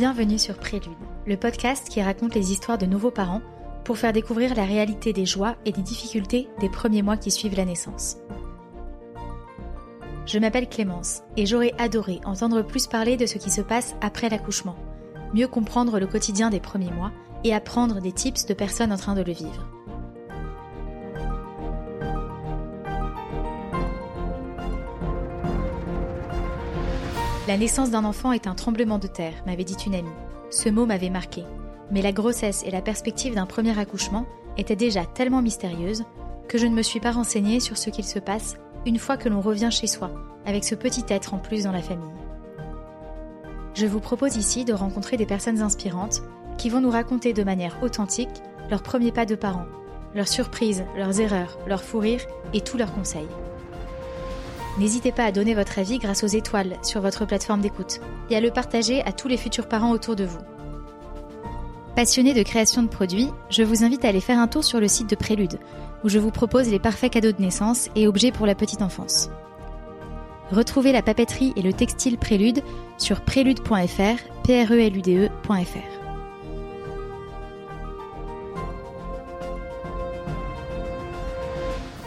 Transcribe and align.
Bienvenue 0.00 0.38
sur 0.38 0.56
Prélude, 0.56 0.96
le 1.26 1.36
podcast 1.36 1.86
qui 1.90 2.00
raconte 2.00 2.34
les 2.34 2.52
histoires 2.52 2.78
de 2.78 2.86
nouveaux 2.86 3.10
parents 3.10 3.42
pour 3.84 3.98
faire 3.98 4.14
découvrir 4.14 4.54
la 4.54 4.64
réalité 4.64 5.12
des 5.12 5.26
joies 5.26 5.56
et 5.66 5.72
des 5.72 5.82
difficultés 5.82 6.48
des 6.58 6.70
premiers 6.70 7.02
mois 7.02 7.18
qui 7.18 7.30
suivent 7.30 7.54
la 7.54 7.66
naissance. 7.66 8.16
Je 10.24 10.38
m'appelle 10.38 10.70
Clémence 10.70 11.20
et 11.36 11.44
j'aurais 11.44 11.74
adoré 11.76 12.18
entendre 12.24 12.62
plus 12.62 12.86
parler 12.86 13.18
de 13.18 13.26
ce 13.26 13.36
qui 13.36 13.50
se 13.50 13.60
passe 13.60 13.94
après 14.00 14.30
l'accouchement, 14.30 14.76
mieux 15.34 15.48
comprendre 15.48 16.00
le 16.00 16.06
quotidien 16.06 16.48
des 16.48 16.60
premiers 16.60 16.92
mois 16.92 17.12
et 17.44 17.52
apprendre 17.52 18.00
des 18.00 18.12
tips 18.12 18.46
de 18.46 18.54
personnes 18.54 18.94
en 18.94 18.96
train 18.96 19.14
de 19.14 19.22
le 19.22 19.34
vivre. 19.34 19.68
La 27.50 27.56
naissance 27.56 27.90
d'un 27.90 28.04
enfant 28.04 28.30
est 28.30 28.46
un 28.46 28.54
tremblement 28.54 29.00
de 29.00 29.08
terre, 29.08 29.42
m'avait 29.44 29.64
dit 29.64 29.76
une 29.84 29.96
amie. 29.96 30.08
Ce 30.50 30.68
mot 30.68 30.86
m'avait 30.86 31.10
marqué. 31.10 31.42
Mais 31.90 32.00
la 32.00 32.12
grossesse 32.12 32.62
et 32.64 32.70
la 32.70 32.80
perspective 32.80 33.34
d'un 33.34 33.44
premier 33.44 33.76
accouchement 33.76 34.24
étaient 34.56 34.76
déjà 34.76 35.04
tellement 35.04 35.42
mystérieuses 35.42 36.04
que 36.46 36.58
je 36.58 36.66
ne 36.68 36.74
me 36.76 36.82
suis 36.82 37.00
pas 37.00 37.10
renseignée 37.10 37.58
sur 37.58 37.76
ce 37.76 37.90
qu'il 37.90 38.04
se 38.04 38.20
passe 38.20 38.54
une 38.86 39.00
fois 39.00 39.16
que 39.16 39.28
l'on 39.28 39.40
revient 39.40 39.70
chez 39.72 39.88
soi, 39.88 40.12
avec 40.46 40.62
ce 40.62 40.76
petit 40.76 41.02
être 41.08 41.34
en 41.34 41.38
plus 41.38 41.64
dans 41.64 41.72
la 41.72 41.82
famille. 41.82 42.14
Je 43.74 43.86
vous 43.86 43.98
propose 43.98 44.36
ici 44.36 44.64
de 44.64 44.72
rencontrer 44.72 45.16
des 45.16 45.26
personnes 45.26 45.60
inspirantes 45.60 46.22
qui 46.56 46.68
vont 46.68 46.80
nous 46.80 46.88
raconter 46.88 47.32
de 47.32 47.42
manière 47.42 47.82
authentique 47.82 48.44
leurs 48.70 48.84
premiers 48.84 49.10
pas 49.10 49.26
de 49.26 49.34
parents, 49.34 49.66
leurs 50.14 50.28
surprises, 50.28 50.84
leurs 50.96 51.20
erreurs, 51.20 51.58
leurs 51.66 51.82
fous 51.82 51.98
rires 51.98 52.26
et 52.54 52.60
tous 52.60 52.78
leurs 52.78 52.94
conseils. 52.94 53.26
N'hésitez 54.78 55.12
pas 55.12 55.24
à 55.24 55.32
donner 55.32 55.54
votre 55.54 55.78
avis 55.78 55.98
grâce 55.98 56.22
aux 56.24 56.28
étoiles 56.28 56.76
sur 56.82 57.00
votre 57.00 57.26
plateforme 57.26 57.60
d'écoute 57.60 58.00
et 58.30 58.36
à 58.36 58.40
le 58.40 58.50
partager 58.50 59.02
à 59.02 59.12
tous 59.12 59.28
les 59.28 59.36
futurs 59.36 59.68
parents 59.68 59.90
autour 59.90 60.16
de 60.16 60.24
vous. 60.24 60.40
Passionné 61.96 62.34
de 62.34 62.42
création 62.42 62.82
de 62.82 62.88
produits, 62.88 63.28
je 63.50 63.62
vous 63.62 63.84
invite 63.84 64.04
à 64.04 64.08
aller 64.08 64.20
faire 64.20 64.38
un 64.38 64.48
tour 64.48 64.64
sur 64.64 64.80
le 64.80 64.88
site 64.88 65.10
de 65.10 65.16
Prélude, 65.16 65.58
où 66.04 66.08
je 66.08 66.18
vous 66.18 66.30
propose 66.30 66.68
les 66.68 66.78
parfaits 66.78 67.12
cadeaux 67.12 67.32
de 67.32 67.42
naissance 67.42 67.90
et 67.96 68.06
objets 68.06 68.32
pour 68.32 68.46
la 68.46 68.54
petite 68.54 68.80
enfance. 68.80 69.28
Retrouvez 70.52 70.92
la 70.92 71.02
papeterie 71.02 71.52
et 71.56 71.62
le 71.62 71.72
textile 71.72 72.16
Prélude 72.16 72.62
sur 72.96 73.20
prélude.fr, 73.20 74.42
p-r-e-l-u-d-e.fr. 74.44 76.00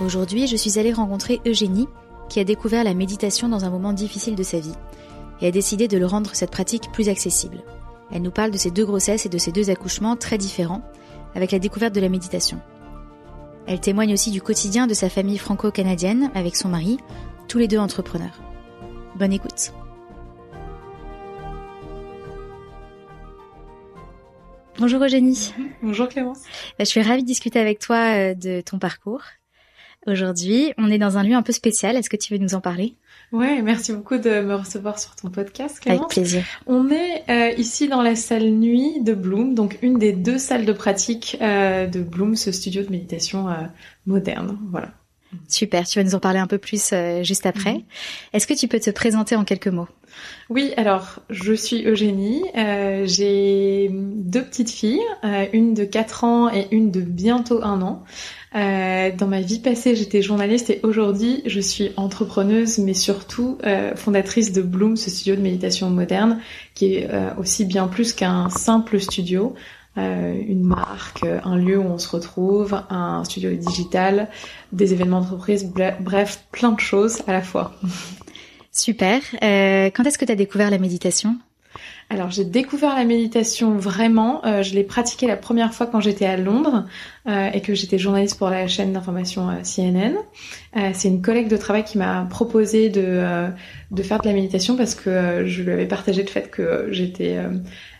Aujourd'hui, 0.02 0.48
je 0.48 0.56
suis 0.56 0.80
allée 0.80 0.92
rencontrer 0.92 1.40
Eugénie, 1.46 1.88
qui 2.34 2.40
a 2.40 2.44
découvert 2.44 2.84
la 2.84 2.96
méditation 2.96 3.48
dans 3.48 3.64
un 3.64 3.70
moment 3.70 3.94
difficile 3.94 4.34
de 4.34 4.42
sa 4.42 4.60
vie 4.60 4.74
et 5.40 5.46
a 5.46 5.52
décidé 5.52 5.88
de 5.88 6.00
le 6.00 6.08
rendre 6.08 6.34
cette 6.34 6.50
pratique 6.50 6.92
plus 6.92 7.08
accessible. 7.08 7.62
Elle 8.12 8.24
nous 8.24 8.32
parle 8.32 8.50
de 8.50 8.58
ses 8.58 8.72
deux 8.72 8.88
grossesses 8.88 9.28
et 9.28 9.30
de 9.30 9.38
ses 9.38 9.52
deux 9.52 9.70
accouchements 9.70 10.16
très 10.16 10.40
différents 10.40 10.82
avec 11.36 11.52
la 11.52 11.60
découverte 11.60 11.94
de 11.94 12.02
la 12.02 12.10
méditation. 12.10 12.60
Elle 13.68 13.80
témoigne 13.80 14.14
aussi 14.14 14.32
du 14.32 14.42
quotidien 14.42 14.88
de 14.88 14.96
sa 14.96 15.10
famille 15.10 15.38
franco-canadienne 15.38 16.32
avec 16.34 16.56
son 16.56 16.70
mari, 16.70 16.98
tous 17.48 17.60
les 17.60 17.68
deux 17.68 17.78
entrepreneurs. 17.78 18.42
Bonne 19.16 19.34
écoute. 19.34 19.72
Bonjour 24.80 25.04
Eugénie. 25.04 25.54
Bonjour 25.84 26.08
Clémence. 26.08 26.42
Je 26.80 26.86
suis 26.86 27.04
ravie 27.04 27.22
de 27.22 27.28
discuter 27.28 27.60
avec 27.60 27.78
toi 27.78 27.98
euh, 27.98 28.34
de 28.34 28.62
ton 28.62 28.80
parcours. 28.80 29.22
Aujourd'hui, 30.06 30.74
on 30.78 30.92
est 30.92 30.98
dans 30.98 31.18
un 31.18 31.24
lieu 31.24 31.34
un 31.34 31.42
peu 31.42 31.54
spécial. 31.54 31.96
Est-ce 31.96 32.10
que 32.10 32.18
tu 32.18 32.34
veux 32.34 32.40
nous 32.40 32.56
en 32.56 32.62
parler? 32.62 32.96
Ouais, 33.32 33.62
merci 33.62 33.94
beaucoup 33.94 34.18
de 34.18 34.42
me 34.42 34.54
recevoir 34.54 35.00
sur 35.00 35.16
ton 35.16 35.30
podcast, 35.30 35.80
Clémence. 35.80 36.02
Avec 36.02 36.12
plaisir. 36.12 36.44
On 36.68 36.90
est 36.90 37.24
euh, 37.30 37.52
ici 37.58 37.88
dans 37.88 38.02
la 38.02 38.16
salle 38.16 38.50
nuit 38.50 39.02
de 39.02 39.14
Bloom, 39.14 39.56
donc 39.56 39.80
une 39.82 39.98
des 39.98 40.12
deux 40.12 40.38
salles 40.38 40.66
de 40.66 40.74
pratique 40.74 41.38
euh, 41.42 41.88
de 41.88 42.02
Bloom, 42.02 42.36
ce 42.36 42.52
studio 42.52 42.84
de 42.84 42.92
méditation 42.92 43.50
euh, 43.50 43.54
moderne. 44.06 44.60
Voilà. 44.70 44.90
Super, 45.48 45.88
tu 45.88 45.98
vas 45.98 46.04
nous 46.04 46.14
en 46.14 46.20
parler 46.20 46.38
un 46.38 46.48
peu 46.48 46.60
plus 46.60 46.94
juste 47.24 47.48
après. 47.48 47.74
Mm-hmm. 47.74 47.84
Est-ce 48.34 48.46
que 48.46 48.54
tu 48.54 48.68
peux 48.68 48.80
te 48.80 48.92
présenter 48.92 49.36
en 49.36 49.46
quelques 49.46 49.68
mots? 49.68 49.88
Oui, 50.50 50.74
alors 50.78 51.20
je 51.30 51.54
suis 51.54 51.86
Eugénie, 51.86 52.44
euh, 52.58 53.06
j'ai 53.06 53.90
deux 53.92 54.44
petites 54.44 54.70
filles, 54.70 55.02
euh, 55.24 55.46
une 55.54 55.74
de 55.74 55.84
4 55.84 56.24
ans 56.24 56.54
et 56.54 56.68
une 56.72 56.92
de 56.92 57.02
bientôt 57.02 57.64
un 57.64 57.82
an. 57.82 58.04
Euh, 58.56 59.12
dans 59.18 59.28
ma 59.28 59.42
vie 59.42 59.60
passée, 59.60 59.96
j'étais 59.96 60.22
journaliste 60.22 60.70
et 60.70 60.80
aujourd'hui, 60.84 61.42
je 61.46 61.60
suis 61.60 61.92
entrepreneuse, 61.98 62.78
mais 62.78 62.94
surtout 62.94 63.58
euh, 63.66 63.96
fondatrice 63.96 64.52
de 64.52 64.62
Bloom, 64.62 64.96
ce 64.96 65.10
studio 65.10 65.36
de 65.36 65.42
méditation 65.42 65.90
moderne, 65.90 66.40
qui 66.76 66.96
est 66.96 67.10
euh, 67.12 67.30
aussi 67.38 67.66
bien 67.66 67.88
plus 67.88 68.14
qu'un 68.14 68.50
simple 68.50 69.00
studio, 69.00 69.56
euh, 69.98 70.36
une 70.48 70.64
marque, 70.64 71.24
un 71.44 71.56
lieu 71.56 71.80
où 71.80 71.86
on 71.86 71.98
se 71.98 72.10
retrouve, 72.10 72.80
un 72.90 73.24
studio 73.24 73.52
digital, 73.52 74.30
des 74.72 74.94
événements 74.94 75.22
d'entreprise, 75.22 75.72
bref, 76.00 76.44
plein 76.52 76.72
de 76.72 76.80
choses 76.80 77.22
à 77.28 77.34
la 77.34 77.42
fois. 77.42 77.74
Super. 78.72 79.22
Euh, 79.44 79.92
quand 79.94 80.04
est-ce 80.04 80.18
que 80.18 80.26
tu 80.26 80.32
as 80.32 80.36
découvert 80.36 80.72
la 80.72 80.80
méditation? 80.80 81.38
Alors 82.14 82.30
j'ai 82.30 82.46
découvert 82.46 82.96
la 82.96 83.06
méditation 83.06 83.76
vraiment. 83.76 84.46
Euh, 84.46 84.62
je 84.62 84.76
l'ai 84.76 84.84
pratiquée 84.84 85.26
la 85.26 85.36
première 85.36 85.74
fois 85.74 85.88
quand 85.88 86.00
j'étais 86.00 86.26
à 86.26 86.38
Londres 86.38 86.86
euh, 87.28 87.50
et 87.52 87.62
que 87.62 87.74
j'étais 87.74 87.98
journaliste 87.98 88.38
pour 88.38 88.50
la 88.50 88.68
chaîne 88.68 88.94
d'information 88.94 89.50
euh, 89.50 89.62
CNN. 89.64 90.16
Euh, 90.78 90.92
c'est 90.94 91.08
une 91.08 91.22
collègue 91.22 91.48
de 91.48 91.58
travail 91.58 91.84
qui 91.84 91.98
m'a 91.98 92.28
proposé 92.30 92.90
de, 92.90 93.02
euh, 93.04 93.48
de 93.92 94.04
faire 94.04 94.20
de 94.22 94.28
la 94.28 94.34
méditation 94.34 94.78
parce 94.78 94.94
que 94.94 95.44
je 95.48 95.64
lui 95.64 95.72
avais 95.72 95.88
partagé 95.88 96.22
le 96.22 96.30
fait 96.30 96.52
que 96.52 96.88
j'étais 96.92 97.38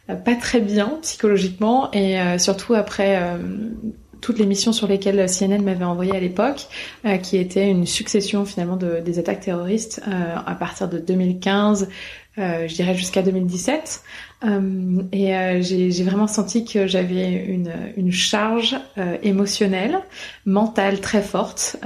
pas 0.08 0.36
très 0.36 0.60
bien 0.60 1.00
psychologiquement 1.02 1.92
et 1.92 2.18
surtout 2.38 2.74
après 2.74 3.18
toutes 4.24 4.40
les 4.40 4.46
missions 4.46 4.72
sur 4.72 4.88
lesquelles 4.88 5.28
CNN 5.30 5.62
m'avait 5.62 5.84
envoyé 5.84 6.16
à 6.16 6.20
l'époque, 6.20 6.68
euh, 7.06 7.18
qui 7.18 7.38
étaient 7.38 7.70
une 7.70 7.86
succession 7.86 8.46
finalement 8.46 8.78
de, 8.78 9.02
des 9.02 9.20
attaques 9.20 9.42
terroristes 9.42 10.02
euh, 10.08 10.36
à 10.44 10.56
partir 10.56 10.88
de 10.88 10.98
2015, 10.98 11.84
euh, 11.84 11.88
je 12.38 12.74
dirais 12.74 12.96
jusqu'à 12.96 13.22
2017. 13.22 14.04
et 15.12 15.62
j'ai 15.62 16.04
vraiment 16.04 16.28
senti 16.28 16.66
que 16.66 16.88
j'avais 16.88 17.46
une, 17.46 17.72
une 17.98 18.12
charge 18.12 18.76
émotionnelle, 19.22 20.00
mentale 20.46 21.00
très 21.00 21.22
forte, 21.22 21.78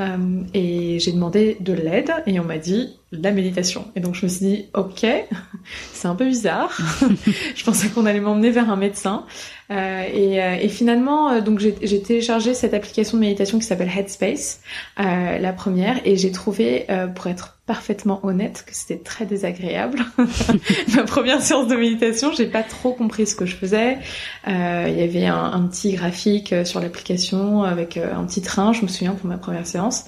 et 0.53 1.00
j'ai 1.00 1.12
demandé 1.12 1.58
de 1.59 1.74
l'aide 1.74 2.12
et 2.25 2.40
on 2.40 2.44
m'a 2.46 2.58
dit 2.58 2.97
la 3.12 3.31
méditation. 3.31 3.85
Et 3.96 4.00
donc 4.00 4.16
je 4.16 4.25
me 4.25 4.30
suis 4.30 4.46
dit, 4.46 4.66
ok, 4.74 5.06
c'est 5.94 6.08
un 6.08 6.16
peu 6.16 6.25
bizarre. 6.25 6.78
je 7.56 7.64
pensais 7.64 7.90
qu'on 7.90 8.06
allait 8.06 8.19
m'emmener 8.19 8.52
vers 8.52 8.69
un 8.69 8.75
médecin. 8.75 9.25
Euh, 9.72 10.03
et, 10.14 10.41
euh, 10.41 10.56
et, 10.56 10.69
finalement, 10.69 11.29
euh, 11.29 11.41
donc 11.41 11.59
j'ai 11.59 12.02
téléchargé 12.02 12.53
cette 12.53 12.74
application 12.74 13.18
de 13.18 13.22
méditation 13.22 13.59
qui 13.59 13.66
s'appelle 13.66 13.91
Headspace, 13.96 14.62
euh, 15.00 15.38
la 15.38 15.53
première, 15.53 16.00
et 16.06 16.16
j'ai 16.16 16.31
trouvé, 16.31 16.85
euh, 16.90 17.08
pour 17.08 17.28
être 17.28 17.56
parfaitement 17.67 18.25
honnête, 18.25 18.63
que 18.66 18.73
c'était 18.73 18.97
très 18.97 19.25
désagréable. 19.25 20.00
Ma 20.95 21.03
première 21.03 21.41
séance 21.41 21.67
de 21.67 21.75
méditation, 21.75 22.31
j'ai 22.31 22.47
pas 22.47 22.63
trop 22.63 22.94
compris 22.94 23.28
ce 23.28 23.35
que 23.35 23.45
je 23.45 23.55
faisais. 23.55 24.00
Il 24.47 24.53
y 24.53 25.03
avait 25.03 25.28
un, 25.28 25.67
petit 25.67 25.91
graphique 25.91 26.55
sur 26.63 26.79
l'application 26.79 27.63
avec 27.63 27.97
un 27.97 28.25
petit 28.25 28.41
train, 28.41 28.73
je 28.73 28.81
me 28.81 28.88
souviens 28.88 29.13
pour 29.13 29.28
ma 29.28 29.38
première 29.38 29.67
séance. 29.67 30.05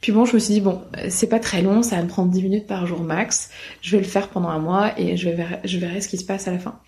Puis 0.00 0.12
bon, 0.12 0.24
je 0.24 0.34
me 0.34 0.38
suis 0.38 0.54
dit, 0.54 0.60
bon, 0.60 0.82
c'est 1.08 1.28
pas 1.28 1.40
très 1.40 1.60
long, 1.62 1.82
ça 1.82 1.96
va 1.96 2.02
me 2.02 2.08
prendre 2.08 2.30
10 2.30 2.42
minutes 2.42 2.66
par 2.66 2.86
jour 2.86 3.00
max. 3.00 3.50
Je 3.80 3.96
vais 3.96 4.02
le 4.02 4.08
faire 4.08 4.28
pendant 4.28 4.48
un 4.48 4.60
mois 4.60 4.92
et 4.96 5.16
je 5.16 5.28
verrai, 5.28 5.58
je 5.64 5.78
verrai 5.78 6.00
ce 6.00 6.08
qui 6.08 6.18
se 6.18 6.24
passe 6.24 6.46
à 6.46 6.52
la 6.52 6.58
fin. 6.58 6.78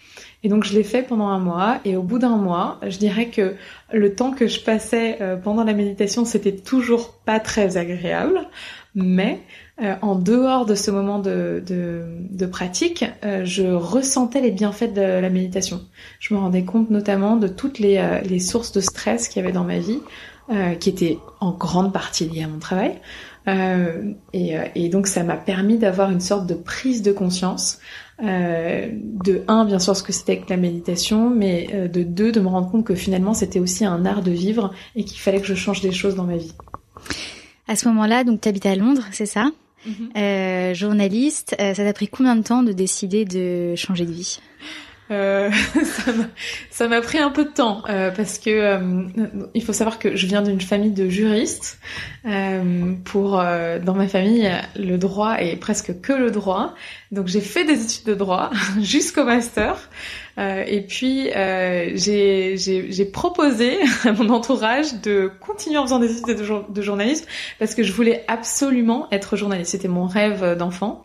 Et 0.42 0.48
donc 0.48 0.64
je 0.64 0.72
l'ai 0.72 0.84
fait 0.84 1.02
pendant 1.02 1.28
un 1.28 1.38
mois 1.38 1.80
et 1.84 1.96
au 1.96 2.02
bout 2.02 2.18
d'un 2.18 2.36
mois, 2.36 2.78
je 2.86 2.98
dirais 2.98 3.26
que 3.26 3.56
le 3.92 4.14
temps 4.14 4.30
que 4.30 4.46
je 4.46 4.60
passais 4.60 5.18
euh, 5.20 5.36
pendant 5.36 5.64
la 5.64 5.74
méditation, 5.74 6.24
c'était 6.24 6.54
toujours 6.54 7.14
pas 7.26 7.40
très 7.40 7.76
agréable, 7.76 8.48
mais 8.94 9.40
euh, 9.82 9.94
en 10.02 10.14
dehors 10.14 10.66
de 10.66 10.74
ce 10.74 10.90
moment 10.90 11.18
de, 11.18 11.62
de, 11.66 12.02
de 12.30 12.46
pratique, 12.46 13.04
euh, 13.24 13.44
je 13.44 13.64
ressentais 13.64 14.40
les 14.40 14.50
bienfaits 14.50 14.92
de 14.94 15.00
la 15.00 15.30
méditation. 15.30 15.80
Je 16.18 16.34
me 16.34 16.38
rendais 16.38 16.64
compte 16.64 16.90
notamment 16.90 17.36
de 17.36 17.48
toutes 17.48 17.78
les, 17.78 18.20
les 18.24 18.38
sources 18.38 18.72
de 18.72 18.80
stress 18.80 19.28
qu'il 19.28 19.42
y 19.42 19.44
avait 19.44 19.54
dans 19.54 19.64
ma 19.64 19.78
vie, 19.78 20.00
qui 20.80 20.88
étaient 20.88 21.16
en 21.38 21.52
grande 21.52 21.92
partie 21.92 22.28
liées 22.28 22.42
à 22.42 22.48
mon 22.48 22.58
travail. 22.58 22.98
Et, 24.32 24.56
et, 24.74 24.88
donc 24.88 25.06
ça 25.06 25.22
m'a 25.22 25.36
permis 25.36 25.78
d'avoir 25.78 26.10
une 26.10 26.20
sorte 26.20 26.48
de 26.48 26.54
prise 26.54 27.02
de 27.02 27.12
conscience 27.12 27.78
euh, 28.22 28.88
de 28.92 29.42
un, 29.48 29.64
bien 29.64 29.78
sûr, 29.78 29.96
ce 29.96 30.02
que 30.02 30.12
c'était 30.12 30.38
que 30.38 30.50
la 30.50 30.56
méditation, 30.56 31.30
mais 31.30 31.68
euh, 31.72 31.88
de 31.88 32.02
deux, 32.02 32.32
de 32.32 32.40
me 32.40 32.48
rendre 32.48 32.70
compte 32.70 32.84
que 32.84 32.94
finalement, 32.94 33.32
c'était 33.32 33.60
aussi 33.60 33.84
un 33.84 34.04
art 34.04 34.22
de 34.22 34.30
vivre 34.30 34.72
et 34.94 35.04
qu'il 35.04 35.20
fallait 35.20 35.40
que 35.40 35.46
je 35.46 35.54
change 35.54 35.80
des 35.80 35.92
choses 35.92 36.16
dans 36.16 36.24
ma 36.24 36.36
vie. 36.36 36.52
À 37.66 37.76
ce 37.76 37.88
moment-là, 37.88 38.24
donc, 38.24 38.42
tu 38.42 38.48
habites 38.48 38.66
à 38.66 38.74
Londres, 38.76 39.04
c'est 39.12 39.26
ça? 39.26 39.50
Mm 39.86 39.92
-hmm. 39.92 40.74
Journaliste, 40.74 41.56
ça 41.58 41.74
t'a 41.74 41.92
pris 41.92 42.08
combien 42.08 42.36
de 42.36 42.42
temps 42.42 42.62
de 42.62 42.72
décider 42.72 43.24
de 43.24 43.74
changer 43.76 44.06
de 44.06 44.12
vie? 44.12 44.38
Euh, 45.10 45.50
ça 46.70 46.88
m'a 46.88 47.00
pris 47.00 47.18
un 47.18 47.30
peu 47.30 47.44
de 47.44 47.50
temps 47.50 47.82
euh, 47.88 48.10
parce 48.10 48.38
que 48.38 48.50
euh, 48.50 49.02
il 49.54 49.64
faut 49.64 49.72
savoir 49.72 49.98
que 49.98 50.14
je 50.14 50.26
viens 50.26 50.42
d'une 50.42 50.60
famille 50.60 50.92
de 50.92 51.08
juristes. 51.08 51.78
Euh, 52.26 52.94
pour 53.04 53.30
dans 53.32 53.94
ma 53.94 54.06
famille, 54.06 54.50
le 54.76 54.96
droit 54.98 55.36
est 55.38 55.56
presque 55.56 56.00
que 56.00 56.12
le 56.12 56.30
droit. 56.30 56.74
Donc 57.12 57.26
j'ai 57.26 57.40
fait 57.40 57.64
des 57.64 57.82
études 57.82 58.06
de 58.06 58.14
droit 58.14 58.50
jusqu'au 58.80 59.24
master. 59.24 59.88
Euh, 60.38 60.64
et 60.66 60.80
puis 60.80 61.28
euh, 61.34 61.90
j'ai 61.96 63.04
proposé 63.12 63.78
à 64.04 64.12
mon 64.12 64.30
entourage 64.30 65.00
de 65.02 65.30
continuer 65.40 65.76
en 65.76 65.82
faisant 65.82 65.98
des 65.98 66.12
études 66.12 66.38
de, 66.38 66.72
de, 66.72 66.82
journalisme 66.82 67.26
parce 67.58 67.74
que 67.74 67.82
je 67.82 67.92
voulais 67.92 68.24
absolument 68.28 69.08
être 69.10 69.36
journaliste. 69.36 69.72
C'était 69.72 69.88
mon 69.88 70.06
rêve 70.06 70.56
d'enfant. 70.56 71.02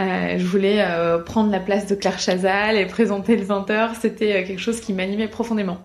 Euh, 0.00 0.38
je 0.38 0.46
voulais 0.46 0.80
euh, 0.80 1.18
prendre 1.18 1.50
la 1.50 1.60
place 1.60 1.86
de 1.86 1.94
Claire 1.94 2.18
Chazal 2.18 2.76
et 2.76 2.86
présenter 2.86 3.36
le 3.36 3.44
20h. 3.44 3.90
C'était 4.00 4.32
euh, 4.32 4.46
quelque 4.46 4.60
chose 4.60 4.80
qui 4.80 4.94
m'animait 4.94 5.28
profondément. 5.28 5.78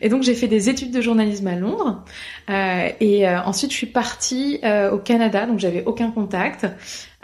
Et 0.00 0.08
donc 0.08 0.22
j'ai 0.22 0.34
fait 0.34 0.48
des 0.48 0.68
études 0.68 0.92
de 0.92 1.00
journalisme 1.00 1.46
à 1.46 1.54
Londres. 1.54 2.04
et 2.48 3.28
ensuite 3.28 3.70
je 3.70 3.76
suis 3.76 3.86
partie 3.86 4.60
au 4.92 4.98
Canada, 4.98 5.46
donc 5.46 5.58
j'avais 5.58 5.84
aucun 5.84 6.10
contact. 6.10 6.66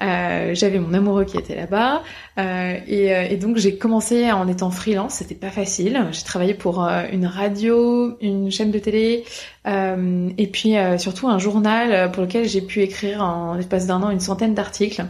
Euh, 0.00 0.54
j'avais 0.54 0.78
mon 0.78 0.94
amoureux 0.94 1.24
qui 1.24 1.36
était 1.36 1.56
là-bas 1.56 2.04
euh, 2.38 2.78
et, 2.86 3.08
et, 3.08 3.36
donc 3.36 3.56
j'ai 3.56 3.78
commencé 3.78 4.30
en 4.30 4.46
étant 4.46 4.70
freelance. 4.70 5.14
C'était 5.14 5.34
pas 5.34 5.50
facile. 5.50 6.06
J'ai 6.12 6.22
travaillé 6.22 6.54
pour 6.54 6.80
une 7.12 7.26
radio, 7.26 8.16
une 8.20 8.50
chaîne 8.50 8.70
de 8.70 8.78
télé 8.78 9.24
et 9.66 10.46
puis 10.46 10.74
surtout 10.98 11.28
un 11.28 11.38
journal 11.38 12.10
pour 12.12 12.22
lequel 12.22 12.48
j'ai 12.48 12.62
pu 12.62 12.80
écrire 12.80 13.22
en 13.22 13.54
l'espace 13.54 13.86
d'un 13.86 14.02
an 14.02 14.10
une 14.10 14.20
centaine 14.20 14.54
d'articles. 14.54 15.04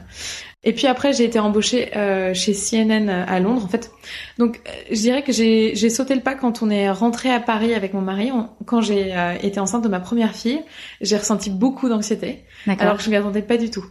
Et 0.64 0.72
puis 0.72 0.88
après, 0.88 1.12
j'ai 1.12 1.24
été 1.24 1.38
embauchée 1.38 1.96
euh, 1.96 2.34
chez 2.34 2.52
CNN 2.52 3.08
à 3.08 3.38
Londres, 3.38 3.64
en 3.64 3.68
fait. 3.68 3.92
Donc, 4.38 4.60
euh, 4.66 4.70
je 4.90 4.96
dirais 4.96 5.22
que 5.22 5.32
j'ai 5.32 5.90
sauté 5.90 6.16
le 6.16 6.20
pas 6.20 6.34
quand 6.34 6.62
on 6.62 6.70
est 6.70 6.90
rentré 6.90 7.30
à 7.30 7.38
Paris 7.38 7.74
avec 7.74 7.94
mon 7.94 8.00
mari. 8.00 8.32
quand 8.66 8.80
j'ai 8.80 9.16
euh, 9.16 9.34
été 9.40 9.60
enceinte 9.60 9.84
de 9.84 9.88
ma 9.88 10.00
première 10.00 10.34
fille, 10.34 10.60
j'ai 11.00 11.16
ressenti 11.16 11.50
beaucoup 11.50 11.88
d'anxiété, 11.88 12.44
alors 12.66 12.96
que 12.96 13.02
je 13.04 13.10
m'y 13.10 13.16
attendais 13.16 13.42
pas 13.42 13.56
du 13.56 13.70
tout. 13.70 13.84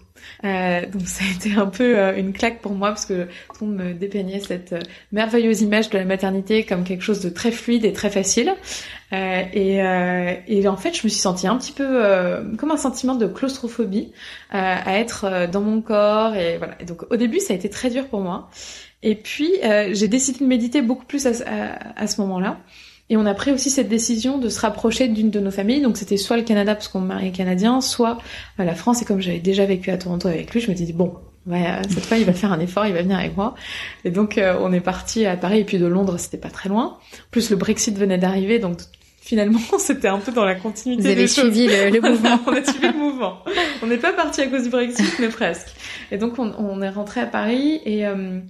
Euh, 0.44 0.86
donc 0.86 1.08
ça 1.08 1.24
a 1.24 1.36
été 1.36 1.56
un 1.56 1.68
peu 1.68 1.98
euh, 1.98 2.16
une 2.16 2.34
claque 2.34 2.62
pour 2.62 2.74
moi 2.74 2.90
parce 2.90 3.06
que 3.06 3.28
monde 3.62 3.76
me 3.76 3.94
dépeignait 3.94 4.40
cette 4.40 4.74
euh, 4.74 4.80
merveilleuse 5.12 5.62
image 5.62 5.90
de 5.90 5.98
la 5.98 6.06
maternité 6.06 6.64
comme 6.64 6.84
quelque 6.84 7.02
chose 7.02 7.22
de 7.22 7.30
très 7.30 7.52
fluide 7.52 7.86
et 7.86 7.94
très 7.94 8.10
facile. 8.10 8.54
Et, 9.14 9.78
et, 9.78 10.68
en 10.68 10.76
fait, 10.76 10.94
je 10.94 11.04
me 11.06 11.10
suis 11.10 11.22
sentie 11.22 11.48
un 11.48 11.56
petit 11.56 11.72
peu 11.72 12.04
comme 12.58 12.72
un 12.72 12.78
sentiment 12.78 13.16
de 13.16 13.26
claustrophobie 13.26 14.12
à 14.50 15.00
être 15.00 15.48
dans 15.50 15.62
mon 15.62 15.82
corps 15.82 16.36
et 16.36 16.58
voilà. 16.58 16.76
Donc 16.86 17.10
au 17.10 17.16
début, 17.16 17.40
ça 17.40 17.54
a 17.54 17.56
été 17.56 17.70
très 17.70 17.90
dur 17.90 18.08
pour 18.08 18.20
moi. 18.20 18.50
Et 19.04 19.16
puis 19.16 19.50
j'ai 19.92 20.10
décidé 20.10 20.40
de 20.40 20.46
méditer 20.46 20.82
beaucoup 20.82 21.06
plus 21.06 21.26
à 21.26 22.08
ce 22.08 22.20
moment-là. 22.20 22.58
Et 23.10 23.16
on 23.16 23.26
a 23.26 23.34
pris 23.34 23.52
aussi 23.52 23.70
cette 23.70 23.88
décision 23.88 24.38
de 24.38 24.50
se 24.50 24.60
rapprocher 24.60 25.08
d'une 25.08 25.32
de 25.32 25.40
nos 25.40 25.52
familles. 25.52 25.82
Donc 25.82 25.98
c'était 25.98 26.18
soit 26.18 26.38
le 26.38 26.44
Canada 26.44 26.76
parce 26.76 26.88
qu'on 26.90 27.10
est 27.18 27.32
canadien, 27.32 27.80
soit 27.82 28.18
euh, 28.60 28.64
la 28.64 28.76
France. 28.76 29.02
Et 29.02 29.06
comme 29.06 29.22
j'avais 29.22 29.40
déjà 29.40 29.66
vécu 29.66 29.92
à 29.92 29.98
Toronto 29.98 30.28
avec 30.28 30.52
lui, 30.54 30.60
je 30.60 30.70
me 30.70 30.76
dit 30.76 30.92
bon, 30.92 31.16
ouais, 31.48 31.66
cette 31.90 32.06
fois 32.06 32.18
il 32.18 32.26
va 32.26 32.34
faire 32.34 32.52
un 32.52 32.60
effort, 32.60 32.86
il 32.86 32.94
va 32.94 33.02
venir 33.02 33.18
avec 33.18 33.38
moi. 33.38 33.56
Et 34.04 34.12
donc 34.12 34.38
euh, 34.38 34.58
on 34.60 34.74
est 34.74 34.82
parti 34.82 35.26
à 35.26 35.38
Paris 35.38 35.60
et 35.60 35.64
puis 35.64 35.80
de 35.80 35.86
Londres, 35.86 36.18
c'était 36.18 36.38
pas 36.38 36.50
très 36.50 36.70
loin. 36.70 36.98
plus 37.32 37.50
le 37.50 37.56
Brexit 37.56 37.98
venait 37.98 38.18
d'arriver, 38.18 38.60
donc 38.60 38.80
finalement 39.22 39.60
c'était 39.80 40.10
un 40.10 40.20
peu 40.20 40.34
dans 40.34 40.46
la 40.46 40.56
continuité. 40.56 41.02
Vous 41.02 41.08
avez 41.08 41.28
suivi 41.28 41.68
le, 41.68 42.02
mouvement. 42.10 42.40
on 42.46 42.52
a 42.52 42.64
suivi 42.64 42.88
le 42.88 42.98
mouvement. 42.98 43.40
On 43.82 43.88
n'est 43.88 43.98
pas 43.98 44.12
parti 44.12 44.42
à 44.42 44.48
cause 44.48 44.64
du 44.64 44.70
Brexit, 44.70 45.20
mais 45.20 45.30
presque. 45.30 45.68
Et 46.12 46.18
donc 46.18 46.40
on, 46.40 46.54
on 46.58 46.82
est 46.82 46.90
rentré 46.90 47.22
à 47.22 47.26
Paris 47.26 47.80
et 47.86 48.06
euh, 48.06 48.42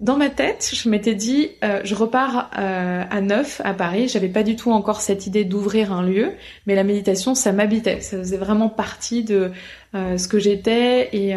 dans 0.00 0.16
ma 0.16 0.28
tête, 0.28 0.70
je 0.74 0.88
m'étais 0.88 1.14
dit, 1.14 1.50
euh, 1.62 1.80
je 1.84 1.94
repars 1.94 2.50
euh, 2.58 3.04
à 3.08 3.20
neuf 3.20 3.60
à 3.64 3.74
Paris. 3.74 4.08
J'avais 4.08 4.28
pas 4.28 4.42
du 4.42 4.56
tout 4.56 4.72
encore 4.72 5.00
cette 5.00 5.26
idée 5.26 5.44
d'ouvrir 5.44 5.92
un 5.92 6.02
lieu, 6.02 6.32
mais 6.66 6.74
la 6.74 6.84
méditation, 6.84 7.34
ça 7.34 7.52
m'habitait. 7.52 8.00
Ça 8.00 8.18
faisait 8.18 8.36
vraiment 8.36 8.68
partie 8.68 9.22
de 9.22 9.52
euh, 9.94 10.18
ce 10.18 10.26
que 10.26 10.38
j'étais 10.38 11.10
et, 11.12 11.30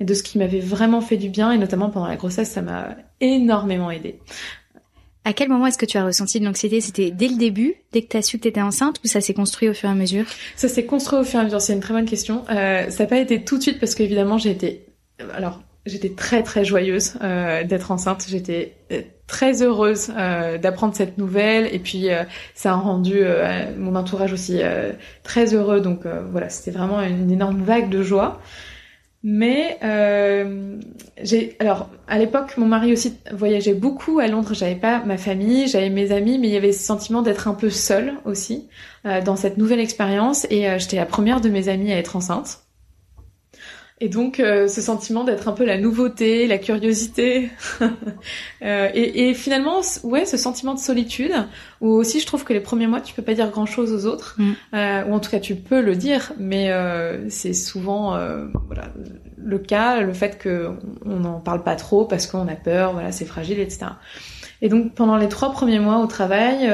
et, 0.00 0.04
de 0.04 0.14
ce 0.14 0.22
qui 0.22 0.38
m'avait 0.38 0.60
vraiment 0.60 1.00
fait 1.00 1.16
du 1.16 1.28
bien. 1.28 1.50
Et 1.50 1.58
notamment 1.58 1.90
pendant 1.90 2.06
la 2.06 2.16
grossesse, 2.16 2.50
ça 2.50 2.62
m'a 2.62 2.96
énormément 3.20 3.90
aidé. 3.90 4.20
À 5.26 5.32
quel 5.32 5.48
moment 5.48 5.66
est-ce 5.66 5.78
que 5.78 5.86
tu 5.86 5.96
as 5.96 6.04
ressenti 6.04 6.38
de 6.38 6.44
l'anxiété? 6.44 6.80
C'était 6.80 7.10
dès 7.10 7.28
le 7.28 7.36
début, 7.36 7.74
dès 7.92 8.02
que 8.02 8.08
tu 8.08 8.16
as 8.18 8.22
su 8.22 8.36
que 8.36 8.42
tu 8.42 8.48
étais 8.48 8.60
enceinte, 8.60 9.00
ou 9.02 9.08
ça 9.08 9.20
s'est 9.20 9.34
construit 9.34 9.68
au 9.68 9.74
fur 9.74 9.88
et 9.88 9.92
à 9.92 9.94
mesure? 9.94 10.26
Ça 10.54 10.68
s'est 10.68 10.84
construit 10.84 11.18
au 11.18 11.24
fur 11.24 11.38
et 11.38 11.42
à 11.42 11.44
mesure. 11.44 11.62
C'est 11.62 11.72
une 11.72 11.80
très 11.80 11.94
bonne 11.94 12.04
question. 12.04 12.44
ça 12.46 12.86
n'a 12.86 13.06
pas 13.06 13.18
été 13.18 13.42
tout 13.42 13.56
de 13.56 13.62
suite 13.62 13.80
parce 13.80 13.94
qu'évidemment 13.94 14.36
j'ai 14.38 14.50
été 14.50 14.86
alors 15.34 15.60
j'étais 15.86 16.10
très 16.10 16.42
très 16.42 16.64
joyeuse 16.64 17.14
euh, 17.22 17.64
d'être 17.64 17.90
enceinte. 17.90 18.26
J'étais 18.28 18.74
euh, 18.92 19.02
très 19.26 19.62
heureuse 19.62 20.12
euh, 20.16 20.58
d'apprendre 20.58 20.94
cette 20.94 21.18
nouvelle 21.18 21.72
et 21.74 21.78
puis 21.78 22.10
euh, 22.10 22.24
ça 22.54 22.72
a 22.72 22.76
rendu 22.76 23.14
euh, 23.16 23.74
mon 23.78 23.96
entourage 23.96 24.32
aussi 24.32 24.60
très 25.22 25.54
heureux. 25.54 25.80
Donc 25.80 26.06
voilà, 26.30 26.48
c'était 26.48 26.76
vraiment 26.76 27.00
une 27.00 27.30
énorme 27.30 27.62
vague 27.62 27.88
de 27.88 28.02
joie. 28.02 28.40
Mais 29.26 29.78
j'ai 31.22 31.56
alors 31.58 31.88
à 32.08 32.18
l'époque 32.18 32.58
mon 32.58 32.66
mari 32.66 32.92
aussi 32.92 33.16
voyageait 33.32 33.72
beaucoup 33.72 34.18
à 34.18 34.28
Londres. 34.28 34.52
J'avais 34.52 34.74
pas 34.74 35.02
ma 35.04 35.16
famille, 35.16 35.66
j'avais 35.66 35.88
mes 35.88 36.12
amis, 36.12 36.38
mais 36.38 36.48
il 36.48 36.52
y 36.52 36.58
avait 36.58 36.72
ce 36.72 36.84
sentiment 36.84 37.22
d'être 37.22 37.48
un 37.48 37.54
peu 37.54 37.70
seule 37.70 38.14
aussi 38.26 38.68
dans 39.24 39.36
cette 39.36 39.56
nouvelle 39.56 39.80
expérience. 39.80 40.46
Et 40.50 40.78
j'étais 40.78 40.96
la 40.96 41.06
première 41.06 41.40
de 41.40 41.48
mes 41.48 41.68
amies 41.70 41.92
à 41.92 41.96
être 41.98 42.16
enceinte. 42.16 42.63
Et 44.00 44.08
donc 44.08 44.40
euh, 44.40 44.66
ce 44.66 44.80
sentiment 44.80 45.22
d'être 45.22 45.46
un 45.46 45.52
peu 45.52 45.64
la 45.64 45.78
nouveauté, 45.78 46.48
la 46.48 46.58
curiosité, 46.58 47.50
euh, 48.62 48.88
et, 48.92 49.28
et, 49.28 49.34
finalement 49.34 49.82
ouais 50.02 50.26
ce 50.26 50.36
sentiment 50.36 50.74
de 50.74 50.80
solitude 50.80 51.32
où 51.80 51.90
aussi 51.90 52.18
je 52.18 52.26
trouve 52.26 52.42
que 52.42 52.52
les 52.52 52.58
premiers 52.58 52.88
mois 52.88 53.00
tu 53.00 53.14
peux 53.14 53.22
pas 53.22 53.34
dire 53.34 53.48
grand 53.50 53.66
chose 53.66 53.92
aux 53.92 54.10
autres, 54.10 54.34
mm. 54.38 54.52
euh, 54.74 55.04
ou 55.04 55.14
en 55.14 55.20
tout 55.20 55.30
cas 55.30 55.38
tu 55.38 55.54
peux 55.54 55.80
le 55.80 55.94
dire, 55.94 56.32
mais 56.38 56.72
euh, 56.72 57.30
c'est 57.30 57.54
souvent 57.54 58.16
euh, 58.16 58.46
voilà 58.66 58.88
le 59.38 59.58
cas, 59.60 60.00
le 60.00 60.12
fait 60.12 60.38
que 60.38 60.70
on 61.06 61.20
n'en 61.20 61.38
parle 61.38 61.62
pas 61.62 61.76
trop 61.76 62.04
parce 62.04 62.26
qu'on 62.26 62.48
a 62.48 62.56
peur, 62.56 62.94
voilà 62.94 63.12
c'est 63.12 63.26
fragile 63.26 63.60
etc. 63.60 63.86
Et 64.60 64.68
donc 64.68 64.94
pendant 64.96 65.16
les 65.16 65.28
trois 65.28 65.52
premiers 65.52 65.78
mois 65.78 66.00
au 66.00 66.06
travail 66.08 66.68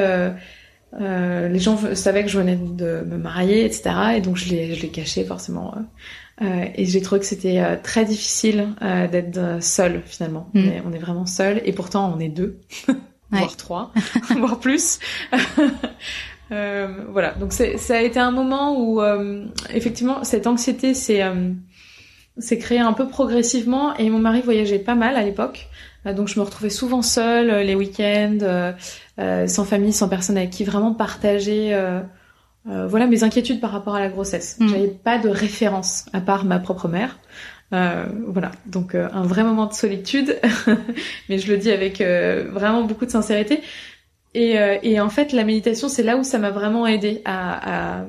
euh, 0.98 1.48
les 1.48 1.58
gens 1.60 1.78
savaient 1.94 2.24
que 2.24 2.28
je 2.28 2.38
venais 2.38 2.56
de 2.56 3.04
me 3.06 3.16
marier, 3.16 3.64
etc. 3.64 3.90
Et 4.16 4.20
donc 4.20 4.36
je 4.36 4.50
l'ai, 4.50 4.74
je 4.74 4.82
l'ai 4.82 4.88
caché 4.88 5.24
forcément. 5.24 5.74
Euh, 6.42 6.64
et 6.74 6.86
j'ai 6.86 7.02
trouvé 7.02 7.20
que 7.20 7.26
c'était 7.26 7.60
euh, 7.60 7.76
très 7.82 8.04
difficile 8.04 8.68
euh, 8.80 9.06
d'être 9.08 9.62
seul 9.62 10.02
finalement. 10.06 10.48
Mm. 10.54 10.70
On, 10.86 10.92
est, 10.92 10.98
vraiment 10.98 11.26
seul 11.26 11.60
et 11.64 11.72
pourtant 11.72 12.12
on 12.16 12.18
est 12.18 12.28
deux, 12.28 12.58
voire 13.30 13.56
trois, 13.56 13.92
voire 14.38 14.58
plus. 14.58 14.98
voilà. 16.50 17.34
Donc 17.38 17.52
ça 17.52 17.96
a 17.96 18.00
été 18.00 18.18
un 18.18 18.30
moment 18.30 18.80
où 18.80 19.00
effectivement 19.70 20.24
cette 20.24 20.46
anxiété 20.46 20.94
s'est 20.94 21.22
s'est 22.38 22.58
créée 22.58 22.78
un 22.78 22.94
peu 22.94 23.06
progressivement 23.06 23.94
et 23.96 24.08
mon 24.08 24.18
mari 24.18 24.40
voyageait 24.40 24.78
pas 24.78 24.94
mal 24.94 25.16
à 25.16 25.22
l'époque. 25.22 25.68
donc 26.06 26.28
je 26.28 26.40
me 26.40 26.44
retrouvais 26.44 26.70
souvent 26.70 27.02
seule 27.02 27.66
les 27.66 27.74
week-ends, 27.74 28.72
sans 29.46 29.64
famille, 29.64 29.92
sans 29.92 30.08
personne 30.08 30.38
avec 30.38 30.50
qui 30.50 30.64
vraiment 30.64 30.94
partager 30.94 31.78
euh, 32.68 32.86
voilà 32.86 33.06
mes 33.06 33.24
inquiétudes 33.24 33.60
par 33.60 33.70
rapport 33.70 33.94
à 33.94 34.00
la 34.00 34.08
grossesse. 34.08 34.56
Mm. 34.60 34.68
J'avais 34.68 34.88
pas 34.88 35.18
de 35.18 35.28
référence 35.28 36.06
à 36.12 36.20
part 36.20 36.44
ma 36.44 36.58
propre 36.58 36.88
mère. 36.88 37.18
Euh, 37.72 38.04
voilà, 38.26 38.50
donc 38.66 38.94
euh, 38.94 39.08
un 39.12 39.22
vrai 39.22 39.44
moment 39.44 39.66
de 39.66 39.72
solitude, 39.72 40.38
mais 41.28 41.38
je 41.38 41.50
le 41.50 41.56
dis 41.56 41.70
avec 41.70 42.00
vraiment 42.00 42.82
beaucoup 42.84 43.06
de 43.06 43.10
sincérité. 43.10 43.60
Et, 44.32 44.56
et 44.82 45.00
en 45.00 45.10
fait, 45.10 45.32
la 45.32 45.42
méditation, 45.42 45.88
c'est 45.88 46.04
là 46.04 46.16
où 46.16 46.22
ça 46.22 46.38
m'a 46.38 46.50
vraiment 46.50 46.86
aidé 46.86 47.20
à, 47.24 48.02
à, 48.02 48.04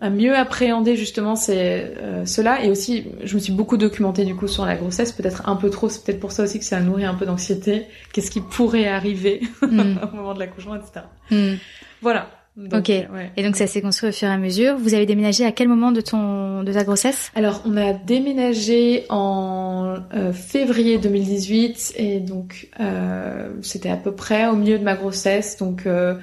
à, 0.00 0.10
mieux 0.10 0.34
appréhender 0.34 0.96
justement 0.96 1.36
c'est 1.36 1.94
cela. 2.24 2.64
Et 2.64 2.70
aussi, 2.70 3.04
je 3.22 3.36
me 3.36 3.38
suis 3.38 3.52
beaucoup 3.52 3.76
documentée 3.76 4.24
du 4.24 4.34
coup 4.34 4.48
sur 4.48 4.66
la 4.66 4.74
grossesse, 4.74 5.12
peut-être 5.12 5.48
un 5.48 5.54
peu 5.54 5.70
trop. 5.70 5.88
C'est 5.88 6.04
peut-être 6.04 6.18
pour 6.18 6.32
ça 6.32 6.42
aussi 6.42 6.58
que 6.58 6.64
ça 6.64 6.78
a 6.78 6.80
nourri 6.80 7.04
un 7.04 7.14
peu 7.14 7.26
d'anxiété. 7.26 7.86
Qu'est-ce 8.12 8.32
qui 8.32 8.40
pourrait 8.40 8.88
arriver 8.88 9.40
mm. 9.62 9.98
au 10.02 10.16
moment 10.16 10.34
de 10.34 10.40
l'accouchement, 10.40 10.74
etc. 10.74 11.02
Mm. 11.30 11.58
Voilà 12.02 12.28
ok. 12.72 12.90
Et 13.36 13.42
donc 13.42 13.56
ça 13.56 13.66
s'est 13.66 13.82
construit 13.82 14.10
au 14.10 14.12
fur 14.12 14.28
et 14.28 14.32
à 14.32 14.38
mesure. 14.38 14.76
Vous 14.76 14.94
avez 14.94 15.06
déménagé 15.06 15.44
à 15.44 15.52
quel 15.52 15.68
moment 15.68 15.92
de 15.92 16.00
ton 16.00 16.62
de 16.62 16.72
ta 16.72 16.84
grossesse? 16.84 17.30
Alors 17.34 17.62
on 17.66 17.76
a 17.76 17.92
déménagé 17.92 19.04
en 19.08 19.96
euh, 20.14 20.32
février 20.32 20.98
2018 20.98 21.94
et 21.96 22.20
donc 22.20 22.68
euh, 22.80 23.50
c'était 23.62 23.90
à 23.90 23.96
peu 23.96 24.12
près 24.12 24.46
au 24.46 24.56
milieu 24.56 24.78
de 24.78 24.84
ma 24.84 24.94
grossesse. 24.94 25.56
Donc 25.58 25.86
euh, 25.86 26.14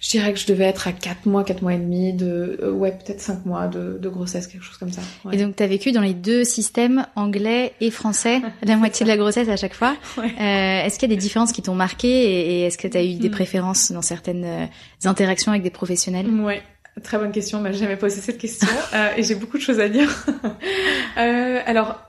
je 0.00 0.10
dirais 0.10 0.32
que 0.32 0.38
je 0.38 0.46
devais 0.46 0.64
être 0.64 0.86
à 0.86 0.92
4 0.92 1.26
mois, 1.26 1.44
4 1.44 1.62
mois 1.62 1.74
et 1.74 1.78
demi 1.78 2.12
de, 2.12 2.58
euh, 2.62 2.70
ouais, 2.70 2.92
peut-être 2.92 3.20
5 3.20 3.44
mois 3.46 3.66
de, 3.66 3.98
de, 3.98 4.08
grossesse, 4.08 4.46
quelque 4.46 4.62
chose 4.62 4.76
comme 4.76 4.92
ça. 4.92 5.02
Et 5.32 5.36
donc, 5.36 5.56
tu 5.56 5.62
as 5.62 5.66
vécu 5.66 5.92
dans 5.92 6.00
les 6.00 6.14
deux 6.14 6.44
systèmes, 6.44 7.06
anglais 7.16 7.72
et 7.80 7.90
français, 7.90 8.40
la 8.62 8.76
moitié 8.76 9.04
de 9.04 9.08
la 9.08 9.16
grossesse 9.16 9.48
à 9.48 9.56
chaque 9.56 9.74
fois. 9.74 9.96
Ouais. 10.16 10.26
Euh, 10.26 10.86
est-ce 10.86 10.98
qu'il 10.98 11.08
y 11.08 11.12
a 11.12 11.14
des 11.14 11.20
différences 11.20 11.52
qui 11.52 11.62
t'ont 11.62 11.74
marqué 11.74 12.08
et, 12.08 12.62
est-ce 12.62 12.78
que 12.78 12.88
tu 12.88 12.96
as 12.96 13.04
eu 13.04 13.14
des 13.14 13.28
hmm. 13.28 13.32
préférences 13.32 13.92
dans 13.92 14.02
certaines 14.02 14.44
euh, 14.44 14.66
interactions 15.04 15.52
avec 15.52 15.62
des 15.62 15.70
professionnels? 15.70 16.28
Ouais. 16.28 16.62
Très 17.02 17.18
bonne 17.18 17.32
question, 17.32 17.60
mais 17.60 17.72
jamais 17.72 17.96
posé 17.96 18.20
cette 18.20 18.38
question 18.38 18.68
euh, 18.94 19.10
et 19.16 19.22
j'ai 19.22 19.34
beaucoup 19.34 19.56
de 19.56 19.62
choses 19.62 19.80
à 19.80 19.88
dire. 19.88 20.26
euh, 21.18 21.60
alors, 21.64 22.02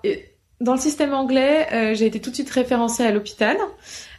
dans 0.61 0.73
le 0.73 0.79
système 0.79 1.13
anglais, 1.13 1.95
j'ai 1.95 2.05
été 2.05 2.19
tout 2.19 2.31
de 2.31 2.35
suite 2.35 2.49
référencée 2.49 3.03
à 3.03 3.11
l'hôpital. 3.11 3.57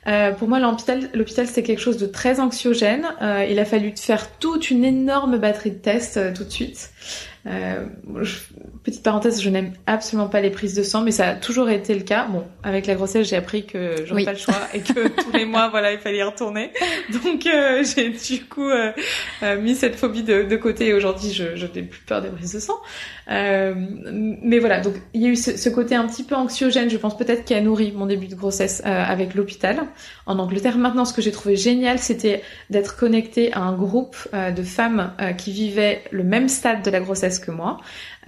Euh, 0.06 0.32
pour 0.32 0.48
moi, 0.48 0.58
l'hôpital, 0.60 1.46
c'est 1.46 1.62
quelque 1.62 1.80
chose 1.80 1.98
de 1.98 2.06
très 2.06 2.40
anxiogène. 2.40 3.06
Euh, 3.20 3.46
il 3.48 3.58
a 3.58 3.64
fallu 3.64 3.92
faire 3.96 4.30
toute 4.38 4.70
une 4.70 4.84
énorme 4.84 5.38
batterie 5.38 5.72
de 5.72 5.76
tests 5.76 6.16
euh, 6.16 6.32
tout 6.34 6.44
de 6.44 6.50
suite. 6.50 6.90
Euh, 7.46 7.86
petite 8.84 9.02
parenthèse, 9.02 9.40
je 9.40 9.48
n'aime 9.48 9.72
absolument 9.86 10.28
pas 10.28 10.40
les 10.40 10.50
prises 10.50 10.74
de 10.74 10.82
sang, 10.82 11.00
mais 11.02 11.10
ça 11.10 11.28
a 11.28 11.34
toujours 11.34 11.70
été 11.70 11.94
le 11.94 12.02
cas. 12.02 12.26
Bon, 12.26 12.44
avec 12.62 12.86
la 12.86 12.94
grossesse, 12.94 13.28
j'ai 13.28 13.36
appris 13.36 13.64
que 13.64 14.04
j'aurais 14.04 14.24
pas 14.24 14.32
le 14.32 14.38
choix 14.38 14.60
et 14.74 14.80
que 14.80 15.08
tous 15.22 15.32
les 15.32 15.46
mois, 15.46 15.68
voilà, 15.68 15.92
il 15.92 15.98
fallait 15.98 16.18
y 16.18 16.22
retourner. 16.22 16.70
Donc 17.24 17.46
euh, 17.46 17.82
j'ai 17.82 18.10
du 18.10 18.44
coup 18.44 18.68
euh, 18.68 18.92
mis 19.60 19.74
cette 19.74 19.96
phobie 19.96 20.22
de, 20.22 20.42
de 20.42 20.56
côté 20.56 20.88
et 20.88 20.94
aujourd'hui, 20.94 21.32
je, 21.32 21.56
je 21.56 21.66
n'ai 21.66 21.82
plus 21.82 22.00
peur 22.00 22.20
des 22.20 22.28
prises 22.28 22.52
de 22.52 22.60
sang. 22.60 22.78
mais 23.26 24.58
voilà, 24.58 24.80
donc 24.80 24.94
il 25.14 25.22
y 25.22 25.26
a 25.26 25.28
eu 25.28 25.36
ce, 25.36 25.56
ce, 25.56 25.68
côté 25.70 25.94
un 25.94 26.06
petit 26.06 26.24
peu 26.24 26.34
anxiogène, 26.34 26.90
je 26.90 26.98
pense 26.98 27.16
peut-être 27.16 27.44
qui 27.44 27.54
a 27.54 27.60
nourri 27.60 27.92
mon 27.92 28.06
début 28.06 28.26
de 28.26 28.34
grossesse 28.34 28.82
avec 28.84 29.34
l'hôpital 29.34 29.84
en 30.26 30.38
Angleterre. 30.38 30.76
Maintenant, 30.76 31.04
ce 31.04 31.14
que 31.14 31.22
j'ai 31.22 31.32
trouvé 31.32 31.56
génial, 31.56 31.98
c'était 31.98 32.42
d'être 32.68 32.96
connectée 32.96 33.52
à 33.52 33.60
un 33.60 33.74
groupe 33.74 34.16
de 34.32 34.62
femmes 34.62 35.12
qui 35.38 35.52
vivaient 35.52 36.02
le 36.10 36.24
même 36.24 36.48
stade 36.48 36.82
de 36.82 36.90
la 36.90 37.00
grossesse 37.00 37.29
que 37.38 37.50
moi, 37.50 37.78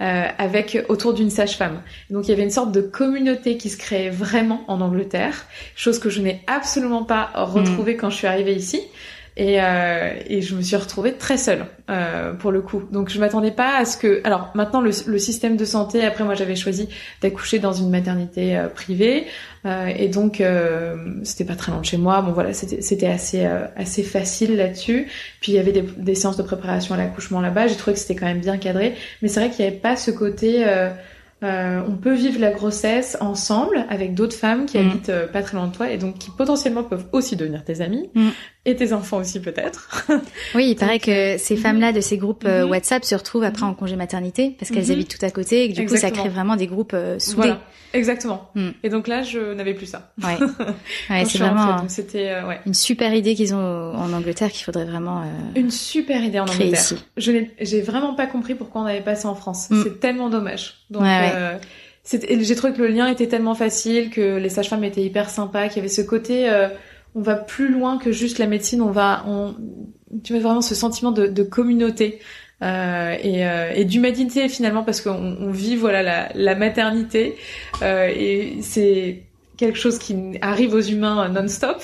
euh, 0.01 0.25
avec 0.37 0.85
autour 0.87 1.13
d'une 1.13 1.29
sage-femme. 1.29 1.81
Donc 2.09 2.27
il 2.27 2.31
y 2.31 2.33
avait 2.33 2.43
une 2.43 2.49
sorte 2.49 2.71
de 2.71 2.81
communauté 2.81 3.57
qui 3.57 3.69
se 3.69 3.77
créait 3.77 4.09
vraiment 4.09 4.63
en 4.67 4.79
Angleterre, 4.81 5.45
chose 5.75 5.99
que 5.99 6.09
je 6.09 6.21
n'ai 6.21 6.41
absolument 6.47 7.03
pas 7.03 7.31
retrouvée 7.33 7.95
mm. 7.95 7.97
quand 7.97 8.09
je 8.09 8.15
suis 8.15 8.27
arrivée 8.27 8.55
ici. 8.55 8.81
Et, 9.35 9.59
euh, 9.59 10.13
et 10.27 10.41
je 10.43 10.55
me 10.55 10.61
suis 10.61 10.75
retrouvée 10.75 11.13
très 11.13 11.37
seule 11.37 11.65
euh, 11.89 12.33
pour 12.33 12.51
le 12.51 12.61
coup. 12.61 12.83
Donc 12.91 13.09
je 13.09 13.19
m'attendais 13.19 13.49
pas 13.49 13.77
à 13.77 13.85
ce 13.85 13.97
que. 13.97 14.21
Alors 14.23 14.51
maintenant 14.53 14.79
le, 14.79 14.91
le 15.07 15.17
système 15.17 15.57
de 15.57 15.65
santé. 15.65 16.05
Après 16.05 16.23
moi 16.23 16.35
j'avais 16.35 16.55
choisi 16.55 16.87
d'accoucher 17.21 17.57
dans 17.57 17.73
une 17.73 17.89
maternité 17.89 18.55
euh, 18.55 18.67
privée 18.67 19.25
euh, 19.25 19.52
et 19.65 20.09
donc 20.09 20.41
euh, 20.41 20.95
c'était 21.23 21.45
pas 21.45 21.55
très 21.55 21.71
loin 21.71 21.81
de 21.81 21.85
chez 21.85 21.97
moi. 21.97 22.21
Bon 22.21 22.31
voilà 22.31 22.53
c'était 22.53 23.07
assez 23.07 23.45
assez 23.75 24.03
facile 24.03 24.57
là-dessus. 24.57 25.07
Puis 25.41 25.53
il 25.53 25.55
y 25.55 25.59
avait 25.59 25.71
des, 25.71 25.81
des 25.81 26.15
séances 26.15 26.37
de 26.37 26.43
préparation 26.43 26.95
à 26.95 26.97
l'accouchement 26.97 27.41
là-bas. 27.41 27.67
J'ai 27.67 27.75
trouvé 27.75 27.93
que 27.93 27.99
c'était 27.99 28.15
quand 28.15 28.25
même 28.25 28.41
bien 28.41 28.57
cadré. 28.57 28.95
Mais 29.21 29.27
c'est 29.27 29.39
vrai 29.39 29.49
qu'il 29.49 29.63
n'y 29.65 29.71
avait 29.71 29.79
pas 29.79 29.95
ce 29.95 30.11
côté 30.11 30.65
euh, 31.43 31.81
on 31.85 31.97
peut 31.97 32.13
vivre 32.13 32.39
la 32.39 32.51
grossesse 32.51 33.17
ensemble 33.19 33.85
avec 33.89 34.13
d'autres 34.13 34.35
femmes 34.35 34.65
qui 34.65 34.77
mm. 34.77 34.81
habitent 34.81 35.09
euh, 35.09 35.27
pas 35.27 35.41
très 35.41 35.57
loin 35.57 35.67
de 35.67 35.75
toi 35.75 35.91
et 35.91 35.97
donc 35.97 36.17
qui 36.17 36.31
potentiellement 36.31 36.83
peuvent 36.83 37.05
aussi 37.11 37.35
devenir 37.35 37.65
tes 37.65 37.81
amis 37.81 38.09
mm. 38.15 38.29
Et 38.65 38.75
tes 38.75 38.93
enfants 38.93 39.17
aussi 39.17 39.41
peut-être. 39.41 40.05
oui, 40.55 40.69
il 40.69 40.75
paraît 40.75 40.99
que 40.99 41.37
ces 41.37 41.57
femmes-là 41.57 41.91
de 41.91 42.01
ces 42.01 42.17
groupes 42.17 42.45
euh, 42.45 42.63
mm-hmm. 42.63 42.69
WhatsApp 42.69 43.05
se 43.05 43.15
retrouvent 43.15 43.43
après 43.43 43.63
en 43.63 43.73
congé 43.73 43.95
maternité 43.95 44.55
parce 44.57 44.71
qu'elles 44.71 44.85
mm-hmm. 44.85 44.91
habitent 44.91 45.17
tout 45.19 45.25
à 45.25 45.31
côté 45.31 45.63
et 45.63 45.69
que 45.69 45.75
du 45.75 45.85
coup 45.85 45.97
ça 45.97 46.11
crée 46.11 46.29
vraiment 46.29 46.55
des 46.55 46.67
groupes 46.67 46.95
soudés. 47.17 47.35
Voilà. 47.35 47.61
Exactement. 47.93 48.49
Mm. 48.55 48.69
Et 48.81 48.89
donc 48.89 49.07
là, 49.07 49.21
je 49.21 49.53
n'avais 49.53 49.75
plus 49.75 49.85
ça. 49.85 50.13
Ouais. 50.23 50.37
ouais 51.09 51.25
c'est 51.25 51.37
vraiment 51.37 51.87
c'était 51.87 52.41
ouais. 52.41 52.59
une 52.65 52.73
super 52.73 53.13
idée 53.13 53.35
qu'ils 53.35 53.53
ont 53.53 53.93
en 53.93 54.11
Angleterre 54.13 54.51
qu'il 54.51 54.63
faudrait 54.63 54.85
vraiment 54.85 55.23
une 55.55 55.69
super 55.69 56.23
idée 56.23 56.39
en 56.39 56.47
Angleterre. 56.47 56.79
Ici. 56.79 56.95
Je 57.17 57.31
n'ai 57.31 57.51
j'ai 57.61 57.81
vraiment 57.81 58.15
pas 58.15 58.25
compris 58.25 58.55
pourquoi 58.55 58.81
on 58.81 58.85
n'avait 58.85 59.01
pas 59.01 59.15
ça 59.15 59.29
en 59.29 59.35
France. 59.35 59.69
C'est 59.83 59.99
tellement 59.99 60.29
dommage. 60.29 60.85
Donc 60.89 61.03
euh, 61.03 61.57
j'ai 62.05 62.55
trouvé 62.55 62.73
que 62.73 62.81
le 62.81 62.89
lien 62.89 63.07
était 63.07 63.27
tellement 63.27 63.55
facile, 63.55 64.09
que 64.09 64.37
les 64.37 64.49
sages-femmes 64.49 64.83
étaient 64.83 65.03
hyper 65.03 65.29
sympas, 65.29 65.67
qu'il 65.67 65.77
y 65.77 65.79
avait 65.79 65.87
ce 65.87 66.01
côté, 66.01 66.49
euh, 66.49 66.67
on 67.15 67.21
va 67.21 67.35
plus 67.35 67.71
loin 67.71 67.97
que 67.97 68.11
juste 68.11 68.39
la 68.39 68.47
médecine, 68.47 68.81
on 68.81 68.91
va, 68.91 69.23
on, 69.27 69.55
tu 70.23 70.33
vois 70.33 70.41
vraiment 70.41 70.61
ce 70.61 70.75
sentiment 70.75 71.11
de, 71.11 71.27
de 71.27 71.43
communauté. 71.43 72.19
Euh, 72.61 73.17
et, 73.21 73.45
euh, 73.45 73.73
et 73.75 73.83
d'humanité 73.83 74.47
finalement 74.47 74.83
parce 74.83 75.01
qu'on 75.01 75.11
on 75.11 75.51
vit 75.51 75.75
voilà 75.75 76.01
la, 76.01 76.29
la 76.33 76.55
maternité 76.55 77.35
euh, 77.81 78.07
et 78.07 78.59
c'est 78.61 79.23
quelque 79.57 79.77
chose 79.77 79.97
qui 79.99 80.15
arrive 80.39 80.73
aux 80.73 80.79
humains 80.79 81.27
non-stop 81.27 81.83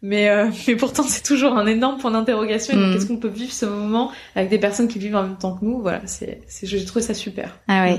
mais 0.00 0.30
mais 0.68 0.76
pourtant 0.76 1.02
c'est 1.02 1.24
toujours 1.24 1.54
un 1.58 1.66
énorme 1.66 1.98
point 1.98 2.12
d'interrogation. 2.12 2.76
Mm. 2.76 2.92
qu'est-ce 2.92 3.06
qu'on 3.06 3.16
peut 3.16 3.26
vivre 3.26 3.52
ce 3.52 3.66
moment 3.66 4.12
avec 4.36 4.48
des 4.48 4.58
personnes 4.58 4.86
qui 4.86 5.00
vivent 5.00 5.16
en 5.16 5.24
même 5.24 5.38
temps 5.38 5.56
que 5.56 5.64
nous? 5.64 5.80
Voilà 5.80 6.02
c'est 6.06 6.42
j'ai 6.62 6.84
trouvé 6.84 7.02
ça 7.02 7.14
super. 7.14 7.58
Ah 7.66 7.84
ouais. 7.84 7.98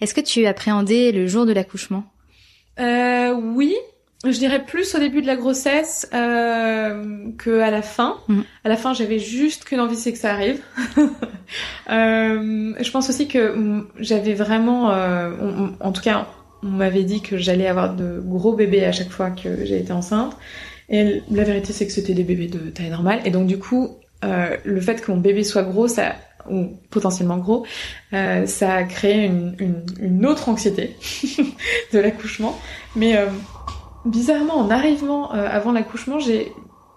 Est-ce 0.00 0.14
que 0.14 0.20
tu 0.20 0.46
appréhendais 0.46 1.10
le 1.10 1.26
jour 1.26 1.44
de 1.46 1.52
l'accouchement? 1.52 2.04
Euh, 2.78 3.34
Oui, 3.34 3.74
je 4.24 4.36
dirais 4.38 4.64
plus 4.64 4.94
au 4.94 4.98
début 4.98 5.22
de 5.22 5.26
la 5.26 5.36
grossesse 5.36 6.08
euh, 6.12 7.30
que 7.38 7.60
à 7.60 7.70
la 7.70 7.82
fin. 7.82 8.16
Mm. 8.28 8.40
À 8.64 8.68
la 8.68 8.76
fin, 8.76 8.92
j'avais 8.92 9.18
juste 9.18 9.64
qu'une 9.64 9.80
envie, 9.80 9.96
c'est 9.96 10.12
que 10.12 10.18
ça 10.18 10.32
arrive. 10.32 10.60
euh, 11.90 12.74
je 12.80 12.90
pense 12.90 13.08
aussi 13.08 13.28
que 13.28 13.84
j'avais 13.98 14.34
vraiment, 14.34 14.90
euh, 14.90 15.30
en 15.80 15.92
tout 15.92 16.02
cas, 16.02 16.26
on 16.62 16.68
m'avait 16.68 17.04
dit 17.04 17.20
que 17.22 17.38
j'allais 17.38 17.68
avoir 17.68 17.94
de 17.94 18.20
gros 18.24 18.54
bébés 18.54 18.84
à 18.84 18.92
chaque 18.92 19.10
fois 19.10 19.30
que 19.30 19.64
j'ai 19.64 19.78
été 19.78 19.92
enceinte. 19.92 20.36
Et 20.88 21.22
la 21.30 21.44
vérité, 21.44 21.72
c'est 21.72 21.86
que 21.86 21.92
c'était 21.92 22.14
des 22.14 22.24
bébés 22.24 22.48
de 22.48 22.70
taille 22.70 22.90
normale. 22.90 23.20
Et 23.24 23.30
donc, 23.30 23.46
du 23.46 23.58
coup, 23.58 23.98
euh, 24.24 24.56
le 24.64 24.80
fait 24.80 25.00
que 25.00 25.12
mon 25.12 25.18
bébé 25.18 25.44
soit 25.44 25.62
gros, 25.62 25.86
ça 25.86 26.16
ou 26.50 26.78
potentiellement 26.90 27.36
gros, 27.36 27.66
euh, 28.14 28.46
ça 28.46 28.74
a 28.74 28.82
créé 28.84 29.26
une, 29.26 29.54
une, 29.58 29.84
une 30.00 30.26
autre 30.26 30.48
anxiété 30.48 30.96
de 31.92 31.98
l'accouchement. 31.98 32.58
Mais 32.96 33.16
euh, 33.16 33.26
bizarrement, 34.04 34.56
en 34.56 34.70
arrivant 34.70 35.34
euh, 35.34 35.48
avant 35.48 35.72
l'accouchement, 35.72 36.18
j'ai 36.18 36.52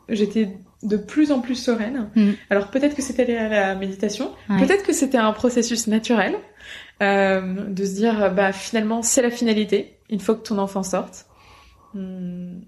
j'étais 0.10 0.50
de 0.84 0.98
plus 0.98 1.32
en 1.32 1.42
plus 1.42 1.56
sereine. 1.56 2.10
Mm. 2.16 2.32
Alors 2.50 2.68
peut-être 2.68 2.96
que 2.96 3.02
c'était 3.02 3.36
à 3.38 3.48
la 3.48 3.76
méditation, 3.76 4.32
peut-être 4.48 4.84
que 4.84 4.94
c'était 4.94 5.18
un 5.18 5.32
processus 5.32 5.88
naturel 5.88 6.36
euh, 7.02 7.70
de 7.70 7.86
se 7.86 7.94
dire 7.94 8.32
bah 8.34 8.52
finalement 8.52 9.02
c'est 9.02 9.22
la 9.22 9.32
finalité, 9.32 9.98
il 10.10 10.22
faut 10.22 10.36
que 10.36 10.48
ton 10.48 10.58
enfant 10.58 10.84
sorte. 10.84 11.28
Hum, 11.96 12.62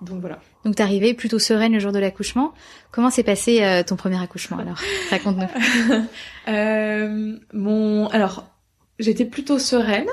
donc 0.00 0.20
voilà. 0.20 0.38
Donc 0.64 0.76
t'es 0.76 0.82
arrivée 0.82 1.14
plutôt 1.14 1.38
sereine 1.38 1.72
le 1.72 1.78
jour 1.78 1.92
de 1.92 1.98
l'accouchement. 1.98 2.52
Comment 2.90 3.10
s'est 3.10 3.22
passé 3.22 3.62
euh, 3.62 3.82
ton 3.82 3.96
premier 3.96 4.20
accouchement 4.22 4.58
alors? 4.58 4.78
Raconte-nous. 5.10 6.02
euh, 6.48 7.36
mon 7.52 8.08
alors 8.08 8.46
j'étais 8.98 9.24
plutôt 9.24 9.58
sereine. 9.58 10.08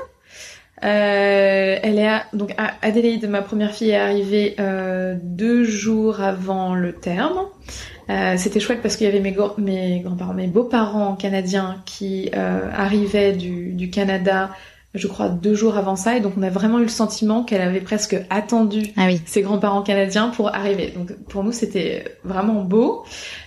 Euh, 0.84 1.78
elle 1.82 1.98
est 1.98 2.08
donc 2.32 2.54
Adélaïde, 2.82 3.28
ma 3.28 3.42
première 3.42 3.72
fille, 3.72 3.90
est 3.90 3.96
arrivée 3.96 4.54
euh, 4.60 5.16
deux 5.20 5.64
jours 5.64 6.20
avant 6.20 6.74
le 6.74 6.92
terme. 6.92 7.38
Euh, 8.10 8.34
c'était 8.38 8.60
chouette 8.60 8.80
parce 8.80 8.96
qu'il 8.96 9.06
y 9.06 9.10
avait 9.10 9.20
mes, 9.20 9.36
mes 9.58 10.00
grands-parents, 10.00 10.34
mes 10.34 10.46
beaux-parents 10.46 11.14
canadiens 11.16 11.82
qui 11.84 12.30
euh, 12.34 12.70
arrivaient 12.72 13.32
du, 13.32 13.72
du 13.72 13.90
Canada 13.90 14.50
je 14.98 15.06
crois, 15.06 15.28
deux 15.28 15.54
jours 15.54 15.76
avant 15.76 15.96
ça. 15.96 16.16
Et 16.16 16.20
donc, 16.20 16.34
on 16.36 16.42
a 16.42 16.50
vraiment 16.50 16.78
eu 16.78 16.82
le 16.82 16.88
sentiment 16.88 17.44
qu'elle 17.44 17.62
avait 17.62 17.80
presque 17.80 18.16
attendu 18.30 18.82
ah 18.96 19.06
oui. 19.06 19.20
ses 19.24 19.42
grands-parents 19.42 19.82
canadiens 19.82 20.28
pour 20.28 20.54
arriver. 20.54 20.92
Donc, 20.96 21.12
pour 21.28 21.44
nous, 21.44 21.52
c'était 21.52 22.04
vraiment 22.24 22.62
beau. 22.62 23.04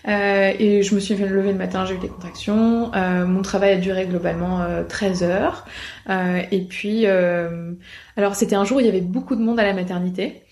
Euh, 0.08 0.52
et 0.58 0.84
je 0.84 0.96
me 0.96 1.00
suis 1.00 1.16
levée 1.16 1.52
le 1.52 1.58
matin, 1.58 1.86
j'ai 1.86 1.96
eu 1.96 2.00
des 2.00 2.08
contractions. 2.08 2.92
Euh, 2.96 3.26
mon 3.26 3.42
travail 3.42 3.74
a 3.74 3.78
duré 3.78 4.06
globalement 4.06 4.62
euh, 4.62 4.84
13 4.84 5.24
heures. 5.24 5.66
Euh, 6.10 6.42
et 6.52 6.62
puis, 6.62 7.06
euh, 7.06 7.74
alors, 8.18 8.36
c'était 8.36 8.56
un 8.56 8.66
jour 8.66 8.78
où 8.78 8.80
il 8.80 8.86
y 8.86 8.90
avait 8.90 9.02
beaucoup 9.02 9.36
de 9.36 9.42
monde 9.42 9.60
à 9.60 9.64
la 9.64 9.74
maternité. 9.74 10.44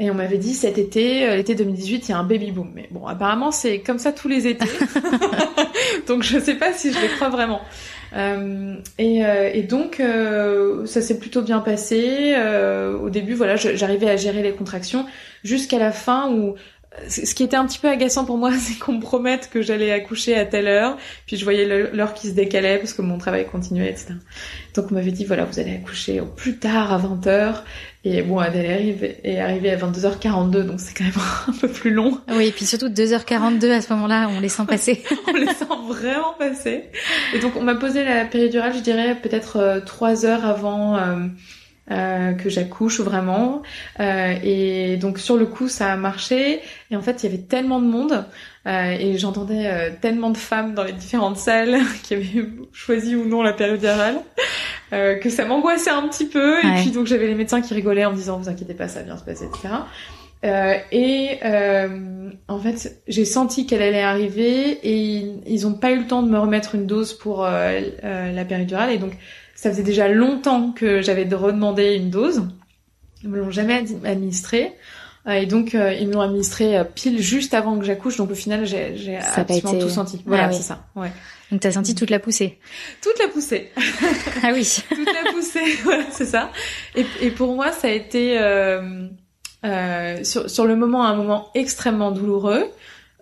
Et 0.00 0.10
on 0.12 0.14
m'avait 0.14 0.38
dit 0.38 0.54
cet 0.54 0.78
été, 0.78 1.28
euh, 1.28 1.34
l'été 1.34 1.56
2018, 1.56 2.08
il 2.08 2.12
y 2.12 2.14
a 2.14 2.18
un 2.18 2.24
baby 2.24 2.52
boom. 2.52 2.70
Mais 2.72 2.88
bon, 2.92 3.06
apparemment, 3.06 3.50
c'est 3.50 3.80
comme 3.80 3.98
ça 3.98 4.12
tous 4.12 4.28
les 4.28 4.46
étés. 4.46 4.68
donc, 6.06 6.22
je 6.22 6.38
sais 6.38 6.54
pas 6.54 6.72
si 6.72 6.92
je 6.92 7.00
les 7.00 7.08
crois 7.08 7.30
vraiment. 7.30 7.60
Euh, 8.14 8.76
et, 8.98 9.24
euh, 9.24 9.50
et, 9.52 9.62
donc 9.62 10.00
euh, 10.00 10.86
ça 10.86 11.00
s'est 11.00 11.18
plutôt 11.18 11.42
bien 11.42 11.60
passé. 11.60 12.34
au 13.00 13.10
début, 13.10 13.34
voilà, 13.34 13.56
j'arrivais 13.56 14.10
à 14.10 14.16
gérer 14.16 14.42
les 14.42 14.52
contractions 14.52 15.06
jusqu'à 15.44 15.78
la 15.78 15.92
fin 15.92 16.30
où 16.30 16.54
ce 17.08 17.32
qui 17.34 17.44
était 17.44 17.56
un 17.56 17.66
petit 17.66 17.78
peu 17.78 17.88
agaçant 17.88 18.24
pour 18.24 18.38
moi, 18.38 18.50
c'est 18.58 18.78
qu'on 18.78 18.94
me 18.94 19.00
promette 19.00 19.50
que 19.50 19.62
j'allais 19.62 19.92
accoucher 19.92 20.34
à 20.34 20.44
telle 20.44 20.66
heure, 20.66 20.96
puis 21.26 21.36
je 21.36 21.44
voyais 21.44 21.64
l'heure 21.92 22.14
qui 22.14 22.28
se 22.28 22.32
décalait 22.32 22.78
parce 22.78 22.92
que 22.92 23.02
mon 23.02 23.18
travail 23.18 23.46
continuait, 23.46 23.90
etc. 23.90 24.14
Donc 24.74 24.86
on 24.90 24.94
m'avait 24.94 25.12
dit 25.12 25.24
voilà, 25.24 25.44
vous 25.44 25.58
allez 25.60 25.74
accoucher 25.74 26.20
au 26.20 26.26
plus 26.26 26.56
tard 26.58 26.92
à 26.92 26.98
20h. 26.98 27.62
Et 28.04 28.22
bon, 28.22 28.38
Adèle 28.38 29.18
est 29.24 29.40
arrivée 29.40 29.70
à 29.72 29.76
22h42, 29.76 30.62
donc 30.62 30.80
c'est 30.80 30.94
quand 30.94 31.04
même 31.04 31.12
un 31.48 31.52
peu 31.52 31.68
plus 31.68 31.90
long. 31.90 32.20
Oui, 32.30 32.46
et 32.46 32.52
puis 32.52 32.64
surtout 32.64 32.88
2h42 32.88 33.70
à 33.70 33.80
ce 33.80 33.92
moment-là, 33.92 34.28
on 34.30 34.40
les 34.40 34.48
sent 34.48 34.64
passer. 34.68 35.02
on 35.26 35.32
les 35.32 35.46
sent 35.46 35.64
vraiment 35.88 36.34
passer. 36.38 36.84
Et 37.34 37.40
donc 37.40 37.56
on 37.56 37.62
m'a 37.62 37.74
posé 37.74 38.04
la 38.04 38.24
péridurale, 38.24 38.72
je 38.74 38.80
dirais 38.80 39.16
peut-être 39.20 39.82
3 39.84 40.24
euh, 40.24 40.28
heures 40.28 40.44
avant 40.44 40.96
euh, 41.90 42.32
que 42.32 42.48
j'accouche 42.48 43.00
vraiment. 43.00 43.62
Euh, 44.00 44.34
et 44.42 44.96
donc 44.96 45.18
sur 45.18 45.36
le 45.36 45.46
coup, 45.46 45.68
ça 45.68 45.92
a 45.92 45.96
marché. 45.96 46.60
Et 46.90 46.96
en 46.96 47.02
fait, 47.02 47.22
il 47.22 47.30
y 47.30 47.34
avait 47.34 47.42
tellement 47.42 47.80
de 47.80 47.86
monde 47.86 48.24
euh, 48.66 48.96
et 48.98 49.16
j'entendais 49.18 49.66
euh, 49.66 49.90
tellement 50.00 50.30
de 50.30 50.36
femmes 50.36 50.74
dans 50.74 50.84
les 50.84 50.92
différentes 50.92 51.38
salles 51.38 51.78
qui 52.02 52.14
avaient 52.14 52.48
choisi 52.72 53.16
ou 53.16 53.26
non 53.26 53.42
la 53.42 53.52
péridurale 53.52 54.16
euh, 54.92 55.16
que 55.16 55.30
ça 55.30 55.44
m'angoissait 55.44 55.90
un 55.90 56.06
petit 56.08 56.26
peu. 56.26 56.58
Et 56.58 56.80
puis 56.80 56.90
donc 56.90 57.06
j'avais 57.06 57.26
les 57.26 57.34
médecins 57.34 57.60
qui 57.60 57.74
rigolaient 57.74 58.04
en 58.04 58.12
me 58.12 58.16
disant 58.16 58.38
vous 58.38 58.48
inquiétez 58.48 58.74
pas, 58.74 58.88
ça 58.88 59.00
va 59.00 59.06
bien 59.06 59.16
se 59.16 59.24
passer, 59.24 59.44
etc. 59.44 59.68
Euh, 60.44 60.74
et 60.92 61.38
euh, 61.44 62.30
en 62.46 62.58
fait, 62.60 63.00
j'ai 63.08 63.24
senti 63.24 63.66
qu'elle 63.66 63.82
allait 63.82 64.02
arriver 64.02 64.78
et 64.82 65.32
ils 65.46 65.62
n'ont 65.62 65.74
pas 65.74 65.90
eu 65.90 65.98
le 65.98 66.06
temps 66.06 66.22
de 66.22 66.30
me 66.30 66.38
remettre 66.38 66.74
une 66.74 66.86
dose 66.86 67.12
pour 67.12 67.44
euh, 67.44 67.80
la 68.02 68.44
péridurale. 68.44 68.90
Et 68.92 68.98
donc, 68.98 69.12
ça 69.58 69.70
faisait 69.70 69.82
déjà 69.82 70.06
longtemps 70.06 70.70
que 70.70 71.02
j'avais 71.02 71.24
redemandé 71.24 71.96
une 71.96 72.10
dose. 72.10 72.42
Ils 73.24 73.28
me 73.28 73.38
l'ont 73.40 73.50
jamais 73.50 73.84
administré. 74.04 74.72
et 75.28 75.46
donc 75.46 75.72
ils 75.72 76.06
me 76.06 76.12
l'ont 76.12 76.20
administré 76.20 76.80
pile 76.94 77.20
juste 77.20 77.54
avant 77.54 77.76
que 77.76 77.84
j'accouche. 77.84 78.18
Donc 78.18 78.30
au 78.30 78.36
final, 78.36 78.66
j'ai, 78.66 79.16
absolument 79.16 79.72
été... 79.72 79.78
tout 79.80 79.88
senti. 79.88 80.22
Voilà, 80.24 80.44
ah 80.44 80.52
c'est 80.52 80.62
ça. 80.62 80.86
Ouais. 80.94 81.10
Donc 81.50 81.60
t'as 81.60 81.72
senti 81.72 81.94
toute 81.94 82.10
la 82.10 82.18
poussée. 82.18 82.58
Toute 83.02 83.18
la 83.18 83.28
poussée. 83.28 83.70
ah 84.42 84.50
oui. 84.52 84.68
toute 84.88 85.06
la 85.06 85.32
poussée, 85.32 85.76
voilà, 85.82 86.04
c'est 86.10 86.26
ça. 86.26 86.50
Et, 86.94 87.06
et, 87.20 87.30
pour 87.30 87.54
moi, 87.54 87.72
ça 87.72 87.88
a 87.88 87.90
été 87.90 88.38
euh, 88.38 89.08
euh, 89.64 90.24
sur, 90.24 90.50
sur 90.50 90.66
le 90.66 90.76
moment 90.76 91.04
un 91.04 91.14
moment 91.14 91.48
extrêmement 91.54 92.10
douloureux, 92.10 92.66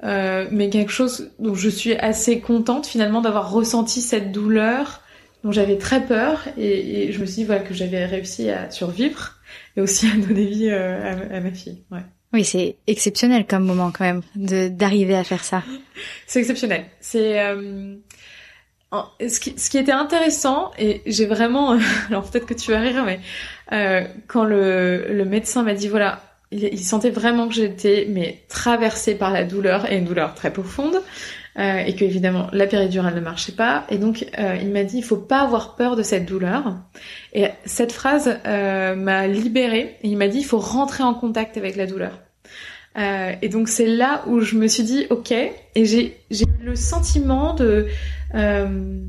euh, 0.02 0.46
mais 0.50 0.70
quelque 0.70 0.92
chose 0.92 1.30
dont 1.38 1.54
je 1.54 1.68
suis 1.68 1.94
assez 1.94 2.40
contente 2.40 2.86
finalement 2.86 3.20
d'avoir 3.20 3.50
ressenti 3.50 4.02
cette 4.02 4.32
douleur 4.32 5.02
dont 5.44 5.52
j'avais 5.52 5.78
très 5.78 6.04
peur 6.04 6.44
et, 6.56 7.04
et, 7.08 7.12
je 7.12 7.20
me 7.20 7.26
suis 7.26 7.36
dit 7.36 7.44
voilà 7.44 7.62
que 7.62 7.74
j'avais 7.74 8.04
réussi 8.04 8.50
à 8.50 8.70
survivre 8.70 9.34
et 9.76 9.80
aussi 9.80 10.06
à 10.06 10.16
donner 10.16 10.46
vie 10.46 10.68
euh, 10.70 11.30
à, 11.32 11.36
à 11.36 11.40
ma 11.40 11.52
fille. 11.52 11.82
Ouais. 11.90 12.00
Oui, 12.32 12.44
c'est 12.44 12.76
exceptionnel 12.86 13.46
comme 13.46 13.64
moment 13.64 13.90
quand 13.90 14.04
même 14.04 14.22
de 14.34 14.68
d'arriver 14.68 15.14
à 15.14 15.24
faire 15.24 15.44
ça. 15.44 15.62
c'est 16.26 16.40
exceptionnel. 16.40 16.84
C'est 17.00 17.40
euh, 17.40 17.96
ce 19.20 19.40
qui, 19.40 19.58
ce 19.58 19.70
qui 19.70 19.78
était 19.78 19.92
intéressant 19.92 20.70
et 20.78 21.02
j'ai 21.06 21.26
vraiment 21.26 21.78
alors 22.08 22.30
peut-être 22.30 22.46
que 22.46 22.54
tu 22.54 22.70
vas 22.70 22.80
rire 22.80 23.04
mais 23.04 23.20
euh, 23.72 24.06
quand 24.26 24.44
le, 24.44 25.12
le 25.12 25.24
médecin 25.24 25.62
m'a 25.62 25.74
dit 25.74 25.88
voilà 25.88 26.20
il, 26.52 26.64
il 26.64 26.84
sentait 26.84 27.10
vraiment 27.10 27.48
que 27.48 27.54
j'étais 27.54 28.06
mais 28.08 28.44
traversée 28.48 29.14
par 29.14 29.32
la 29.32 29.44
douleur 29.44 29.90
et 29.90 29.96
une 29.96 30.04
douleur 30.04 30.34
très 30.34 30.52
profonde 30.52 31.02
euh, 31.58 31.78
et 31.78 31.94
que 31.94 32.04
évidemment 32.04 32.48
la 32.52 32.66
péridurale 32.66 33.14
ne 33.14 33.20
marchait 33.20 33.52
pas. 33.52 33.86
Et 33.88 33.98
donc 33.98 34.26
euh, 34.38 34.56
il 34.60 34.70
m'a 34.70 34.84
dit 34.84 34.98
il 34.98 35.04
faut 35.04 35.16
pas 35.16 35.40
avoir 35.40 35.74
peur 35.76 35.96
de 35.96 36.02
cette 36.02 36.26
douleur. 36.26 36.76
Et 37.32 37.46
cette 37.64 37.92
phrase 37.92 38.38
euh, 38.46 38.94
m'a 38.94 39.26
libérée. 39.26 39.96
Et 40.02 40.08
il 40.08 40.16
m'a 40.16 40.28
dit 40.28 40.38
il 40.38 40.44
faut 40.44 40.58
rentrer 40.58 41.02
en 41.02 41.14
contact 41.14 41.56
avec 41.56 41.76
la 41.76 41.86
douleur. 41.86 42.20
Euh, 42.98 43.32
et 43.42 43.48
donc 43.48 43.68
c'est 43.68 43.86
là 43.86 44.22
où 44.26 44.40
je 44.40 44.56
me 44.56 44.68
suis 44.68 44.82
dit 44.82 45.06
ok. 45.10 45.32
Et 45.32 45.84
j'ai 45.84 46.18
j'ai 46.30 46.44
eu 46.44 46.64
le 46.64 46.76
sentiment 46.76 47.54
de 47.54 47.86
euh, 48.34 49.00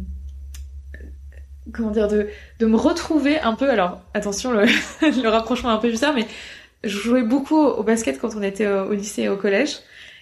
comment 1.74 1.92
dire 1.92 2.08
de 2.08 2.30
de 2.60 2.66
me 2.66 2.78
retrouver 2.78 3.40
un 3.40 3.56
peu. 3.56 3.70
Alors 3.70 4.02
attention 4.14 4.52
le, 4.52 4.66
le 5.02 5.28
rapprochement 5.28 5.72
est 5.72 5.74
un 5.74 5.80
peu 5.80 5.90
bizarre 5.90 6.14
mais 6.14 6.26
je 6.84 6.98
jouais 6.98 7.24
beaucoup 7.24 7.60
au 7.60 7.84
basket 7.84 8.20
quand 8.20 8.36
on 8.36 8.44
était 8.44 8.68
au, 8.68 8.90
au 8.90 8.94
lycée 8.94 9.24
et 9.24 9.30
au 9.30 9.36
collège 9.36 9.80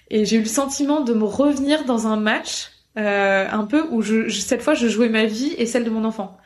et 0.09 0.25
j'ai 0.25 0.37
eu 0.37 0.41
le 0.41 0.45
sentiment 0.45 1.01
de 1.01 1.13
me 1.13 1.23
revenir 1.23 1.85
dans 1.85 2.07
un 2.07 2.17
match 2.17 2.71
euh, 2.97 3.47
un 3.51 3.65
peu 3.65 3.85
où 3.91 4.01
je, 4.01 4.29
cette 4.29 4.61
fois 4.61 4.73
je 4.73 4.87
jouais 4.87 5.09
ma 5.09 5.25
vie 5.25 5.53
et 5.57 5.65
celle 5.65 5.83
de 5.83 5.89
mon 5.89 6.05
enfant. 6.05 6.37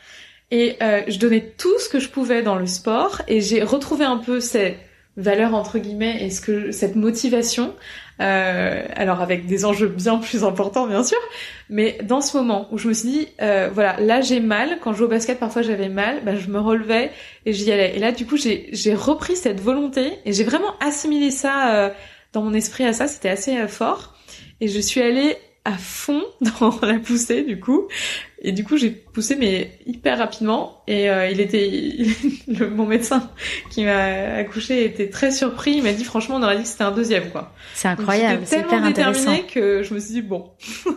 Et 0.51 0.77
euh, 0.81 1.01
je 1.07 1.19
donnais 1.19 1.53
tout 1.57 1.77
ce 1.79 1.89
que 1.89 1.99
je 1.99 2.09
pouvais 2.09 2.41
dans 2.41 2.55
le 2.55 2.65
sport 2.65 3.21
et 3.27 3.39
j'ai 3.39 3.61
retrouvé 3.61 4.03
un 4.05 4.17
peu 4.17 4.39
ces 4.39 4.77
valeurs 5.19 5.53
entre 5.53 5.77
guillemets 5.77 6.23
et 6.23 6.29
ce 6.29 6.41
que 6.41 6.71
cette 6.71 6.95
motivation. 6.95 7.75
Euh, 8.21 8.83
alors 8.95 9.21
avec 9.21 9.45
des 9.45 9.63
enjeux 9.63 9.87
bien 9.87 10.17
plus 10.17 10.43
importants 10.43 10.87
bien 10.87 11.05
sûr, 11.05 11.17
mais 11.69 11.97
dans 12.03 12.19
ce 12.19 12.35
moment 12.35 12.67
où 12.71 12.77
je 12.77 12.89
me 12.89 12.93
suis 12.93 13.09
dit 13.09 13.27
euh, 13.41 13.69
voilà 13.73 13.97
là 14.01 14.19
j'ai 14.19 14.41
mal 14.41 14.79
quand 14.81 14.91
je 14.91 14.97
joue 14.97 15.05
au 15.05 15.07
basket 15.07 15.39
parfois 15.39 15.61
j'avais 15.61 15.87
mal, 15.87 16.21
ben, 16.25 16.35
je 16.35 16.49
me 16.49 16.59
relevais 16.59 17.11
et 17.45 17.53
j'y 17.53 17.71
allais. 17.71 17.95
Et 17.95 17.99
là 17.99 18.11
du 18.11 18.25
coup 18.25 18.35
j'ai 18.35 18.69
j'ai 18.73 18.93
repris 18.93 19.37
cette 19.37 19.61
volonté 19.61 20.19
et 20.25 20.33
j'ai 20.33 20.43
vraiment 20.43 20.73
assimilé 20.81 21.31
ça 21.31 21.75
euh, 21.75 21.89
dans 22.33 22.43
mon 22.43 22.53
esprit 22.53 22.85
à 22.85 22.93
ça, 22.93 23.07
c'était 23.07 23.29
assez 23.29 23.57
euh, 23.57 23.67
fort. 23.67 24.15
Et 24.61 24.67
je 24.67 24.79
suis 24.79 25.01
allée 25.01 25.37
à 25.65 25.77
fond 25.77 26.23
dans 26.59 26.79
la 26.81 26.99
poussée 26.99 27.43
du 27.43 27.59
coup 27.59 27.87
et 28.41 28.53
du 28.53 28.63
coup, 28.63 28.77
j'ai 28.77 28.89
poussé 28.89 29.35
mais 29.35 29.71
hyper 29.85 30.17
rapidement 30.17 30.81
et 30.87 31.09
euh, 31.09 31.29
il 31.29 31.41
était 31.41 31.69
le, 32.47 32.69
mon 32.69 32.85
médecin 32.85 33.29
qui 33.69 33.83
m'a 33.83 34.35
accouché 34.35 34.85
était 34.85 35.09
très 35.09 35.31
surpris. 35.31 35.73
Il 35.73 35.83
m'a 35.83 35.91
dit 35.91 36.05
franchement, 36.05 36.37
on 36.37 36.43
aurait 36.43 36.55
dit 36.55 36.63
que 36.63 36.69
c'était 36.69 36.85
un 36.85 36.91
deuxième 36.91 37.29
quoi. 37.31 37.53
C'est 37.73 37.89
incroyable, 37.89 38.43
c'est 38.45 38.61
hyper 38.61 38.83
intéressant. 38.83 39.35
que 39.53 39.83
je 39.83 39.93
me 39.93 39.99
suis 39.99 40.13
dit 40.13 40.21
bon. 40.21 40.51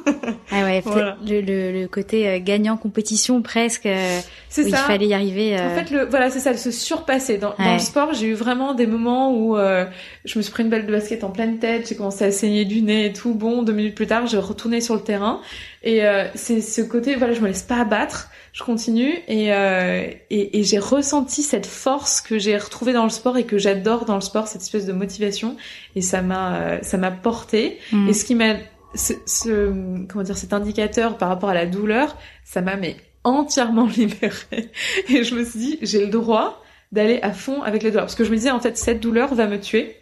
ah 0.52 0.62
ouais, 0.62 0.82
le, 1.26 1.40
le, 1.40 1.80
le, 1.80 1.88
côté 1.88 2.28
euh, 2.28 2.38
gagnant 2.38 2.76
compétition 2.76 3.42
presque. 3.42 3.86
Euh, 3.86 4.20
c'est 4.48 4.62
ça. 4.62 4.68
Il 4.68 4.76
fallait 4.76 5.06
y 5.08 5.14
arriver. 5.14 5.58
En 5.58 5.74
fait, 5.74 5.90
le, 5.90 6.04
voilà, 6.04 6.30
c'est 6.30 6.38
ça, 6.38 6.56
se 6.56 6.70
surpasser. 6.70 7.38
Dans, 7.38 7.54
dans 7.58 7.72
le 7.72 7.80
sport, 7.80 8.14
j'ai 8.14 8.28
eu 8.28 8.34
vraiment 8.34 8.74
des 8.74 8.86
moments 8.86 9.34
où 9.34 9.56
je 9.56 10.38
me 10.38 10.42
suis 10.42 10.52
pris 10.52 10.62
une 10.62 10.70
balle 10.70 10.86
de 10.86 10.92
basket 10.92 11.24
en 11.24 11.30
pleine 11.30 11.58
tête, 11.58 11.88
j'ai 11.88 11.96
commencé 11.96 12.24
à 12.24 12.30
saigner 12.30 12.64
du 12.64 12.82
nez 12.82 13.06
et 13.06 13.12
tout. 13.12 13.34
Bon, 13.34 13.62
deux 13.62 13.72
minutes 13.72 13.96
plus 13.96 14.06
tard, 14.06 14.26
je 14.26 14.36
retournais 14.36 14.80
sur 14.80 14.94
le 14.94 15.00
terrain 15.00 15.40
et 15.84 16.04
euh, 16.04 16.26
c'est 16.34 16.60
ce 16.60 16.80
côté, 16.80 17.16
voilà, 17.16 17.34
je 17.34 17.40
me 17.40 17.48
laisse 17.48 17.62
pas 17.62 17.80
abattre, 17.80 18.30
je 18.52 18.62
continue 18.62 19.14
et, 19.26 19.52
euh, 19.52 20.06
et, 20.30 20.60
et 20.60 20.64
j'ai 20.64 20.78
ressenti 20.78 21.42
cette 21.42 21.66
force 21.66 22.20
que 22.20 22.38
j'ai 22.38 22.56
retrouvée 22.56 22.92
dans 22.92 23.04
le 23.04 23.10
sport 23.10 23.36
et 23.36 23.44
que 23.44 23.58
j'adore 23.58 24.04
dans 24.04 24.14
le 24.14 24.20
sport, 24.20 24.46
cette 24.46 24.62
espèce 24.62 24.86
de 24.86 24.92
motivation 24.92 25.56
et 25.96 26.00
ça 26.00 26.22
m'a 26.22 26.56
euh, 26.56 26.78
ça 26.82 26.98
m'a 26.98 27.10
porté. 27.10 27.78
Mm. 27.90 28.08
Et 28.08 28.12
ce 28.12 28.24
qui 28.24 28.34
m'a 28.34 28.54
ce, 28.94 29.14
ce, 29.26 30.06
comment 30.06 30.22
dire 30.22 30.36
cet 30.36 30.52
indicateur 30.52 31.16
par 31.18 31.28
rapport 31.28 31.48
à 31.48 31.54
la 31.54 31.66
douleur, 31.66 32.16
ça 32.44 32.60
m'a 32.60 32.76
mais 32.76 32.96
entièrement 33.24 33.86
libérée 33.96 34.70
et 35.08 35.24
je 35.24 35.34
me 35.34 35.44
suis 35.44 35.58
dit 35.58 35.78
j'ai 35.82 36.04
le 36.04 36.10
droit 36.10 36.62
d'aller 36.92 37.20
à 37.22 37.32
fond 37.32 37.62
avec 37.62 37.82
les 37.82 37.90
douleurs 37.90 38.04
parce 38.04 38.14
que 38.14 38.24
je 38.24 38.30
me 38.30 38.36
disais 38.36 38.50
en 38.50 38.60
fait 38.60 38.76
cette 38.76 39.00
douleur 39.00 39.34
va 39.34 39.46
me 39.46 39.58
tuer 39.58 39.96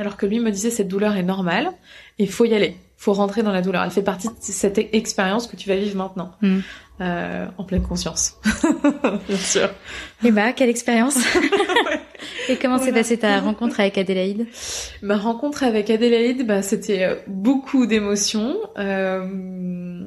alors 0.00 0.16
que 0.16 0.26
lui 0.26 0.40
me 0.40 0.50
disait 0.50 0.70
cette 0.70 0.88
douleur 0.88 1.14
est 1.16 1.22
normale 1.22 1.70
et 2.18 2.26
faut 2.26 2.46
y 2.46 2.54
aller 2.54 2.76
faut 3.00 3.14
rentrer 3.14 3.42
dans 3.42 3.52
la 3.52 3.62
douleur. 3.62 3.82
Elle 3.82 3.90
fait 3.90 4.02
partie 4.02 4.28
de 4.28 4.34
cette 4.40 4.76
expérience 4.76 5.46
que 5.46 5.56
tu 5.56 5.70
vas 5.70 5.76
vivre 5.76 5.96
maintenant, 5.96 6.32
mm. 6.42 6.58
euh, 7.00 7.46
en 7.56 7.64
pleine 7.64 7.80
conscience, 7.80 8.38
bien 9.26 9.38
sûr. 9.38 9.64
Et 9.64 10.26
eh 10.26 10.30
bah, 10.30 10.52
quelle 10.52 10.68
expérience 10.68 11.16
Et 12.50 12.56
comment 12.56 12.78
s'est 12.78 12.92
passée 12.92 13.16
ta 13.16 13.40
rencontre 13.40 13.80
avec 13.80 13.96
Adélaïde? 13.96 14.46
Ma 15.00 15.16
rencontre 15.16 15.62
avec 15.62 15.88
Adélaïde, 15.88 16.46
bah, 16.46 16.60
c'était 16.60 17.04
euh, 17.04 17.14
beaucoup 17.26 17.86
d'émotions. 17.86 18.58
Euh... 18.76 20.04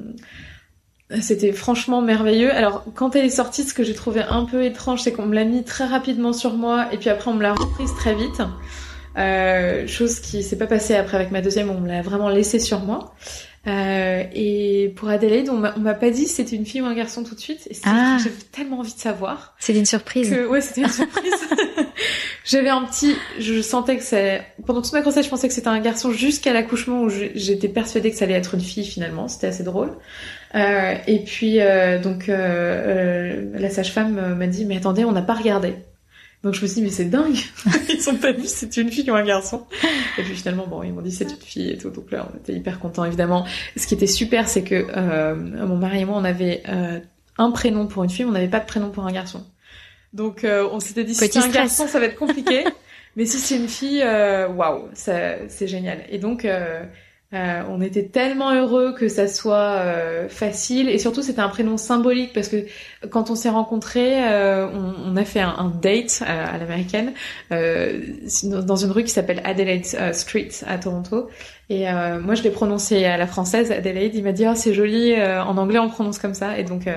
C'était 1.20 1.52
franchement 1.52 2.00
merveilleux. 2.00 2.52
Alors, 2.52 2.84
quand 2.94 3.16
elle 3.16 3.24
est 3.24 3.28
sortie, 3.28 3.64
ce 3.64 3.74
que 3.74 3.82
j'ai 3.82 3.94
trouvé 3.94 4.22
un 4.22 4.44
peu 4.44 4.64
étrange, 4.64 5.02
c'est 5.02 5.12
qu'on 5.12 5.26
me 5.26 5.34
l'a 5.34 5.44
mis 5.44 5.64
très 5.64 5.84
rapidement 5.84 6.32
sur 6.32 6.54
moi, 6.54 6.86
et 6.92 6.96
puis 6.96 7.10
après 7.10 7.30
on 7.30 7.34
me 7.34 7.42
l'a 7.42 7.54
reprise 7.54 7.92
très 7.96 8.14
vite. 8.14 8.40
Euh, 9.16 9.86
chose 9.86 10.20
qui 10.20 10.42
s'est 10.42 10.58
pas 10.58 10.66
passée 10.66 10.94
après 10.94 11.16
avec 11.16 11.30
ma 11.30 11.40
deuxième, 11.40 11.70
on 11.70 11.80
me 11.80 11.88
l'a 11.88 12.02
vraiment 12.02 12.28
laissé 12.28 12.58
sur 12.58 12.80
moi. 12.80 13.14
Euh, 13.66 14.24
et 14.34 14.92
pour 14.96 15.08
Adélaïde, 15.08 15.48
on 15.48 15.58
m'a 15.58 15.94
pas 15.94 16.10
dit 16.10 16.26
si 16.26 16.34
c'était 16.34 16.56
une 16.56 16.66
fille 16.66 16.82
ou 16.82 16.86
un 16.86 16.94
garçon 16.94 17.22
tout 17.22 17.34
de 17.34 17.40
suite. 17.40 17.66
Et 17.70 17.76
ah. 17.86 18.18
j'avais 18.18 18.34
tellement 18.52 18.80
envie 18.80 18.92
de 18.92 18.98
savoir. 18.98 19.54
C'était 19.58 19.78
une 19.78 19.86
surprise. 19.86 20.28
Que, 20.28 20.46
ouais, 20.46 20.60
c'était 20.60 20.82
une 20.82 20.88
surprise. 20.90 21.32
j'avais 22.44 22.68
un 22.68 22.82
petit, 22.82 23.14
je 23.38 23.62
sentais 23.62 23.96
que 23.96 24.02
c'est, 24.02 24.42
pendant 24.66 24.82
toute 24.82 24.92
ma 24.92 25.00
grossesse, 25.00 25.24
je 25.24 25.30
pensais 25.30 25.48
que 25.48 25.54
c'était 25.54 25.68
un 25.68 25.80
garçon 25.80 26.12
jusqu'à 26.12 26.52
l'accouchement 26.52 27.02
où 27.02 27.08
j'étais 27.08 27.68
persuadée 27.68 28.10
que 28.10 28.16
ça 28.16 28.26
allait 28.26 28.34
être 28.34 28.54
une 28.54 28.60
fille 28.60 28.84
finalement. 28.84 29.28
C'était 29.28 29.46
assez 29.46 29.62
drôle. 29.62 29.92
Euh, 30.54 30.94
et 31.06 31.20
puis, 31.20 31.60
euh, 31.60 31.98
donc, 31.98 32.28
euh, 32.28 32.34
euh, 32.36 33.58
la 33.58 33.70
sage-femme 33.70 34.34
m'a 34.34 34.46
dit, 34.46 34.64
mais 34.64 34.76
attendez, 34.76 35.04
on 35.04 35.12
n'a 35.12 35.22
pas 35.22 35.34
regardé. 35.34 35.74
Donc 36.44 36.52
je 36.52 36.60
me 36.60 36.66
suis 36.66 36.76
dit 36.76 36.82
mais 36.82 36.90
c'est 36.90 37.06
dingue, 37.06 37.38
ils 37.88 38.10
ont 38.10 38.16
pas 38.16 38.34
dit 38.34 38.46
c'est 38.46 38.76
une 38.76 38.90
fille 38.90 39.10
ou 39.10 39.14
un 39.14 39.24
garçon. 39.24 39.66
Et 40.18 40.22
puis 40.22 40.36
finalement 40.36 40.66
bon 40.66 40.82
ils 40.82 40.92
m'ont 40.92 41.00
dit 41.00 41.10
c'est 41.10 41.24
une 41.24 41.40
fille 41.40 41.70
et 41.70 41.78
tout 41.78 41.88
donc 41.88 42.10
là 42.10 42.28
on 42.30 42.36
était 42.36 42.52
hyper 42.52 42.78
contents 42.78 43.06
évidemment. 43.06 43.46
Ce 43.78 43.86
qui 43.86 43.94
était 43.94 44.06
super 44.06 44.46
c'est 44.46 44.62
que 44.62 44.86
euh, 44.94 45.34
mon 45.34 45.78
mari 45.78 46.00
et 46.00 46.04
moi 46.04 46.18
on 46.18 46.24
avait 46.24 46.62
euh, 46.68 47.00
un 47.38 47.50
prénom 47.50 47.86
pour 47.86 48.04
une 48.04 48.10
fille, 48.10 48.26
mais 48.26 48.30
on 48.30 48.34
n'avait 48.34 48.48
pas 48.48 48.60
de 48.60 48.66
prénom 48.66 48.90
pour 48.90 49.06
un 49.06 49.12
garçon. 49.12 49.42
Donc 50.12 50.44
euh, 50.44 50.68
on 50.70 50.80
s'était 50.80 51.04
dit 51.04 51.14
si 51.14 51.26
c'est 51.26 51.38
un 51.38 51.48
garçon 51.48 51.86
ça 51.86 51.98
va 51.98 52.04
être 52.04 52.16
compliqué, 52.16 52.64
mais 53.16 53.24
si 53.24 53.38
c'est 53.38 53.56
une 53.56 53.68
fille 53.68 54.02
euh, 54.02 54.46
waouh 54.46 54.90
c'est 54.92 55.66
génial. 55.66 56.04
Et 56.10 56.18
donc 56.18 56.46
euh, 57.34 57.62
on 57.68 57.80
était 57.80 58.04
tellement 58.04 58.54
heureux 58.54 58.94
que 58.94 59.08
ça 59.08 59.26
soit 59.26 59.56
euh, 59.56 60.28
facile. 60.28 60.88
Et 60.88 60.98
surtout 60.98 61.22
c'était 61.22 61.40
un 61.40 61.48
prénom 61.48 61.76
symbolique 61.76 62.32
parce 62.32 62.48
que 62.48 62.64
quand 63.10 63.30
on 63.30 63.34
s'est 63.34 63.50
rencontrés, 63.50 64.24
euh, 64.24 64.68
on, 65.04 65.16
a 65.16 65.24
fait 65.24 65.40
un, 65.40 65.72
date 65.82 66.22
à, 66.26 66.56
l'américaine 66.58 67.12
dans 67.50 68.76
une 68.76 68.90
rue 68.90 69.04
qui 69.04 69.10
s'appelle 69.10 69.40
Adelaide 69.44 69.86
Street 70.12 70.50
à 70.66 70.78
Toronto. 70.78 71.28
Et 71.70 71.86
moi 72.22 72.34
je 72.34 72.42
l'ai 72.42 72.50
prononcé 72.50 73.04
à 73.04 73.16
la 73.16 73.26
française 73.26 73.72
Adelaide. 73.72 74.14
Il 74.14 74.22
m'a 74.22 74.32
dit 74.32 74.44
oh 74.48 74.54
c'est 74.54 74.74
joli 74.74 75.14
en 75.16 75.56
anglais 75.56 75.78
on 75.78 75.88
prononce 75.88 76.18
comme 76.18 76.34
ça. 76.34 76.58
Et 76.58 76.64
donc 76.64 76.88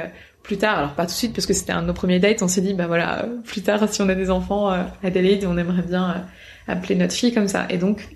plus 0.43 0.57
tard, 0.57 0.77
alors 0.77 0.93
pas 0.93 1.03
tout 1.03 1.11
de 1.11 1.17
suite 1.17 1.33
parce 1.33 1.45
que 1.45 1.53
c'était 1.53 1.73
un 1.73 1.81
de 1.81 1.87
nos 1.87 1.93
premiers 1.93 2.19
dates, 2.19 2.41
on 2.41 2.47
s'est 2.47 2.61
dit 2.61 2.73
bah 2.73 2.87
voilà 2.87 3.25
plus 3.45 3.61
tard 3.61 3.87
si 3.89 4.01
on 4.01 4.09
a 4.09 4.15
des 4.15 4.29
enfants 4.29 4.69
Adelaide 5.03 5.45
on 5.47 5.57
aimerait 5.57 5.81
bien 5.81 6.25
appeler 6.67 6.95
notre 6.95 7.13
fille 7.13 7.33
comme 7.33 7.47
ça. 7.47 7.65
Et 7.69 7.77
donc 7.77 8.07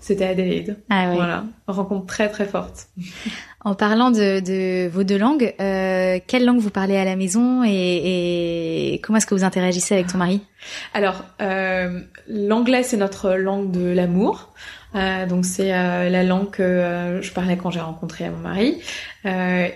c'était 0.00 0.26
Adélaïde. 0.26 0.78
Ah 0.90 1.06
oui. 1.10 1.16
Voilà, 1.16 1.44
rencontre 1.66 2.06
très 2.06 2.28
très 2.28 2.46
forte. 2.46 2.88
En 3.64 3.74
parlant 3.74 4.12
de, 4.12 4.38
de 4.38 4.88
vos 4.88 5.02
deux 5.02 5.18
langues, 5.18 5.52
euh, 5.60 6.20
quelle 6.26 6.44
langue 6.44 6.60
vous 6.60 6.70
parlez 6.70 6.96
à 6.96 7.04
la 7.04 7.16
maison 7.16 7.64
et, 7.64 8.92
et 8.94 9.00
comment 9.00 9.18
est-ce 9.18 9.26
que 9.26 9.34
vous 9.34 9.42
interagissez 9.42 9.94
avec 9.94 10.06
ton 10.06 10.18
mari? 10.18 10.40
Alors, 10.94 11.24
euh, 11.42 12.00
l'anglais 12.28 12.84
c'est 12.84 12.96
notre 12.96 13.32
langue 13.32 13.72
de 13.72 13.90
l'amour. 13.90 14.52
Euh, 14.94 15.26
donc 15.26 15.44
c'est 15.44 15.70
la 15.70 16.22
langue 16.22 16.50
que 16.50 17.18
je 17.20 17.32
parlais 17.32 17.56
quand 17.56 17.70
j'ai 17.70 17.80
rencontré 17.80 18.30
mon 18.30 18.38
mari. 18.38 18.80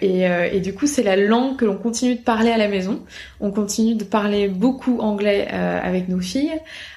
Et, 0.01 0.23
et, 0.53 0.61
du 0.61 0.75
coup 0.75 0.87
c'est 0.87 1.03
la 1.03 1.17
langue 1.17 1.57
que 1.57 1.65
l'on 1.65 1.77
continue 1.77 2.15
de 2.15 2.21
parler 2.21 2.51
à 2.51 2.57
la 2.57 2.69
maison. 2.69 3.01
On 3.41 3.51
continue 3.51 3.95
de 3.95 4.05
parler 4.05 4.49
beaucoup 4.49 5.01
anglais 5.01 5.49
avec 5.49 6.09
nos 6.09 6.21
filles. 6.21 6.53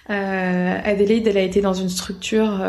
Adélaïde, 0.07 1.27
elle 1.27 1.37
a 1.37 1.41
été 1.41 1.61
dans 1.61 1.73
une 1.73 1.89
structure 1.89 2.63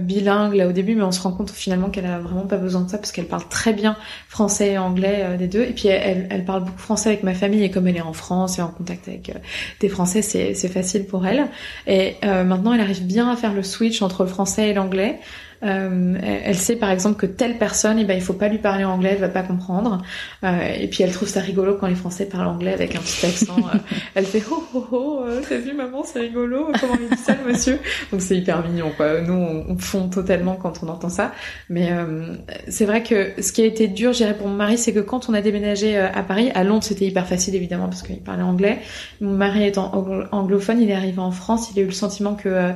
bilingue 0.00 0.54
là 0.54 0.68
au 0.68 0.72
début, 0.72 0.94
mais 0.94 1.02
on 1.02 1.12
se 1.12 1.20
rend 1.20 1.32
compte 1.32 1.50
finalement 1.50 1.90
qu'elle 1.90 2.06
a 2.06 2.18
vraiment 2.18 2.46
pas 2.46 2.56
besoin 2.56 2.80
de 2.82 2.90
ça 2.90 2.98
parce 2.98 3.12
qu'elle 3.12 3.26
parle 3.26 3.46
très 3.48 3.72
bien 3.72 3.96
français 4.28 4.72
et 4.72 4.78
anglais 4.78 5.36
des 5.38 5.48
deux. 5.48 5.62
Et 5.62 5.72
puis 5.72 5.88
elle, 5.88 6.26
elle, 6.30 6.44
parle 6.44 6.64
beaucoup 6.64 6.78
français 6.78 7.10
avec 7.10 7.22
ma 7.22 7.34
famille 7.34 7.62
et 7.62 7.70
comme 7.70 7.86
elle 7.86 7.96
est 7.96 8.02
en 8.02 8.14
France 8.14 8.58
et 8.58 8.62
en 8.62 8.68
contact 8.68 9.08
avec 9.08 9.32
des 9.80 9.88
Français, 9.88 10.22
c'est 10.22 10.68
facile 10.68 11.04
pour 11.04 11.26
elle. 11.26 11.46
Et 11.86 12.14
maintenant 12.22 12.72
elle 12.72 12.80
arrive 12.80 13.04
bien 13.04 13.30
à 13.30 13.36
faire 13.36 13.52
le 13.52 13.62
switch 13.62 14.02
entre 14.02 14.22
le 14.22 14.28
français 14.28 14.70
et 14.70 14.74
l'anglais. 14.74 15.18
Euh, 15.62 16.14
elle 16.44 16.56
sait 16.56 16.76
par 16.76 16.90
exemple 16.90 17.16
que 17.16 17.26
telle 17.26 17.58
personne, 17.58 17.98
eh 17.98 18.04
ben, 18.04 18.14
il 18.14 18.22
faut 18.22 18.34
pas 18.34 18.48
lui 18.48 18.58
parler 18.58 18.84
anglais, 18.84 19.10
elle 19.12 19.20
va 19.20 19.28
pas 19.28 19.42
comprendre. 19.42 20.02
Euh, 20.44 20.74
et 20.78 20.88
puis 20.88 21.02
elle 21.02 21.12
trouve 21.12 21.28
ça 21.28 21.40
rigolo 21.40 21.76
quand 21.78 21.86
les 21.86 21.94
Français 21.94 22.26
parlent 22.26 22.48
anglais 22.48 22.72
avec 22.72 22.94
un 22.94 23.00
petit 23.00 23.26
accent. 23.26 23.56
Euh, 23.56 23.78
elle 24.14 24.26
fait 24.26 24.42
oh 24.50 24.62
oh 24.74 24.86
oh, 24.92 25.20
euh, 25.26 25.40
t'as 25.48 25.56
vu 25.56 25.72
maman, 25.72 26.04
c'est 26.04 26.20
rigolo, 26.20 26.68
comment 26.80 26.94
il 27.00 27.14
dit 27.14 27.22
ça 27.22 27.36
monsieur? 27.46 27.78
Donc 28.12 28.20
c'est 28.20 28.36
hyper 28.36 28.66
mignon 28.66 28.92
quoi. 28.96 29.20
Nous 29.20 29.32
on, 29.32 29.66
on, 29.70 29.78
fond 29.78 30.08
totalement 30.08 30.56
quand 30.56 30.82
on 30.82 30.88
entend 30.88 31.08
ça. 31.08 31.32
Mais 31.70 31.90
euh, 31.90 32.34
c'est 32.68 32.84
vrai 32.84 33.02
que 33.02 33.40
ce 33.40 33.52
qui 33.52 33.62
a 33.62 33.66
été 33.66 33.88
dur, 33.88 34.12
je 34.12 34.18
dirais 34.18 34.34
pour 34.34 34.48
mon 34.48 34.54
mari, 34.54 34.78
c'est 34.78 34.92
que 34.92 35.00
quand 35.00 35.28
on 35.28 35.34
a 35.34 35.40
déménagé 35.40 35.96
à 35.98 36.22
Paris, 36.22 36.50
à 36.54 36.64
Londres 36.64 36.84
c'était 36.84 37.06
hyper 37.06 37.26
facile 37.26 37.54
évidemment 37.54 37.88
parce 37.88 38.02
qu'il 38.02 38.20
parlait 38.20 38.42
anglais. 38.42 38.80
Mon 39.20 39.32
mari 39.32 39.64
étant 39.64 39.92
anglophone, 40.32 40.80
il 40.80 40.90
est 40.90 40.94
arrivé 40.94 41.18
en 41.18 41.30
France, 41.30 41.70
il 41.74 41.80
a 41.80 41.82
eu 41.82 41.86
le 41.86 41.92
sentiment 41.92 42.34
que 42.34 42.72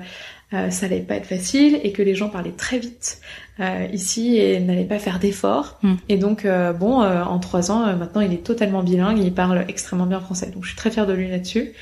euh, 0.53 0.71
ça 0.71 0.87
allait 0.87 1.01
pas 1.01 1.15
être 1.15 1.27
facile 1.27 1.79
et 1.85 1.93
que 1.93 2.03
les 2.03 2.17
gens 2.17 2.29
parlaient 2.29 2.51
très 2.51 2.79
vite 2.79 3.21
euh, 3.61 3.87
ici 3.93 4.37
et 4.37 4.59
n'allaient 4.59 4.85
pas 4.85 4.99
faire 4.99 5.21
d'efforts. 5.21 5.79
Hmm. 5.83 5.95
Et 6.09 6.17
donc 6.17 6.45
euh, 6.45 6.73
bon, 6.73 7.03
en 7.03 7.39
trois 7.39 7.71
ans, 7.71 7.97
maintenant 7.97 8.21
il 8.21 8.33
est 8.33 8.45
totalement 8.45 8.83
bilingue, 8.83 9.19
il 9.19 9.33
parle 9.33 9.65
extrêmement 9.69 10.07
bien 10.07 10.21
français. 10.21 10.51
Donc 10.51 10.65
je 10.65 10.71
suis 10.71 10.77
très 10.77 10.91
fière 10.91 11.07
de 11.07 11.13
lui 11.13 11.29
là-dessus. 11.29 11.73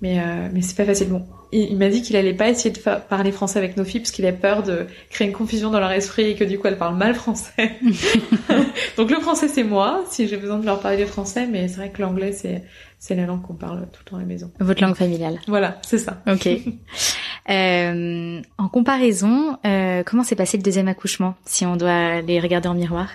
Mais 0.00 0.22
mais 0.52 0.62
c'est 0.62 0.76
pas 0.76 0.84
facile. 0.84 1.08
Bon, 1.08 1.26
il, 1.50 1.76
m'a 1.76 1.88
dit 1.88 2.02
qu'il 2.02 2.14
allait 2.14 2.34
pas 2.34 2.48
essayer 2.48 2.70
de 2.70 2.78
parler 2.78 3.32
français 3.32 3.58
avec 3.58 3.76
nos 3.76 3.82
filles 3.82 3.98
parce 3.98 4.12
qu'il 4.12 4.26
a 4.26 4.32
peur 4.32 4.62
de 4.62 4.86
créer 5.10 5.26
une 5.26 5.34
confusion 5.34 5.70
dans 5.70 5.80
leur 5.80 5.90
esprit 5.90 6.30
et 6.30 6.34
que 6.36 6.44
du 6.44 6.56
coup 6.56 6.68
elles 6.68 6.78
parlent 6.78 6.96
mal 6.96 7.16
français. 7.16 7.72
donc 8.96 9.10
le 9.10 9.18
français 9.18 9.48
c'est 9.48 9.64
moi 9.64 10.04
si 10.08 10.28
j'ai 10.28 10.36
besoin 10.36 10.58
de 10.58 10.66
leur 10.66 10.78
parler 10.78 11.04
français, 11.04 11.48
mais 11.50 11.66
c'est 11.66 11.78
vrai 11.78 11.90
que 11.90 12.00
l'anglais 12.00 12.30
c'est 12.30 12.62
c'est 13.00 13.16
la 13.16 13.26
langue 13.26 13.42
qu'on 13.42 13.54
parle 13.54 13.88
tout 13.92 14.00
le 14.04 14.10
temps 14.10 14.16
à 14.16 14.20
la 14.20 14.26
maison. 14.26 14.52
Votre 14.60 14.82
langue 14.82 14.94
familiale. 14.94 15.40
Voilà, 15.48 15.78
c'est 15.82 15.98
ça. 15.98 16.22
Ok. 16.28 16.48
Euh, 17.48 18.42
en 18.58 18.68
comparaison, 18.68 19.56
euh, 19.64 20.02
comment 20.04 20.22
s'est 20.22 20.36
passé 20.36 20.56
le 20.56 20.62
deuxième 20.62 20.88
accouchement, 20.88 21.34
si 21.44 21.64
on 21.64 21.76
doit 21.76 22.20
les 22.20 22.40
regarder 22.40 22.68
en 22.68 22.74
miroir? 22.74 23.08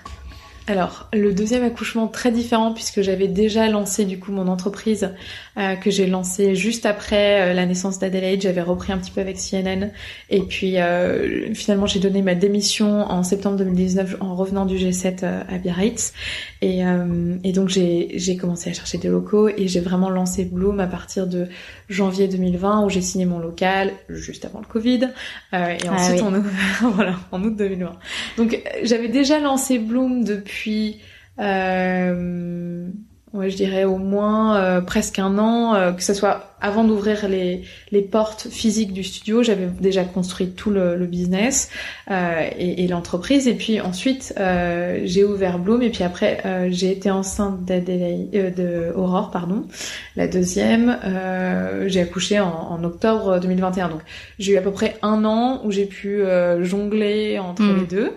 Alors, 0.65 1.09
le 1.11 1.33
deuxième 1.33 1.63
accouchement 1.63 2.07
très 2.07 2.31
différent 2.31 2.73
puisque 2.73 3.01
j'avais 3.01 3.27
déjà 3.27 3.67
lancé 3.67 4.05
du 4.05 4.17
coup 4.17 4.31
mon 4.31 4.47
entreprise 4.47 5.09
euh, 5.57 5.75
que 5.75 5.91
j'ai 5.91 6.07
lancée 6.07 6.55
juste 6.55 6.85
après 6.85 7.41
euh, 7.41 7.53
la 7.53 7.65
naissance 7.65 7.99
d'Adelaide. 7.99 8.41
J'avais 8.41 8.61
repris 8.61 8.93
un 8.93 8.97
petit 8.97 9.11
peu 9.11 9.19
avec 9.19 9.37
CNN 9.37 9.91
et 10.29 10.41
puis 10.41 10.79
euh, 10.79 11.53
finalement 11.53 11.85
j'ai 11.85 11.99
donné 11.99 12.21
ma 12.21 12.33
démission 12.33 13.01
en 13.01 13.23
septembre 13.23 13.57
2019 13.57 14.17
en 14.21 14.35
revenant 14.35 14.65
du 14.65 14.77
G7 14.77 15.25
à 15.25 15.57
Biarritz 15.57 16.13
et, 16.61 16.81
et 17.43 17.51
donc 17.51 17.67
j'ai 17.67 18.37
commencé 18.39 18.69
à 18.69 18.73
chercher 18.73 18.97
des 18.97 19.09
locaux 19.09 19.49
et 19.49 19.67
j'ai 19.67 19.81
vraiment 19.81 20.09
lancé 20.09 20.45
Bloom 20.45 20.79
à 20.79 20.87
partir 20.87 21.27
de 21.27 21.47
janvier 21.89 22.29
2020 22.29 22.85
où 22.85 22.89
j'ai 22.89 23.01
signé 23.01 23.25
mon 23.25 23.39
local 23.39 23.91
juste 24.07 24.45
avant 24.45 24.59
le 24.59 24.65
Covid 24.65 25.09
et 25.51 25.57
ah 25.87 25.91
ensuite 25.91 26.21
on 26.21 26.31
voilà 26.91 27.15
en 27.31 27.43
août 27.43 27.55
2020. 27.55 27.91
Donc 28.37 28.61
j'avais 28.83 29.09
déjà 29.09 29.39
lancé 29.39 29.77
Bloom 29.77 30.23
depuis 30.23 30.52
depuis, 30.53 30.99
euh, 31.39 32.87
ouais, 33.33 33.49
je 33.49 33.55
dirais 33.55 33.83
au 33.83 33.97
moins 33.97 34.57
euh, 34.57 34.81
presque 34.81 35.17
un 35.19 35.37
an, 35.39 35.73
euh, 35.73 35.91
que 35.91 36.03
ce 36.03 36.13
soit 36.13 36.55
avant 36.61 36.85
d'ouvrir 36.85 37.27
les, 37.27 37.63
les 37.91 38.01
portes 38.01 38.47
physiques 38.49 38.93
du 38.93 39.03
studio, 39.03 39.43
j'avais 39.43 39.65
déjà 39.65 40.05
construit 40.05 40.51
tout 40.51 40.69
le, 40.69 40.95
le 40.95 41.05
business 41.07 41.69
euh, 42.09 42.47
et, 42.57 42.85
et 42.85 42.87
l'entreprise. 42.87 43.49
Et 43.49 43.53
puis 43.53 43.81
ensuite, 43.81 44.33
euh, 44.39 45.01
j'ai 45.03 45.25
ouvert 45.25 45.59
Bloom 45.59 45.81
et 45.81 45.89
puis 45.89 46.05
après, 46.05 46.41
j'ai 46.69 46.91
été 46.91 47.11
enceinte 47.11 47.65
d'Adélaïde, 47.65 48.53
de 48.55 48.93
Aurore, 48.95 49.31
pardon, 49.31 49.65
la 50.15 50.27
deuxième. 50.27 50.97
j'ai 51.87 51.99
accouché 51.99 52.39
en, 52.39 52.47
en, 52.47 52.83
octobre 52.85 53.39
2021. 53.41 53.89
Donc 53.89 54.01
j'ai 54.39 54.53
eu 54.53 54.57
à 54.57 54.61
peu 54.61 54.71
près 54.71 54.95
un 55.01 55.25
an 55.25 55.61
où 55.65 55.71
j'ai 55.71 55.85
pu 55.85 56.21
jongler 56.61 57.39
entre 57.39 57.63
hmm. 57.63 57.79
les 57.79 57.85
deux. 57.87 58.11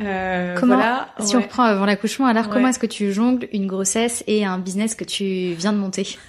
Euh, 0.00 0.56
comment, 0.58 0.76
voilà, 0.76 1.08
si 1.20 1.36
on 1.36 1.40
reprend 1.40 1.64
avant 1.64 1.84
l'accouchement, 1.84 2.26
alors 2.26 2.48
comment 2.48 2.68
est-ce 2.68 2.78
que 2.78 2.86
tu 2.86 3.12
jongles 3.12 3.48
une 3.52 3.66
grossesse 3.66 4.24
et 4.26 4.44
un 4.44 4.58
business 4.58 4.94
que 4.94 5.04
tu 5.04 5.52
viens 5.52 5.72
de 5.72 5.78
monter 5.78 6.18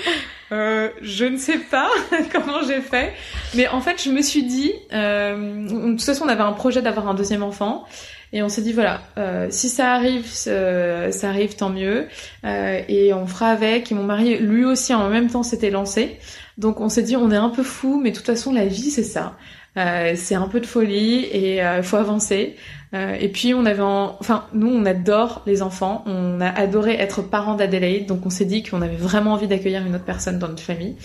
euh, 0.52 0.90
Je 1.00 1.24
ne 1.24 1.36
sais 1.36 1.58
pas 1.58 1.88
comment 2.32 2.62
j'ai 2.66 2.80
fait, 2.80 3.12
mais 3.54 3.68
en 3.68 3.80
fait, 3.80 4.02
je 4.02 4.10
me 4.10 4.22
suis 4.22 4.42
dit, 4.42 4.72
euh, 4.92 5.66
de 5.66 5.90
toute 5.92 6.02
façon, 6.02 6.24
on 6.24 6.28
avait 6.28 6.42
un 6.42 6.52
projet 6.52 6.82
d'avoir 6.82 7.08
un 7.08 7.14
deuxième 7.14 7.42
enfant. 7.42 7.86
Et 8.32 8.44
on 8.44 8.48
s'est 8.48 8.62
dit 8.62 8.72
voilà, 8.72 9.00
euh, 9.18 9.48
si 9.50 9.68
ça 9.68 9.92
arrive, 9.92 10.26
ça 10.26 11.28
arrive 11.28 11.56
tant 11.56 11.70
mieux. 11.70 12.06
Euh, 12.44 12.80
et 12.88 13.12
on 13.12 13.26
fera 13.26 13.48
avec. 13.48 13.90
Et 13.90 13.94
mon 13.94 14.04
mari, 14.04 14.38
lui 14.38 14.64
aussi, 14.64 14.94
en 14.94 15.08
même 15.08 15.28
temps, 15.28 15.42
s'était 15.42 15.70
lancé. 15.70 16.18
Donc 16.56 16.80
on 16.80 16.88
s'est 16.88 17.02
dit 17.02 17.16
on 17.16 17.30
est 17.30 17.36
un 17.36 17.48
peu 17.48 17.62
fou, 17.62 17.98
mais 18.02 18.10
de 18.10 18.16
toute 18.16 18.26
façon 18.26 18.52
la 18.52 18.66
vie 18.66 18.90
c'est 18.90 19.02
ça. 19.02 19.36
Euh, 19.76 20.14
c'est 20.16 20.34
un 20.34 20.48
peu 20.48 20.60
de 20.60 20.66
folie 20.66 21.26
et 21.26 21.62
euh, 21.62 21.82
faut 21.82 21.96
avancer. 21.96 22.56
Euh, 22.92 23.14
et 23.20 23.28
puis 23.28 23.54
on 23.54 23.66
avait, 23.66 23.82
enfin 23.82 24.46
nous 24.52 24.68
on 24.68 24.84
adore 24.84 25.42
les 25.46 25.62
enfants, 25.62 26.02
on 26.06 26.40
a 26.40 26.48
adoré 26.48 26.94
être 26.94 27.22
parents 27.22 27.54
d'Adélaïde, 27.54 28.06
donc 28.06 28.26
on 28.26 28.30
s'est 28.30 28.44
dit 28.44 28.64
qu'on 28.64 28.82
avait 28.82 28.96
vraiment 28.96 29.34
envie 29.34 29.46
d'accueillir 29.46 29.86
une 29.86 29.94
autre 29.94 30.04
personne 30.04 30.40
dans 30.40 30.48
notre 30.48 30.62
famille, 30.62 30.96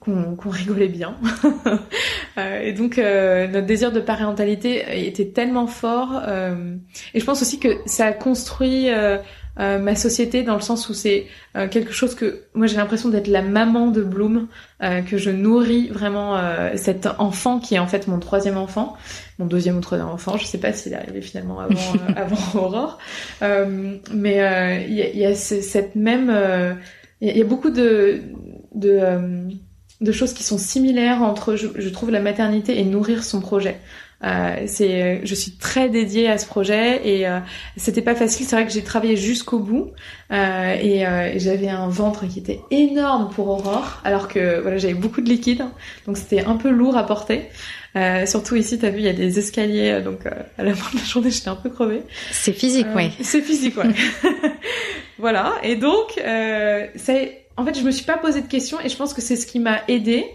qu'on 0.00 0.36
rigolait 0.44 0.88
bien. 0.88 1.16
et 2.62 2.74
donc 2.74 2.98
notre 2.98 3.64
désir 3.64 3.90
de 3.90 4.00
parentalité 4.00 5.06
était 5.06 5.28
tellement 5.28 5.66
fort, 5.66 6.20
et 7.14 7.20
je 7.20 7.24
pense 7.24 7.40
aussi 7.40 7.58
que 7.58 7.68
ça 7.86 8.06
a 8.06 8.12
construit 8.12 8.90
euh, 9.58 9.78
ma 9.78 9.96
société 9.96 10.42
dans 10.42 10.54
le 10.54 10.60
sens 10.60 10.88
où 10.88 10.94
c'est 10.94 11.26
euh, 11.56 11.68
quelque 11.68 11.92
chose 11.92 12.14
que 12.14 12.44
moi 12.54 12.66
j'ai 12.66 12.76
l'impression 12.76 13.08
d'être 13.08 13.26
la 13.26 13.42
maman 13.42 13.88
de 13.88 14.02
Bloom, 14.02 14.46
euh, 14.82 15.02
que 15.02 15.18
je 15.18 15.30
nourris 15.30 15.88
vraiment 15.88 16.38
cet 16.76 17.08
enfant 17.18 17.58
qui 17.58 17.74
est 17.74 17.78
en 17.78 17.86
fait 17.86 18.06
mon 18.06 18.18
troisième 18.18 18.56
enfant, 18.56 18.96
mon 19.38 19.46
deuxième 19.46 19.76
ou 19.76 19.80
troisième 19.80 20.08
enfant, 20.08 20.36
je 20.36 20.44
sais 20.44 20.58
pas 20.58 20.72
s'il 20.72 20.92
est 20.92 20.96
arrivé 20.96 21.20
finalement 21.20 21.60
avant 21.60 21.92
avant 22.16 22.60
Aurore, 22.60 22.98
mais 23.40 24.86
il 24.88 24.94
y 24.94 25.02
a, 25.02 25.08
y, 25.08 25.24
a, 25.24 25.34
cette 25.34 25.96
même, 25.96 26.32
il 27.20 27.36
y, 27.36 27.40
a 27.40 27.44
beaucoup 27.44 27.70
de 27.70 28.22
de 28.74 29.48
de 30.00 30.12
choses 30.12 30.32
qui 30.32 30.42
sont 30.42 30.58
similaires 30.58 31.22
entre, 31.22 31.56
je, 31.56 31.68
je, 31.76 31.88
trouve, 31.90 32.10
la 32.10 32.20
maternité 32.20 32.78
et 32.80 32.84
nourrir 32.84 33.22
son 33.22 33.40
projet. 33.40 33.78
Euh, 34.22 34.64
c'est, 34.66 35.20
je 35.24 35.34
suis 35.34 35.52
très 35.52 35.88
dédiée 35.88 36.28
à 36.28 36.36
ce 36.36 36.46
projet 36.46 37.00
et 37.08 37.26
euh, 37.26 37.38
c'était 37.76 38.02
pas 38.02 38.14
facile. 38.14 38.44
C'est 38.46 38.54
vrai 38.54 38.66
que 38.66 38.72
j'ai 38.72 38.84
travaillé 38.84 39.16
jusqu'au 39.16 39.58
bout 39.58 39.92
euh, 40.30 40.74
et, 40.74 41.06
euh, 41.06 41.32
j'avais 41.36 41.68
un 41.68 41.88
ventre 41.88 42.26
qui 42.28 42.38
était 42.38 42.60
énorme 42.70 43.30
pour 43.34 43.48
Aurore, 43.48 44.00
alors 44.04 44.28
que 44.28 44.60
voilà 44.60 44.76
j'avais 44.76 44.94
beaucoup 44.94 45.22
de 45.22 45.28
liquide, 45.28 45.64
donc 46.06 46.18
c'était 46.18 46.44
un 46.44 46.56
peu 46.56 46.70
lourd 46.70 46.96
à 46.96 47.06
porter. 47.06 47.48
Euh, 47.96 48.24
surtout 48.26 48.54
ici, 48.54 48.78
t'as 48.78 48.90
vu, 48.90 48.98
il 48.98 49.04
y 49.04 49.08
a 49.08 49.12
des 49.12 49.38
escaliers, 49.38 50.00
donc 50.02 50.20
à 50.26 50.62
la 50.62 50.74
fin 50.74 50.92
de 50.92 51.00
la 51.00 51.06
journée, 51.06 51.30
j'étais 51.32 51.48
un 51.48 51.56
peu 51.56 51.70
crevée. 51.70 52.02
C'est 52.30 52.52
physique, 52.52 52.86
oui. 52.94 53.10
C'est 53.22 53.40
physique, 53.40 53.76
ouais. 53.78 53.90
voilà. 55.18 55.54
Et 55.62 55.76
donc, 55.76 56.20
c'est, 56.94 57.46
en 57.56 57.64
fait, 57.64 57.76
je 57.76 57.82
me 57.82 57.90
suis 57.90 58.04
pas 58.04 58.18
posé 58.18 58.42
de 58.42 58.46
questions 58.46 58.78
et 58.80 58.88
je 58.88 58.96
pense 58.96 59.14
que 59.14 59.20
c'est 59.22 59.36
ce 59.36 59.46
qui 59.46 59.58
m'a 59.58 59.80
aidée 59.88 60.26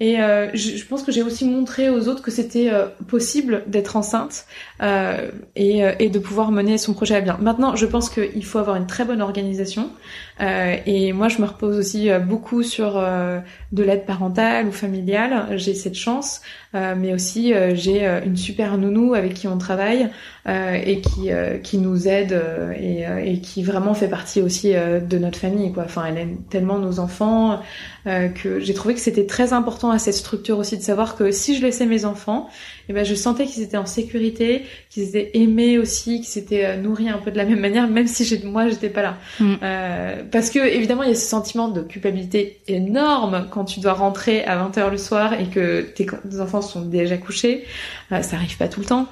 et 0.00 0.18
euh, 0.18 0.48
je, 0.54 0.82
pense 0.86 1.02
que 1.02 1.12
j'ai 1.12 1.22
aussi 1.22 1.44
montré 1.44 1.90
aux 1.90 2.08
autres 2.08 2.22
que 2.22 2.30
c'était 2.30 2.72
euh, 2.72 2.86
possible 3.06 3.62
d'être 3.66 3.96
enceinte 3.96 4.46
euh, 4.82 5.30
et, 5.56 5.82
et, 5.98 6.08
de 6.08 6.18
pouvoir 6.18 6.52
mener 6.52 6.78
son 6.78 6.94
projet 6.94 7.16
à 7.16 7.20
bien. 7.20 7.36
Maintenant, 7.38 7.76
je 7.76 7.84
pense 7.84 8.08
qu'il 8.08 8.44
faut 8.46 8.58
avoir 8.58 8.76
une 8.76 8.86
très 8.86 9.04
bonne 9.04 9.20
organisation 9.20 9.90
Euh, 10.40 10.76
et 10.86 11.12
moi, 11.12 11.28
je 11.28 11.40
me 11.40 11.46
repose 11.46 11.76
aussi 11.76 12.10
euh, 12.10 12.18
beaucoup 12.18 12.62
sur 12.62 12.96
euh, 12.96 13.40
de 13.72 13.82
l'aide 13.82 14.06
parentale 14.06 14.66
ou 14.66 14.72
familiale. 14.72 15.58
J'ai 15.58 15.74
cette 15.74 15.94
chance, 15.94 16.40
mais 16.72 17.12
aussi 17.12 17.52
j'ai 17.74 18.06
une 18.24 18.36
super 18.36 18.78
nounou 18.78 19.14
avec 19.14 19.34
qui 19.34 19.48
on 19.48 19.58
travaille 19.58 20.08
et 20.46 21.00
qui 21.00 21.30
qui 21.64 21.78
nous 21.78 22.06
aide 22.06 22.40
et, 22.78 23.04
et, 23.24 23.40
qui 23.40 23.64
vraiment 23.64 23.92
fait 23.92 24.08
partie 24.08 24.40
aussi 24.40 24.72
de 24.72 25.18
notre 25.18 25.38
famille. 25.38 25.72
Quoi. 25.72 25.84
Enfin, 25.84 26.04
elle 26.06 26.18
aime 26.18 26.36
tellement 26.48 26.78
nos 26.78 27.00
enfants 27.00 27.60
que 28.04 28.60
j'ai 28.60 28.74
trouvé 28.74 28.94
que 28.94 29.00
c'était 29.00 29.26
très 29.26 29.52
important 29.52 29.90
à 29.90 29.98
cette 29.98 30.14
structure 30.14 30.58
aussi 30.58 30.76
de 30.78 30.82
savoir 30.82 31.16
que 31.16 31.32
si 31.32 31.56
je 31.56 31.62
laissais 31.62 31.86
mes 31.86 32.04
enfants, 32.04 32.48
eh 32.90 32.92
ben 32.92 33.04
je 33.04 33.14
sentais 33.14 33.46
qu'ils 33.46 33.62
étaient 33.62 33.76
en 33.76 33.86
sécurité, 33.86 34.62
qu'ils 34.88 35.04
étaient 35.04 35.30
aimés 35.34 35.78
aussi, 35.78 36.16
qu'ils 36.16 36.24
s'étaient 36.24 36.76
nourris 36.76 37.08
un 37.08 37.18
peu 37.18 37.30
de 37.30 37.36
la 37.36 37.44
même 37.44 37.60
manière, 37.60 37.86
même 37.86 38.08
si 38.08 38.44
moi 38.44 38.68
j'étais 38.68 38.88
pas 38.88 39.02
là. 39.02 39.16
Mm. 39.38 39.54
Euh, 39.62 40.22
parce 40.28 40.50
que 40.50 40.58
évidemment, 40.58 41.04
il 41.04 41.10
y 41.10 41.12
a 41.12 41.14
ce 41.14 41.24
sentiment 41.24 41.68
de 41.68 41.82
culpabilité 41.82 42.58
énorme 42.66 43.46
quand 43.52 43.64
tu 43.64 43.78
dois 43.78 43.92
rentrer 43.92 44.42
à 44.44 44.56
20h 44.56 44.90
le 44.90 44.96
soir 44.96 45.34
et 45.34 45.46
que 45.46 45.82
tes 45.82 46.08
enfants 46.40 46.62
sont 46.62 46.80
déjà 46.80 47.16
couchés. 47.16 47.64
Euh, 48.10 48.22
ça 48.22 48.34
arrive 48.34 48.56
pas 48.56 48.66
tout 48.66 48.80
le 48.80 48.86
temps, 48.86 49.06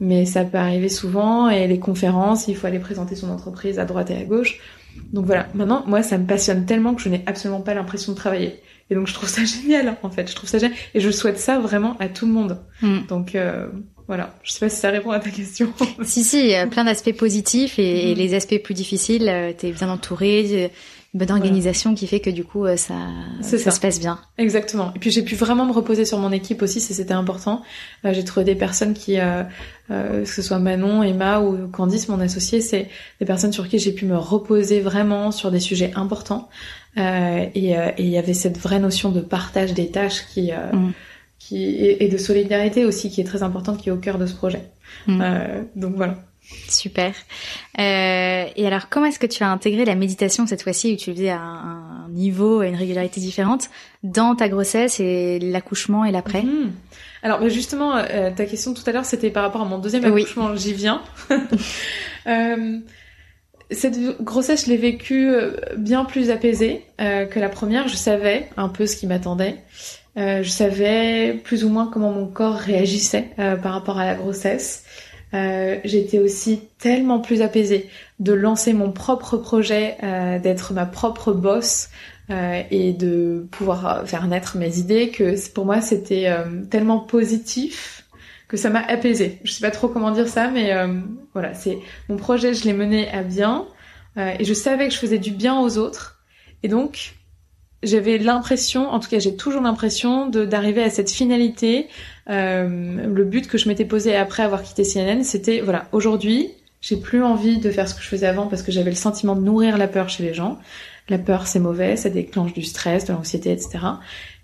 mais 0.00 0.24
ça 0.24 0.44
peut 0.44 0.56
arriver 0.56 0.88
souvent. 0.88 1.50
Et 1.50 1.66
les 1.66 1.78
conférences, 1.78 2.48
il 2.48 2.56
faut 2.56 2.66
aller 2.66 2.78
présenter 2.78 3.14
son 3.14 3.28
entreprise 3.28 3.78
à 3.78 3.84
droite 3.84 4.10
et 4.10 4.16
à 4.16 4.24
gauche. 4.24 4.58
Donc 5.12 5.26
voilà. 5.26 5.48
Maintenant, 5.52 5.84
moi, 5.86 6.02
ça 6.02 6.16
me 6.16 6.26
passionne 6.26 6.64
tellement 6.64 6.94
que 6.94 7.02
je 7.02 7.10
n'ai 7.10 7.22
absolument 7.26 7.60
pas 7.60 7.74
l'impression 7.74 8.12
de 8.12 8.16
travailler. 8.16 8.58
Et 8.90 8.94
donc 8.94 9.06
je 9.06 9.14
trouve 9.14 9.28
ça 9.28 9.44
génial 9.44 9.96
en 10.02 10.10
fait. 10.10 10.30
Je 10.30 10.34
trouve 10.34 10.48
ça 10.48 10.58
génial 10.58 10.76
et 10.94 11.00
je 11.00 11.10
souhaite 11.10 11.38
ça 11.38 11.58
vraiment 11.58 11.96
à 11.98 12.08
tout 12.08 12.26
le 12.26 12.32
monde. 12.32 12.58
Mm. 12.82 12.98
Donc 13.08 13.34
euh, 13.34 13.66
voilà, 14.06 14.34
je 14.42 14.52
sais 14.52 14.60
pas 14.60 14.68
si 14.68 14.76
ça 14.76 14.90
répond 14.90 15.10
à 15.10 15.20
ta 15.20 15.30
question. 15.30 15.72
si 16.02 16.24
si, 16.24 16.54
plein 16.70 16.84
d'aspects 16.84 17.16
positifs 17.16 17.78
et, 17.78 18.14
mm. 18.14 18.18
les 18.18 18.34
aspects 18.34 18.62
plus 18.62 18.74
difficiles, 18.74 19.28
euh, 19.28 19.52
t'es 19.56 19.72
bien 19.72 19.90
entouré, 19.90 20.70
une 21.14 21.20
bonne 21.20 21.30
organisation 21.30 21.94
qui 21.94 22.06
fait 22.06 22.20
que 22.20 22.28
du 22.28 22.44
coup 22.44 22.66
euh, 22.66 22.76
ça 22.76 22.94
ça, 23.40 23.70
se 23.70 23.80
passe 23.80 23.98
bien. 23.98 24.18
Exactement. 24.36 24.92
Et 24.94 24.98
puis 24.98 25.10
j'ai 25.10 25.22
pu 25.22 25.36
vraiment 25.36 25.64
me 25.64 25.72
reposer 25.72 26.04
sur 26.04 26.18
mon 26.18 26.32
équipe 26.32 26.60
aussi, 26.60 26.80
c'était 26.80 27.14
important. 27.14 27.62
Euh, 28.04 28.12
j'ai 28.12 28.24
trouvé 28.24 28.44
des 28.44 28.54
personnes 28.54 28.92
qui, 28.92 29.18
euh, 29.18 29.42
que 29.88 30.24
ce 30.26 30.42
soit 30.42 30.58
Manon, 30.58 31.02
Emma 31.02 31.40
ou 31.40 31.66
Candice, 31.68 32.08
mon 32.08 32.20
associé, 32.20 32.60
c'est 32.60 32.88
des 33.20 33.26
personnes 33.26 33.52
sur 33.52 33.68
qui 33.68 33.78
j'ai 33.78 33.92
pu 33.92 34.04
me 34.04 34.18
reposer 34.18 34.80
vraiment 34.80 35.30
sur 35.30 35.50
des 35.50 35.60
sujets 35.60 35.92
importants. 35.94 36.50
et 36.96 37.74
il 37.98 38.08
y 38.08 38.18
avait 38.18 38.34
cette 38.34 38.58
vraie 38.58 38.80
notion 38.80 39.10
de 39.10 39.20
partage 39.20 39.72
des 39.72 39.90
tâches 39.90 40.26
qui 40.26 40.52
mm 40.52 40.92
qui 41.38 41.76
et, 41.78 42.08
de 42.08 42.18
solidarité 42.18 42.84
aussi 42.84 43.10
qui 43.10 43.20
est 43.20 43.24
très 43.24 43.44
importante 43.44 43.78
qui 43.78 43.90
est 43.90 43.92
au 43.92 43.96
cœur 43.96 44.18
de 44.18 44.26
ce 44.26 44.34
projet. 44.34 44.62
Mm. 45.06 45.22
Donc 45.76 45.94
voilà. 45.94 46.16
Super. 46.68 47.12
Euh, 47.78 48.44
et 48.56 48.66
alors, 48.66 48.88
comment 48.88 49.06
est-ce 49.06 49.18
que 49.18 49.26
tu 49.26 49.42
as 49.42 49.50
intégré 49.50 49.84
la 49.84 49.94
méditation 49.94 50.46
cette 50.46 50.62
fois-ci, 50.62 50.94
où 50.94 50.96
tu 50.96 51.10
le 51.10 51.16
faisais 51.16 51.30
à 51.30 51.40
un, 51.40 52.08
niveau, 52.10 52.60
à 52.60 52.66
une 52.66 52.76
régularité 52.76 53.20
différente, 53.20 53.68
dans 54.02 54.34
ta 54.34 54.48
grossesse 54.48 55.00
et 55.00 55.38
l'accouchement 55.38 56.04
et 56.04 56.12
l'après? 56.12 56.42
Mm-hmm. 56.42 56.70
Alors, 57.22 57.40
bah, 57.40 57.48
justement, 57.48 57.96
euh, 57.96 58.30
ta 58.30 58.44
question 58.44 58.74
tout 58.74 58.82
à 58.86 58.92
l'heure, 58.92 59.04
c'était 59.04 59.30
par 59.30 59.42
rapport 59.42 59.62
à 59.62 59.64
mon 59.64 59.78
deuxième 59.78 60.04
accouchement. 60.04 60.54
J'y 60.56 60.72
viens. 60.72 61.02
euh, 62.26 62.78
cette 63.70 64.22
grossesse, 64.22 64.64
je 64.64 64.70
l'ai 64.70 64.76
vécue 64.76 65.30
euh, 65.30 65.56
bien 65.76 66.04
plus 66.04 66.30
apaisée 66.30 66.84
euh, 67.00 67.26
que 67.26 67.38
la 67.38 67.48
première. 67.48 67.88
Je 67.88 67.96
savais 67.96 68.48
un 68.56 68.68
peu 68.68 68.86
ce 68.86 68.96
qui 68.96 69.06
m'attendait. 69.06 69.56
Euh, 70.16 70.42
je 70.42 70.48
savais 70.48 71.34
plus 71.44 71.64
ou 71.64 71.68
moins 71.68 71.86
comment 71.86 72.10
mon 72.10 72.26
corps 72.26 72.56
réagissait 72.56 73.30
euh, 73.38 73.56
par 73.56 73.72
rapport 73.72 73.98
à 73.98 74.04
la 74.04 74.14
grossesse. 74.14 74.84
Euh, 75.34 75.78
j'étais 75.84 76.18
aussi 76.18 76.60
tellement 76.78 77.20
plus 77.20 77.42
apaisée 77.42 77.88
de 78.18 78.32
lancer 78.32 78.72
mon 78.72 78.92
propre 78.92 79.36
projet, 79.36 79.96
d'être 80.42 80.72
ma 80.72 80.86
propre 80.86 81.32
boss 81.32 81.88
et 82.30 82.92
de 82.92 83.46
pouvoir 83.50 84.06
faire 84.06 84.26
naître 84.26 84.56
mes 84.56 84.78
idées 84.78 85.10
que 85.10 85.34
pour 85.52 85.64
moi 85.64 85.80
c'était 85.80 86.30
tellement 86.70 86.98
positif 86.98 88.04
que 88.48 88.56
ça 88.56 88.70
m'a 88.70 88.80
apaisée. 88.80 89.38
Je 89.44 89.52
sais 89.52 89.60
pas 89.60 89.70
trop 89.70 89.88
comment 89.88 90.10
dire 90.10 90.28
ça, 90.28 90.50
mais 90.50 90.72
voilà, 91.32 91.54
c'est 91.54 91.78
mon 92.08 92.16
projet, 92.16 92.54
je 92.54 92.64
l'ai 92.64 92.72
mené 92.72 93.08
à 93.10 93.22
bien 93.22 93.66
et 94.16 94.44
je 94.44 94.54
savais 94.54 94.88
que 94.88 94.94
je 94.94 94.98
faisais 94.98 95.18
du 95.18 95.30
bien 95.30 95.60
aux 95.60 95.78
autres. 95.78 96.20
Et 96.62 96.68
donc, 96.68 97.14
j'avais 97.82 98.18
l'impression, 98.18 98.88
en 98.88 98.98
tout 98.98 99.08
cas 99.08 99.20
j'ai 99.20 99.36
toujours 99.36 99.62
l'impression 99.62 100.28
de 100.28 100.44
d'arriver 100.44 100.82
à 100.82 100.90
cette 100.90 101.10
finalité. 101.10 101.88
Euh, 102.28 103.06
le 103.06 103.24
but 103.24 103.48
que 103.48 103.58
je 103.58 103.68
m'étais 103.68 103.84
posé 103.84 104.14
après 104.14 104.42
avoir 104.42 104.62
quitté 104.62 104.82
CNN, 104.82 105.22
c'était 105.22 105.60
voilà, 105.60 105.88
aujourd'hui, 105.92 106.50
j'ai 106.80 106.96
plus 106.96 107.22
envie 107.22 107.58
de 107.58 107.70
faire 107.70 107.88
ce 107.88 107.94
que 107.94 108.02
je 108.02 108.08
faisais 108.08 108.26
avant 108.26 108.46
parce 108.46 108.62
que 108.62 108.70
j'avais 108.70 108.90
le 108.90 108.96
sentiment 108.96 109.34
de 109.34 109.40
nourrir 109.40 109.78
la 109.78 109.88
peur 109.88 110.08
chez 110.08 110.22
les 110.22 110.34
gens. 110.34 110.58
La 111.08 111.18
peur, 111.18 111.46
c'est 111.46 111.58
mauvais, 111.58 111.96
ça 111.96 112.10
déclenche 112.10 112.52
du 112.52 112.62
stress, 112.62 113.06
de 113.06 113.12
l'anxiété, 113.12 113.50
etc. 113.50 113.78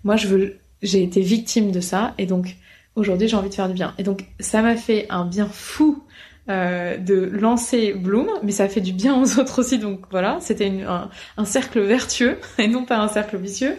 Moi, 0.03 0.15
je 0.15 0.27
veux, 0.27 0.57
j'ai 0.81 1.03
été 1.03 1.21
victime 1.21 1.71
de 1.71 1.79
ça 1.79 2.13
et 2.17 2.25
donc 2.25 2.55
aujourd'hui, 2.95 3.27
j'ai 3.27 3.35
envie 3.35 3.49
de 3.49 3.53
faire 3.53 3.67
du 3.67 3.75
bien. 3.75 3.93
Et 3.97 4.03
donc, 4.03 4.25
ça 4.39 4.61
m'a 4.61 4.75
fait 4.75 5.05
un 5.09 5.25
bien 5.25 5.47
fou 5.47 6.03
euh, 6.47 6.97
de 6.97 7.15
lancer 7.15 7.93
Bloom, 7.93 8.29
mais 8.43 8.51
ça 8.51 8.69
fait 8.69 8.81
du 8.81 8.93
bien 8.93 9.19
aux 9.19 9.39
autres 9.39 9.59
aussi. 9.59 9.79
Donc 9.79 10.01
voilà, 10.11 10.37
c'était 10.41 10.71
un, 10.87 11.09
un, 11.37 11.45
cercle 11.45 11.81
vertueux 11.81 12.37
et 12.57 12.67
non 12.67 12.85
pas 12.85 12.97
un 12.97 13.07
cercle 13.07 13.37
vicieux. 13.37 13.75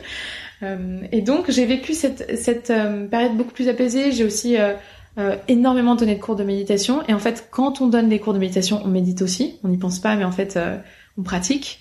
Euh, 0.63 1.01
et 1.13 1.23
donc 1.23 1.51
j'ai 1.51 1.67
vécu 1.67 1.95
cette, 1.95 2.39
cette 2.39 2.71
euh, 2.71 3.07
période 3.07 3.37
beaucoup 3.37 3.53
plus 3.53 3.69
apaisée. 3.69 4.13
J'ai 4.13 4.25
aussi 4.25 4.57
euh, 4.57 5.37
énormément 5.49 5.95
donné 5.95 6.15
de 6.15 6.21
cours 6.21 6.37
de 6.37 6.45
méditation. 6.45 7.03
Et 7.09 7.15
en 7.15 7.19
fait, 7.19 7.49
quand 7.51 7.81
on 7.81 7.89
donne 7.89 8.09
des 8.09 8.19
cours 8.19 8.35
de 8.35 8.39
méditation, 8.39 8.81
on 8.85 8.89
médite 8.89 9.23
aussi. 9.23 9.59
On 9.65 9.69
n'y 9.69 9.79
pense 9.79 9.99
pas, 9.99 10.17
mais 10.17 10.25
en 10.25 10.33
fait, 10.33 10.59
on 11.19 11.23
pratique. 11.23 11.81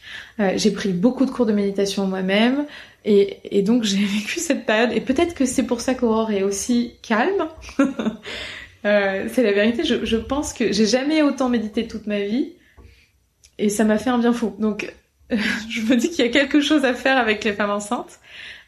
j'ai 0.56 0.72
pris 0.72 0.90
beaucoup 0.90 1.26
de 1.26 1.32
cours 1.32 1.46
de 1.46 1.54
méditation 1.54 2.08
moi-même. 2.08 2.66
Et, 3.04 3.40
et 3.44 3.62
donc 3.62 3.84
j'ai 3.86 4.04
vécu 4.04 4.40
cette 4.40 4.66
période. 4.66 4.92
Et 4.94 5.02
peut-être 5.02 5.34
que 5.34 5.46
c'est 5.46 5.64
pour 5.64 5.82
ça 5.82 5.96
qu'Aurore 5.96 6.32
est 6.32 6.44
aussi 6.44 6.94
calme. 7.02 7.48
Euh, 8.86 9.28
c'est 9.32 9.42
la 9.42 9.52
vérité. 9.52 9.84
Je, 9.84 10.06
je, 10.06 10.18
pense 10.18 10.54
que 10.54 10.72
j'ai 10.72 10.86
jamais 10.86 11.24
autant 11.24 11.50
médité 11.50 11.88
toute 11.88 12.06
ma 12.06 12.20
vie 12.20 12.54
et 13.58 13.70
ça 13.70 13.84
m'a 13.84 13.98
fait 13.98 14.12
un 14.12 14.20
bien 14.20 14.34
fou. 14.34 14.56
Donc, 14.60 14.94
je 15.32 15.82
me 15.82 15.96
dis 15.96 16.10
qu'il 16.10 16.24
y 16.24 16.28
a 16.28 16.32
quelque 16.32 16.62
chose 16.62 16.86
à 16.86 16.94
faire 16.94 17.18
avec 17.18 17.44
les 17.44 17.54
femmes 17.54 17.72
enceintes. 17.72 18.20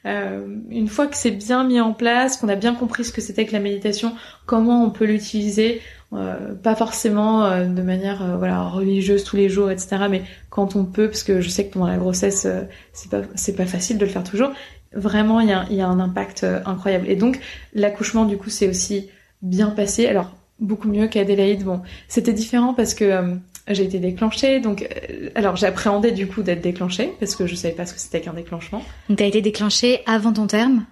Euh, 0.08 0.48
une 0.70 0.88
fois 0.88 1.08
que 1.08 1.16
c'est 1.16 1.32
bien 1.32 1.64
mis 1.64 1.80
en 1.80 1.94
place, 1.94 2.38
qu'on 2.38 2.50
a 2.50 2.56
bien 2.56 2.74
compris 2.74 3.04
ce 3.04 3.12
que 3.12 3.22
c'était 3.22 3.46
que 3.46 3.54
la 3.54 3.60
méditation, 3.60 4.14
comment 4.46 4.84
on 4.84 4.90
peut 4.90 5.06
l'utiliser, 5.06 5.82
euh, 6.14 6.56
pas 6.56 6.76
forcément 6.76 7.46
euh, 7.46 7.66
de 7.66 7.82
manière 7.82 8.24
euh, 8.24 8.38
voilà 8.38 8.64
religieuse 8.64 9.26
tous 9.26 9.36
les 9.36 9.50
jours, 9.50 9.70
etc. 9.70 9.98
Mais 10.10 10.24
quand 10.50 10.76
on 10.76 10.86
peut, 10.86 11.10
parce 11.10 11.24
que 11.24 11.42
je 11.42 11.50
sais 11.50 11.68
que 11.68 11.74
pendant 11.74 11.88
la 11.88 11.98
grossesse, 11.98 12.48
c'est 12.94 13.12
pas 13.12 13.22
c'est 13.36 13.56
pas 13.56 13.66
facile 13.66 13.98
de 13.98 14.06
le 14.06 14.12
faire 14.12 14.24
toujours. 14.24 14.52
Vraiment, 14.94 15.42
il 15.42 15.50
y 15.50 15.54
a, 15.54 15.66
y 15.70 15.82
a 15.82 15.88
un 15.88 16.00
impact 16.00 16.46
incroyable. 16.66 17.10
Et 17.10 17.18
donc, 17.18 17.40
l'accouchement, 17.74 18.26
du 18.26 18.38
coup, 18.38 18.50
c'est 18.50 18.70
aussi 18.70 19.10
bien 19.42 19.70
passé. 19.70 20.08
Alors 20.08 20.32
beaucoup 20.60 20.88
mieux 20.88 21.08
qu'Adélaïde. 21.08 21.64
Bon, 21.64 21.82
c'était 22.08 22.34
différent 22.34 22.74
parce 22.74 22.94
que 22.94 23.06
euh, 23.06 23.36
j'ai 23.74 23.84
été 23.84 24.00
déclenchée. 24.00 24.60
Donc, 24.60 24.84
euh, 24.84 25.30
alors 25.36 25.56
j'appréhendais 25.56 26.12
du 26.12 26.28
coup 26.28 26.44
d'être 26.44 26.62
déclenchée 26.62 27.14
parce 27.20 27.36
que 27.36 27.48
je 27.48 27.56
savais 27.56 27.74
pas 27.74 27.86
ce 27.86 27.94
que 27.94 28.00
c'était 28.00 28.22
qu'un 28.22 28.34
déclenchement. 28.34 28.84
Donc 29.10 29.18
t'as 29.18 29.26
été 29.26 29.42
déclenchée 29.42 30.02
avant 30.06 30.34
ton 30.34 30.48
terme? 30.48 30.86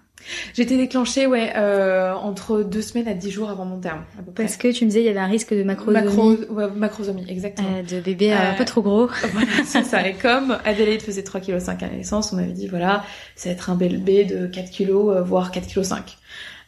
J'ai 0.55 0.63
été 0.63 0.75
déclenchée, 0.75 1.27
ouais, 1.27 1.53
euh, 1.55 2.13
entre 2.13 2.63
deux 2.63 2.81
semaines 2.81 3.07
à 3.07 3.13
dix 3.13 3.29
jours 3.29 3.51
avant 3.51 3.65
mon 3.65 3.79
terme. 3.79 4.03
Parce 4.35 4.57
que 4.57 4.69
tu 4.69 4.83
me 4.85 4.89
disais 4.89 5.01
il 5.01 5.05
y 5.05 5.09
avait 5.09 5.19
un 5.19 5.27
risque 5.27 5.53
de 5.53 5.61
macrosomie. 5.61 6.03
Macro, 6.03 6.31
ouais, 6.49 6.67
macrosomie, 6.75 7.25
exactement. 7.29 7.67
Euh, 7.77 7.83
de 7.83 8.01
bébé 8.01 8.33
un 8.33 8.55
peu 8.55 8.65
trop 8.65 8.81
gros. 8.81 9.07
voilà, 9.33 9.51
c'est 9.65 9.83
ça. 9.83 10.07
Et 10.07 10.13
comme 10.13 10.57
Adélaïde 10.65 11.03
faisait 11.03 11.21
3,5 11.21 11.41
kg 11.77 11.83
à 11.83 11.87
la 11.87 11.97
naissance, 11.97 12.33
on 12.33 12.37
m'avait 12.37 12.53
dit 12.53 12.67
voilà, 12.67 13.03
ça 13.35 13.49
va 13.49 13.53
être 13.53 13.69
un 13.69 13.75
bébé 13.75 14.25
de 14.25 14.47
4 14.47 14.71
kg, 14.71 15.21
voire 15.23 15.51
4,5 15.51 15.97
kg. 15.97 16.01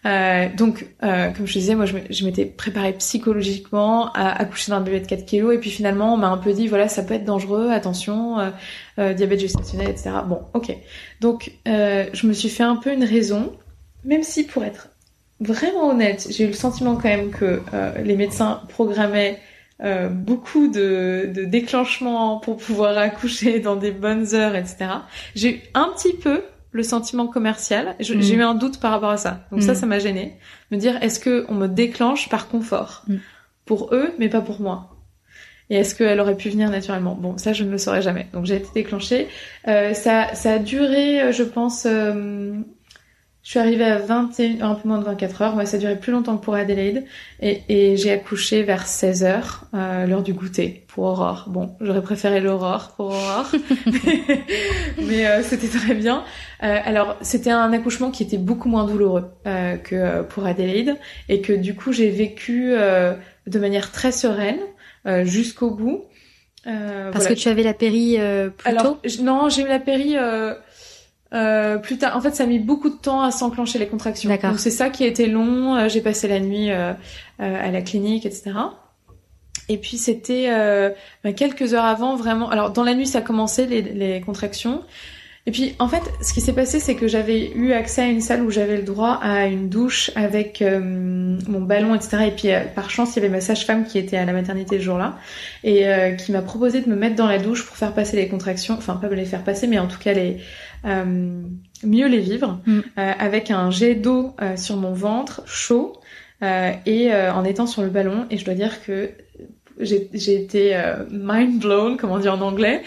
Euh, 0.05 0.47
donc, 0.55 0.87
euh, 1.03 1.31
comme 1.31 1.47
je 1.47 1.53
disais, 1.53 1.75
moi, 1.75 1.85
je 1.85 2.25
m'étais 2.25 2.45
préparée 2.45 2.93
psychologiquement 2.93 4.11
à 4.13 4.29
accoucher 4.29 4.71
d'un 4.71 4.81
bébé 4.81 4.99
de 4.99 5.07
4 5.07 5.25
kilos, 5.25 5.55
et 5.55 5.57
puis 5.57 5.69
finalement, 5.69 6.13
on 6.13 6.17
m'a 6.17 6.27
un 6.27 6.37
peu 6.37 6.53
dit, 6.53 6.67
voilà, 6.67 6.87
ça 6.87 7.03
peut 7.03 7.13
être 7.13 7.25
dangereux, 7.25 7.71
attention, 7.71 8.39
euh, 8.39 8.49
euh 8.99 9.13
diabète 9.13 9.39
gestationnel, 9.39 9.89
etc. 9.89 10.11
Bon, 10.25 10.41
ok. 10.53 10.75
Donc, 11.19 11.51
euh, 11.67 12.05
je 12.13 12.27
me 12.27 12.33
suis 12.33 12.49
fait 12.49 12.63
un 12.63 12.75
peu 12.75 12.93
une 12.93 13.03
raison, 13.03 13.53
même 14.03 14.23
si, 14.23 14.45
pour 14.45 14.63
être 14.63 14.89
vraiment 15.39 15.89
honnête, 15.89 16.27
j'ai 16.29 16.45
eu 16.45 16.47
le 16.47 16.53
sentiment 16.53 16.95
quand 16.95 17.09
même 17.09 17.29
que 17.29 17.61
les 18.03 18.15
médecins 18.15 18.61
programmaient 18.69 19.39
beaucoup 20.09 20.67
de, 20.67 21.29
de 21.31 21.43
déclenchements 21.43 22.39
pour 22.39 22.57
pouvoir 22.57 22.97
accoucher 22.97 23.59
dans 23.59 23.75
des 23.75 23.91
bonnes 23.91 24.33
heures, 24.33 24.55
etc. 24.55 24.87
J'ai 25.35 25.57
eu 25.57 25.61
un 25.75 25.89
petit 25.95 26.13
peu 26.13 26.41
le 26.77 26.83
sentiment 26.83 27.27
commercial. 27.27 27.95
J'ai 27.99 28.15
mm. 28.15 28.39
eu 28.39 28.43
un 28.43 28.55
doute 28.55 28.79
par 28.79 28.91
rapport 28.91 29.09
à 29.09 29.17
ça. 29.17 29.45
Donc 29.51 29.61
ça, 29.63 29.73
mm. 29.73 29.75
ça 29.75 29.85
m'a 29.85 29.99
gêné. 29.99 30.37
Me 30.71 30.77
dire, 30.77 31.01
est-ce 31.03 31.19
que 31.19 31.45
on 31.49 31.55
me 31.55 31.67
déclenche 31.67 32.29
par 32.29 32.47
confort 32.47 33.03
mm. 33.07 33.15
pour 33.65 33.93
eux, 33.93 34.13
mais 34.19 34.29
pas 34.29 34.41
pour 34.41 34.61
moi? 34.61 34.93
Et 35.69 35.75
est-ce 35.75 35.95
qu'elle 35.95 36.19
aurait 36.21 36.37
pu 36.37 36.49
venir 36.49 36.69
naturellement? 36.69 37.15
Bon, 37.15 37.37
ça, 37.37 37.51
je 37.51 37.65
ne 37.65 37.71
le 37.71 37.77
saurais 37.77 38.01
jamais. 38.01 38.27
Donc 38.31 38.45
j'ai 38.45 38.55
été 38.55 38.69
déclenchée. 38.73 39.27
Euh, 39.67 39.93
ça, 39.93 40.33
ça 40.33 40.53
a 40.53 40.59
duré, 40.59 41.33
je 41.33 41.43
pense. 41.43 41.85
Euh, 41.85 42.53
Je 43.47 43.51
suis 43.51 43.59
arrivée 43.59 43.85
à 43.85 43.97
21, 43.97 44.59
un 44.59 44.75
peu 44.75 44.89
moins 44.89 44.97
de 44.97 45.05
24 45.05 45.41
heures. 45.41 45.55
Ouais, 45.55 45.65
ça 45.65 45.77
a 45.77 45.79
duré 45.79 45.95
plus 45.95 46.11
longtemps 46.11 46.35
que 46.37 46.43
pour 46.43 46.55
Adelaide. 46.55 47.05
Et, 47.39 47.61
et 47.69 47.95
j'ai 47.95 48.11
accouché 48.11 48.61
vers 48.61 48.85
16 48.85 49.23
heures, 49.23 49.63
euh, 49.73 50.05
l'heure 50.05 50.21
du 50.21 50.33
goûter 50.33 50.83
pour 50.89 51.05
Aurore. 51.05 51.45
Bon, 51.47 51.73
j'aurais 51.79 52.01
préféré 52.01 52.41
l'Aurore 52.41 52.91
pour 52.97 53.05
Aurore. 53.05 53.49
mais 55.01 55.25
euh, 55.25 55.43
c'était 55.43 55.69
très 55.69 55.93
bien. 55.93 56.25
Euh, 56.61 56.77
alors, 56.83 57.15
c'était 57.21 57.51
un 57.51 57.71
accouchement 57.71 58.11
qui 58.11 58.23
était 58.23 58.37
beaucoup 58.37 58.67
moins 58.67 58.83
douloureux 58.83 59.31
euh, 59.45 59.77
que 59.77 60.23
pour 60.23 60.45
Adelaide. 60.45 60.97
Et 61.29 61.39
que 61.39 61.53
du 61.53 61.73
coup, 61.73 61.93
j'ai 61.93 62.09
vécu 62.09 62.73
de 62.73 63.59
manière 63.59 63.93
très 63.93 64.11
sereine 64.11 64.59
jusqu'au 65.23 65.71
bout. 65.71 66.03
Parce 66.65 67.27
que 67.27 67.33
tu 67.33 67.47
avais 67.47 67.63
la 67.63 67.73
péri 67.73 68.17
plus 68.57 68.69
alors, 68.69 68.99
Non, 69.21 69.47
j'ai 69.47 69.61
eu 69.61 69.67
la 69.69 69.79
péri 69.79 70.17
euh, 71.33 71.77
plus 71.77 71.97
tard, 71.97 72.15
en 72.15 72.21
fait, 72.21 72.35
ça 72.35 72.43
a 72.43 72.45
mis 72.45 72.59
beaucoup 72.59 72.89
de 72.89 72.95
temps 72.95 73.21
à 73.21 73.31
s'enclencher 73.31 73.79
les 73.79 73.87
contractions. 73.87 74.29
Donc 74.29 74.59
c'est 74.59 74.71
ça 74.71 74.89
qui 74.89 75.03
a 75.03 75.07
été 75.07 75.27
long. 75.27 75.75
Euh, 75.75 75.89
j'ai 75.89 76.01
passé 76.01 76.27
la 76.27 76.39
nuit 76.39 76.71
euh, 76.71 76.93
à 77.39 77.71
la 77.71 77.81
clinique, 77.81 78.25
etc. 78.25 78.51
Et 79.69 79.77
puis 79.77 79.97
c'était 79.97 80.49
bah, 81.23 81.33
quelques 81.33 81.73
heures 81.73 81.85
avant, 81.85 82.15
vraiment. 82.15 82.49
Alors 82.49 82.71
dans 82.71 82.83
la 82.83 82.93
nuit, 82.93 83.07
ça 83.07 83.19
a 83.19 83.21
commencé 83.21 83.65
les, 83.65 83.81
les 83.81 84.21
contractions. 84.21 84.83
Et 85.45 85.51
puis 85.51 85.75
en 85.79 85.87
fait, 85.87 86.03
ce 86.21 86.33
qui 86.33 86.41
s'est 86.41 86.53
passé, 86.53 86.79
c'est 86.79 86.95
que 86.95 87.07
j'avais 87.07 87.51
eu 87.51 87.71
accès 87.71 88.01
à 88.01 88.07
une 88.07 88.19
salle 88.19 88.43
où 88.43 88.51
j'avais 88.51 88.75
le 88.75 88.83
droit 88.83 89.17
à 89.21 89.45
une 89.45 89.69
douche 89.69 90.11
avec 90.15 90.61
mon 90.61 91.61
ballon, 91.61 91.95
etc. 91.95 92.27
Et 92.27 92.31
puis 92.31 92.49
par 92.75 92.89
chance, 92.89 93.15
il 93.15 93.15
y 93.17 93.25
avait 93.25 93.29
ma 93.29 93.41
sage-femme 93.41 93.85
qui 93.85 93.97
était 93.97 94.17
à 94.17 94.25
la 94.25 94.33
maternité 94.33 94.77
ce 94.77 94.83
jour-là 94.83 95.17
et 95.65 95.85
qui 96.17 96.31
m'a 96.31 96.41
proposé 96.41 96.81
de 96.81 96.89
me 96.89 96.95
mettre 96.95 97.15
dans 97.15 97.27
la 97.27 97.37
douche 97.37 97.65
pour 97.65 97.75
faire 97.75 97.93
passer 97.93 98.15
les 98.15 98.29
contractions. 98.29 98.75
Enfin, 98.77 98.95
pas 98.95 99.09
les 99.09 99.25
faire 99.25 99.43
passer, 99.43 99.67
mais 99.67 99.79
en 99.79 99.87
tout 99.87 99.99
cas 99.99 100.13
les 100.13 100.37
euh, 100.37 100.66
mieux 100.83 102.07
les 102.07 102.19
vivre 102.19 102.59
mm. 102.65 102.79
euh, 102.79 103.11
avec 103.19 103.51
un 103.51 103.71
jet 103.71 103.95
d'eau 103.95 104.35
euh, 104.41 104.57
sur 104.57 104.77
mon 104.77 104.93
ventre 104.93 105.41
chaud 105.45 105.99
et 106.85 107.11
en 107.11 107.43
étant 107.45 107.65
sur 107.65 107.81
le 107.81 107.89
ballon. 107.89 108.27
Et 108.29 108.37
je 108.37 108.45
dois 108.45 108.53
dire 108.53 108.83
que 108.85 109.09
j'ai 109.79 110.35
été 110.35 110.79
mind 111.09 111.59
blown, 111.59 111.97
comme 111.97 112.11
on 112.11 112.19
dit 112.19 112.29
en 112.29 112.41
anglais, 112.41 112.83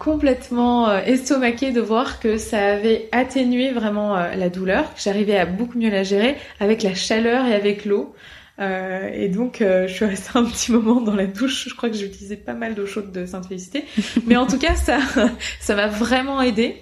complètement 0.00 0.92
estomaquée 0.98 1.70
de 1.70 1.80
voir 1.80 2.18
que 2.18 2.36
ça 2.36 2.72
avait 2.72 3.08
atténué 3.12 3.70
vraiment 3.70 4.16
la 4.16 4.48
douleur, 4.48 4.92
que 4.92 5.00
j'arrivais 5.00 5.36
à 5.36 5.46
beaucoup 5.46 5.78
mieux 5.78 5.88
la 5.88 6.02
gérer 6.02 6.34
avec 6.58 6.82
la 6.82 6.96
chaleur 6.96 7.46
et 7.46 7.54
avec 7.54 7.84
l'eau. 7.84 8.12
Euh, 8.60 9.08
et 9.12 9.28
donc, 9.28 9.58
je 9.60 9.92
suis 9.92 10.04
restée 10.04 10.30
un 10.34 10.44
petit 10.44 10.72
moment 10.72 11.00
dans 11.00 11.14
la 11.14 11.26
douche. 11.26 11.68
Je 11.68 11.74
crois 11.74 11.88
que 11.88 11.96
j'ai 11.96 12.06
utilisé 12.06 12.36
pas 12.36 12.54
mal 12.54 12.74
d'eau 12.74 12.86
chaude 12.86 13.12
de 13.12 13.26
Sainte-Félicité. 13.26 13.84
Mais 14.26 14.36
en 14.36 14.46
tout 14.46 14.58
cas, 14.58 14.74
ça, 14.74 14.98
ça 15.60 15.74
m'a 15.74 15.86
vraiment 15.86 16.42
aidé. 16.42 16.76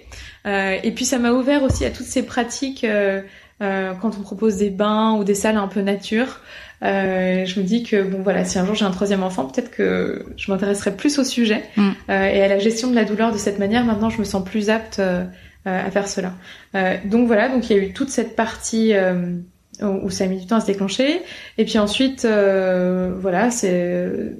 Euh, 0.47 0.77
et 0.83 0.91
puis 0.91 1.05
ça 1.05 1.19
m'a 1.19 1.31
ouvert 1.31 1.63
aussi 1.63 1.85
à 1.85 1.91
toutes 1.91 2.05
ces 2.05 2.23
pratiques 2.23 2.83
euh, 2.83 3.21
euh, 3.61 3.93
quand 4.01 4.17
on 4.17 4.21
propose 4.21 4.57
des 4.57 4.69
bains 4.69 5.13
ou 5.13 5.23
des 5.23 5.35
salles 5.35 5.57
un 5.57 5.67
peu 5.67 5.81
nature. 5.81 6.41
je 6.81 7.59
me 7.59 7.63
dis 7.63 7.83
que 7.83 8.01
bon 8.03 8.21
voilà, 8.21 8.45
si 8.45 8.57
un 8.57 8.65
jour 8.65 8.75
j'ai 8.75 8.85
un 8.85 8.91
troisième 8.91 9.23
enfant, 9.23 9.45
peut-être 9.45 9.71
que 9.71 10.25
je 10.37 10.51
m'intéresserai 10.51 10.95
plus 10.95 11.19
au 11.19 11.23
sujet 11.23 11.63
mm. 11.75 11.91
et 12.09 12.41
à 12.41 12.47
la 12.47 12.59
gestion 12.59 12.89
de 12.89 12.95
la 12.95 13.03
douleur 13.03 13.33
de 13.33 13.37
cette 13.37 13.59
manière. 13.59 13.83
Maintenant, 13.83 14.09
je 14.09 14.19
me 14.19 14.23
sens 14.23 14.43
plus 14.43 14.69
apte 14.69 15.01
à 15.65 15.91
faire 15.91 16.07
cela. 16.07 16.33
donc 17.05 17.27
voilà, 17.27 17.49
donc 17.49 17.69
il 17.69 17.75
y 17.75 17.79
a 17.79 17.83
eu 17.83 17.93
toute 17.93 18.09
cette 18.09 18.35
partie 18.35 18.93
où 19.81 20.09
ça 20.09 20.23
a 20.23 20.27
mis 20.27 20.39
du 20.39 20.47
temps 20.47 20.57
à 20.57 20.61
se 20.61 20.65
déclencher. 20.65 21.21
Et 21.57 21.65
puis 21.65 21.77
ensuite, 21.77 22.25
voilà, 22.25 23.51
c'est 23.51 24.33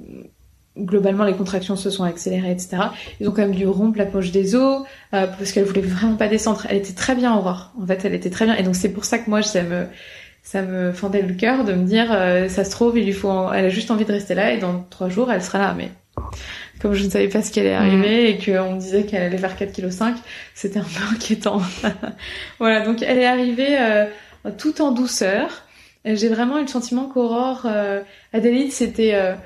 globalement 0.78 1.24
les 1.24 1.34
contractions 1.34 1.76
se 1.76 1.90
sont 1.90 2.04
accélérées, 2.04 2.52
etc. 2.52 2.78
Ils 3.20 3.28
ont 3.28 3.32
quand 3.32 3.42
même 3.42 3.54
dû 3.54 3.66
rompre 3.66 3.98
la 3.98 4.06
poche 4.06 4.30
des 4.30 4.54
os 4.54 4.82
euh, 5.14 5.26
parce 5.26 5.52
qu'elle 5.52 5.64
voulait 5.64 5.80
vraiment 5.80 6.16
pas 6.16 6.28
descendre. 6.28 6.66
Elle 6.68 6.78
était 6.78 6.92
très 6.92 7.14
bien 7.14 7.34
Aurore. 7.34 7.72
En 7.80 7.86
fait, 7.86 8.04
elle 8.04 8.14
était 8.14 8.30
très 8.30 8.44
bien. 8.44 8.56
Et 8.56 8.62
donc 8.62 8.76
c'est 8.76 8.90
pour 8.90 9.04
ça 9.04 9.18
que 9.18 9.28
moi 9.28 9.42
ça 9.42 9.62
me 9.62 9.86
ça 10.42 10.62
me 10.62 10.92
fendait 10.92 11.22
le 11.22 11.34
cœur 11.34 11.64
de 11.64 11.74
me 11.74 11.84
dire 11.84 12.06
euh, 12.10 12.48
ça 12.48 12.64
se 12.64 12.70
trouve 12.70 12.98
il 12.98 13.04
lui 13.04 13.12
faut 13.12 13.52
elle 13.52 13.66
a 13.66 13.68
juste 13.68 13.90
envie 13.90 14.06
de 14.06 14.12
rester 14.12 14.34
là 14.34 14.52
et 14.52 14.58
dans 14.58 14.86
trois 14.88 15.08
jours 15.08 15.30
elle 15.30 15.42
sera 15.42 15.58
là. 15.58 15.74
Mais 15.76 15.90
comme 16.80 16.94
je 16.94 17.04
ne 17.04 17.10
savais 17.10 17.28
pas 17.28 17.42
ce 17.42 17.50
qui 17.50 17.60
allait 17.60 17.74
arriver 17.74 18.24
mm. 18.24 18.26
et 18.26 18.38
qu'on 18.38 18.74
me 18.74 18.80
disait 18.80 19.02
qu'elle 19.04 19.22
allait 19.22 19.38
faire 19.38 19.56
4 19.56 19.72
kg 19.72 19.90
5, 19.90 20.16
c'était 20.54 20.78
un 20.78 20.84
peu 20.84 21.14
inquiétant. 21.14 21.60
voilà 22.58 22.84
donc 22.84 23.02
elle 23.02 23.18
est 23.18 23.26
arrivée 23.26 23.76
euh, 23.78 24.06
tout 24.56 24.80
en 24.80 24.92
douceur. 24.92 25.64
J'ai 26.04 26.28
vraiment 26.28 26.58
eu 26.58 26.62
le 26.62 26.68
sentiment 26.68 27.06
qu'Aurore 27.06 27.66
Adélie 28.32 28.70
c'était 28.70 29.36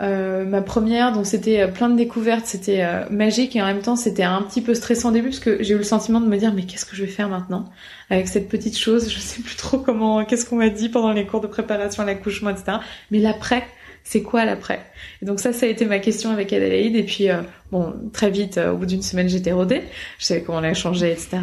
euh, 0.00 0.46
ma 0.46 0.62
première, 0.62 1.12
donc 1.12 1.26
c'était 1.26 1.60
euh, 1.60 1.68
plein 1.68 1.90
de 1.90 1.96
découvertes, 1.96 2.46
c'était 2.46 2.82
euh, 2.82 3.04
magique 3.10 3.54
et 3.56 3.60
en 3.60 3.66
même 3.66 3.82
temps 3.82 3.94
c'était 3.94 4.22
un 4.22 4.40
petit 4.40 4.62
peu 4.62 4.72
stressant 4.72 5.10
au 5.10 5.12
début 5.12 5.28
parce 5.28 5.40
que 5.40 5.62
j'ai 5.62 5.74
eu 5.74 5.76
le 5.76 5.82
sentiment 5.82 6.18
de 6.18 6.26
me 6.26 6.36
dire 6.38 6.54
mais 6.54 6.62
qu'est-ce 6.62 6.86
que 6.86 6.96
je 6.96 7.04
vais 7.04 7.10
faire 7.10 7.28
maintenant 7.28 7.66
avec 8.08 8.26
cette 8.26 8.48
petite 8.48 8.78
chose, 8.78 9.10
je 9.10 9.18
sais 9.18 9.42
plus 9.42 9.56
trop 9.56 9.76
comment, 9.78 10.24
qu'est-ce 10.24 10.46
qu'on 10.46 10.56
m'a 10.56 10.70
dit 10.70 10.88
pendant 10.88 11.12
les 11.12 11.26
cours 11.26 11.42
de 11.42 11.46
préparation 11.46 12.04
à 12.04 12.06
l'accouchement, 12.06 12.48
etc. 12.48 12.78
Mais 13.10 13.18
l'après, 13.18 13.64
c'est 14.02 14.22
quoi 14.22 14.46
l'après? 14.46 14.80
Et 15.20 15.26
donc 15.26 15.40
ça, 15.40 15.52
ça 15.52 15.66
a 15.66 15.68
été 15.68 15.84
ma 15.84 15.98
question 15.98 16.30
avec 16.30 16.54
Adélaïde 16.54 16.96
et 16.96 17.02
puis 17.02 17.28
bon 17.70 17.92
très 18.14 18.30
vite, 18.30 18.58
au 18.58 18.78
bout 18.78 18.86
d'une 18.86 19.02
semaine 19.02 19.28
j'étais 19.28 19.52
rodée, 19.52 19.82
je 20.18 20.24
savais 20.24 20.40
comment 20.40 20.60
la 20.60 20.72
changer, 20.72 21.12
etc. 21.12 21.38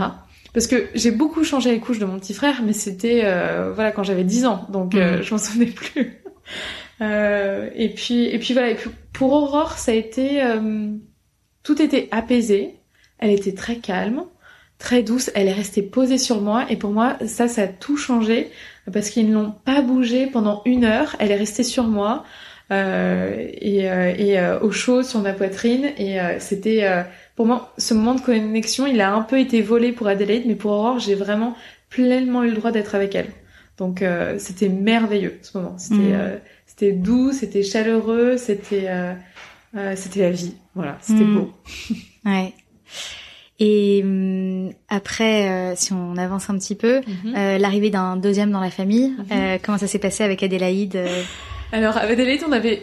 Parce 0.53 0.67
que 0.67 0.87
j'ai 0.95 1.11
beaucoup 1.11 1.43
changé 1.43 1.71
les 1.71 1.79
couches 1.79 1.99
de 1.99 2.05
mon 2.05 2.19
petit 2.19 2.33
frère, 2.33 2.61
mais 2.63 2.73
c'était 2.73 3.21
voilà 3.73 3.91
quand 3.91 4.03
j'avais 4.03 4.23
10 4.23 4.45
ans, 4.45 4.67
donc 4.69 4.95
mmh. 4.95 5.21
je 5.21 5.31
m'en 5.31 5.37
souvenais 5.37 5.67
plus. 5.67 6.21
Euh, 7.01 7.69
et 7.75 7.89
puis 7.89 8.25
et 8.25 8.39
puis 8.39 8.53
voilà. 8.53 8.71
Et 8.71 8.75
puis 8.75 8.89
pour 9.13 9.31
Aurore, 9.31 9.77
ça 9.77 9.91
a 9.91 9.95
été 9.95 10.43
euh, 10.43 10.89
tout 11.63 11.81
était 11.81 12.07
apaisé. 12.11 12.75
Elle 13.19 13.31
était 13.31 13.53
très 13.53 13.77
calme, 13.77 14.23
très 14.77 15.03
douce. 15.03 15.31
Elle 15.35 15.47
est 15.47 15.53
restée 15.53 15.81
posée 15.81 16.17
sur 16.17 16.41
moi. 16.41 16.65
Et 16.69 16.77
pour 16.77 16.91
moi, 16.91 17.17
ça, 17.25 17.47
ça 17.47 17.63
a 17.63 17.67
tout 17.67 17.97
changé 17.97 18.51
parce 18.91 19.09
qu'ils 19.09 19.29
ne 19.29 19.33
l'ont 19.33 19.51
pas 19.51 19.81
bougé 19.81 20.27
pendant 20.27 20.61
une 20.65 20.85
heure. 20.85 21.15
Elle 21.19 21.31
est 21.31 21.37
restée 21.37 21.63
sur 21.63 21.85
moi. 21.85 22.23
Euh, 22.71 23.47
et, 23.53 23.89
euh, 23.89 24.13
et 24.15 24.39
euh, 24.39 24.59
au 24.59 24.71
chaud 24.71 25.01
sur 25.01 25.21
ma 25.21 25.33
poitrine 25.33 25.85
et 25.97 26.19
c'était 26.39 26.87
pour 27.39 27.47
moi 27.47 27.71
ce 27.77 27.93
moment 27.93 28.15
de 28.15 28.21
connexion 28.21 28.85
il 28.85 28.99
a 28.99 29.13
un 29.13 29.21
peu 29.21 29.39
été 29.39 29.61
volé 29.61 29.93
pour 29.93 30.07
Adelaide 30.07 30.43
mais 30.45 30.55
pour 30.55 30.71
Aurore 30.71 30.99
j'ai 30.99 31.15
vraiment 31.15 31.55
pleinement 31.89 32.43
eu 32.43 32.49
le 32.49 32.55
droit 32.55 32.71
d'être 32.71 32.95
avec 32.95 33.15
elle 33.15 33.29
donc 33.77 34.03
c'était 34.39 34.67
merveilleux 34.67 35.39
ce 35.41 35.57
moment 35.57 35.77
c'était 35.77 35.95
mmh 35.95 36.39
c'était 36.79 36.93
doux, 36.93 37.33
c'était 37.33 37.63
chaleureux, 37.63 38.37
c'était 38.37 38.85
euh, 38.87 39.13
euh, 39.75 39.93
c'était 39.97 40.21
la 40.21 40.31
vie. 40.31 40.53
Voilà, 40.75 40.97
c'était 41.01 41.25
hmm. 41.25 41.35
beau. 41.35 41.53
ouais. 42.25 42.53
Et 43.59 43.99
hum, 44.01 44.71
après, 44.87 45.49
euh, 45.49 45.73
si 45.75 45.91
on 45.91 46.15
avance 46.15 46.49
un 46.49 46.57
petit 46.57 46.75
peu, 46.75 47.01
mhm. 47.05 47.57
l'arrivée 47.57 47.89
d'un 47.89 48.15
deuxième 48.15 48.51
dans 48.51 48.61
la 48.61 48.69
famille, 48.69 49.09
mhm. 49.09 49.59
comment 49.61 49.77
ça 49.77 49.87
s'est 49.87 49.99
passé 49.99 50.23
avec 50.23 50.41
Adélaïde 50.41 50.97
Alors 51.73 51.97
avec 51.97 52.13
Adélaïde, 52.13 52.43
on 52.47 52.53
avait 52.53 52.81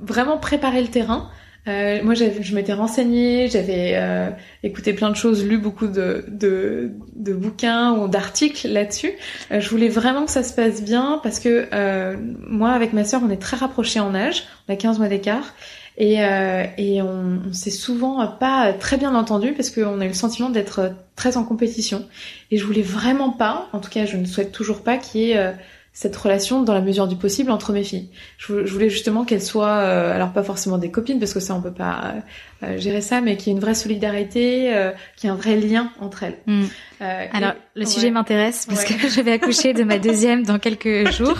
vraiment 0.00 0.38
préparé 0.38 0.80
le 0.80 0.88
terrain. 0.88 1.30
Euh, 1.70 2.02
moi, 2.02 2.14
je 2.14 2.54
m'étais 2.54 2.72
renseignée, 2.72 3.48
j'avais 3.48 3.92
euh, 3.94 4.30
écouté 4.62 4.92
plein 4.92 5.10
de 5.10 5.16
choses, 5.16 5.44
lu 5.44 5.58
beaucoup 5.58 5.86
de, 5.86 6.24
de, 6.28 6.90
de 7.14 7.32
bouquins 7.32 7.92
ou 7.92 8.08
d'articles 8.08 8.68
là-dessus. 8.68 9.12
Euh, 9.52 9.60
je 9.60 9.68
voulais 9.68 9.88
vraiment 9.88 10.24
que 10.24 10.30
ça 10.30 10.42
se 10.42 10.52
passe 10.52 10.82
bien 10.82 11.20
parce 11.22 11.38
que 11.38 11.68
euh, 11.72 12.16
moi, 12.48 12.70
avec 12.70 12.92
ma 12.92 13.04
sœur, 13.04 13.20
on 13.24 13.30
est 13.30 13.40
très 13.40 13.56
rapprochés 13.56 14.00
en 14.00 14.14
âge, 14.14 14.44
on 14.68 14.72
a 14.72 14.76
15 14.76 14.98
mois 14.98 15.08
d'écart. 15.08 15.54
Et, 15.96 16.24
euh, 16.24 16.64
et 16.78 17.02
on, 17.02 17.52
s'est 17.52 17.70
souvent 17.70 18.26
pas 18.26 18.72
très 18.72 18.96
bien 18.96 19.14
entendu 19.14 19.52
parce 19.52 19.70
qu'on 19.70 20.00
a 20.00 20.04
eu 20.04 20.08
le 20.08 20.14
sentiment 20.14 20.48
d'être 20.48 20.92
très 21.14 21.36
en 21.36 21.44
compétition. 21.44 22.06
Et 22.50 22.56
je 22.56 22.64
voulais 22.64 22.82
vraiment 22.82 23.30
pas, 23.30 23.68
en 23.72 23.80
tout 23.80 23.90
cas 23.90 24.06
je 24.06 24.16
ne 24.16 24.24
souhaite 24.24 24.50
toujours 24.50 24.82
pas 24.82 24.96
qu'il 24.96 25.20
y 25.20 25.32
ait 25.32 25.52
cette 25.92 26.16
relation 26.16 26.62
dans 26.62 26.72
la 26.72 26.80
mesure 26.80 27.08
du 27.08 27.16
possible 27.16 27.50
entre 27.50 27.72
mes 27.72 27.82
filles. 27.82 28.10
Je, 28.38 28.52
voulais 28.52 28.88
justement 28.88 29.24
qu'elles 29.24 29.42
soient, 29.42 29.78
euh, 29.78 30.14
alors 30.14 30.32
pas 30.32 30.44
forcément 30.44 30.78
des 30.78 30.90
copines 30.90 31.18
parce 31.18 31.34
que 31.34 31.40
ça 31.40 31.54
on 31.54 31.60
peut 31.60 31.72
pas 31.72 32.14
euh, 32.62 32.66
euh, 32.66 32.78
gérer 32.78 33.00
ça, 33.00 33.20
mais 33.20 33.36
qu'il 33.36 33.48
y 33.48 33.50
ait 33.50 33.54
une 33.54 33.60
vraie 33.60 33.74
solidarité, 33.74 34.72
euh, 34.72 34.92
qu'il 35.16 35.28
y 35.28 35.32
ait 35.32 35.34
un 35.34 35.38
vrai 35.38 35.56
lien 35.56 35.90
entre 36.00 36.22
elles. 36.22 36.38
Hmm. 36.46 36.64
alors 37.00 37.54
le 37.74 37.84
sujet 37.86 38.10
m'intéresse 38.10 38.66
parce 38.66 38.84
que 38.84 39.08
je 39.08 39.20
vais 39.20 39.32
accoucher 39.32 39.72
de 39.72 39.82
ma 39.82 39.98
deuxième 39.98 40.44
dans 40.44 40.60
quelques 40.60 41.10
jours, 41.16 41.38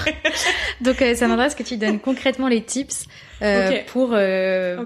donc 0.81 0.97
ça 1.15 1.29
m'intéresse 1.29 1.55
que 1.55 1.63
tu 1.63 1.77
donnes 1.77 2.01
concrètement 2.01 2.49
les 2.49 2.63
tips 2.63 3.05
pour 3.87 4.17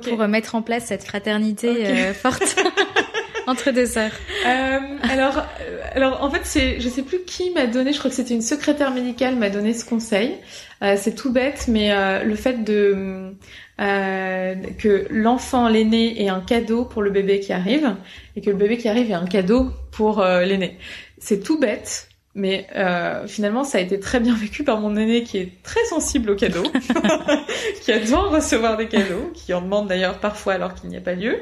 pour 0.03 0.29
mettre 0.29 0.55
en 0.55 0.63
place 0.63 0.87
cette 0.87 1.05
fraternité 1.05 2.13
forte. 2.13 2.57
entre 3.47 3.71
deux 3.71 3.99
euh, 3.99 4.79
Alors, 5.03 5.39
euh, 5.39 5.81
alors 5.95 6.23
en 6.23 6.31
fait, 6.31 6.79
je 6.79 6.89
sais 6.89 7.03
plus 7.03 7.21
qui 7.25 7.51
m'a 7.51 7.67
donné. 7.67 7.93
Je 7.93 7.99
crois 7.99 8.11
que 8.11 8.17
c'était 8.17 8.35
une 8.35 8.43
secrétaire 8.43 8.93
médicale 8.93 9.37
m'a 9.37 9.51
donné 9.51 9.75
ce 9.75 9.85
conseil. 9.85 10.39
Euh, 10.83 10.97
c'est 10.99 11.15
tout 11.15 11.33
bête, 11.33 11.67
mais 11.69 11.93
euh, 11.93 12.25
le 12.25 12.35
fait 12.35 12.63
de 12.65 13.35
euh, 13.81 14.55
que 14.79 15.07
l'enfant, 15.11 15.69
l'aîné, 15.69 16.23
ait 16.23 16.29
un 16.29 16.41
cadeau 16.41 16.85
pour 16.85 17.03
le 17.03 17.11
bébé 17.11 17.41
qui 17.41 17.53
arrive, 17.53 17.97
et 18.37 18.41
que 18.41 18.51
le 18.51 18.57
bébé 18.57 18.77
qui 18.77 18.89
arrive 18.89 19.11
ait 19.11 19.15
un 19.15 19.27
cadeau 19.27 19.71
pour 19.93 20.23
l'aîné. 20.23 20.79
C'est 21.19 21.43
tout 21.43 21.59
bête, 21.59 22.09
mais 22.35 22.67
euh, 22.75 23.27
finalement, 23.27 23.63
ça 23.63 23.79
a 23.79 23.81
été 23.81 24.01
très 24.01 24.19
bien 24.19 24.35
vécu 24.35 24.65
par 24.65 24.81
mon 24.81 24.97
aîné 24.97 25.23
qui 25.23 25.39
est 25.39 25.63
très 25.63 25.85
sensible 25.85 26.31
aux 26.31 26.37
cadeaux, 26.37 26.65
qui 27.83 27.93
adore 27.93 28.31
recevoir 28.31 28.77
des 28.77 28.89
cadeaux, 28.89 29.31
qui 29.35 29.55
en 29.55 29.63
demande 29.63 29.89
d'ailleurs 29.89 30.19
parfois 30.19 30.55
alors 30.55 30.75
qu'il 30.75 30.91
n'y 30.91 30.97
a 30.97 31.01
pas 31.01 31.15
lieu 31.15 31.39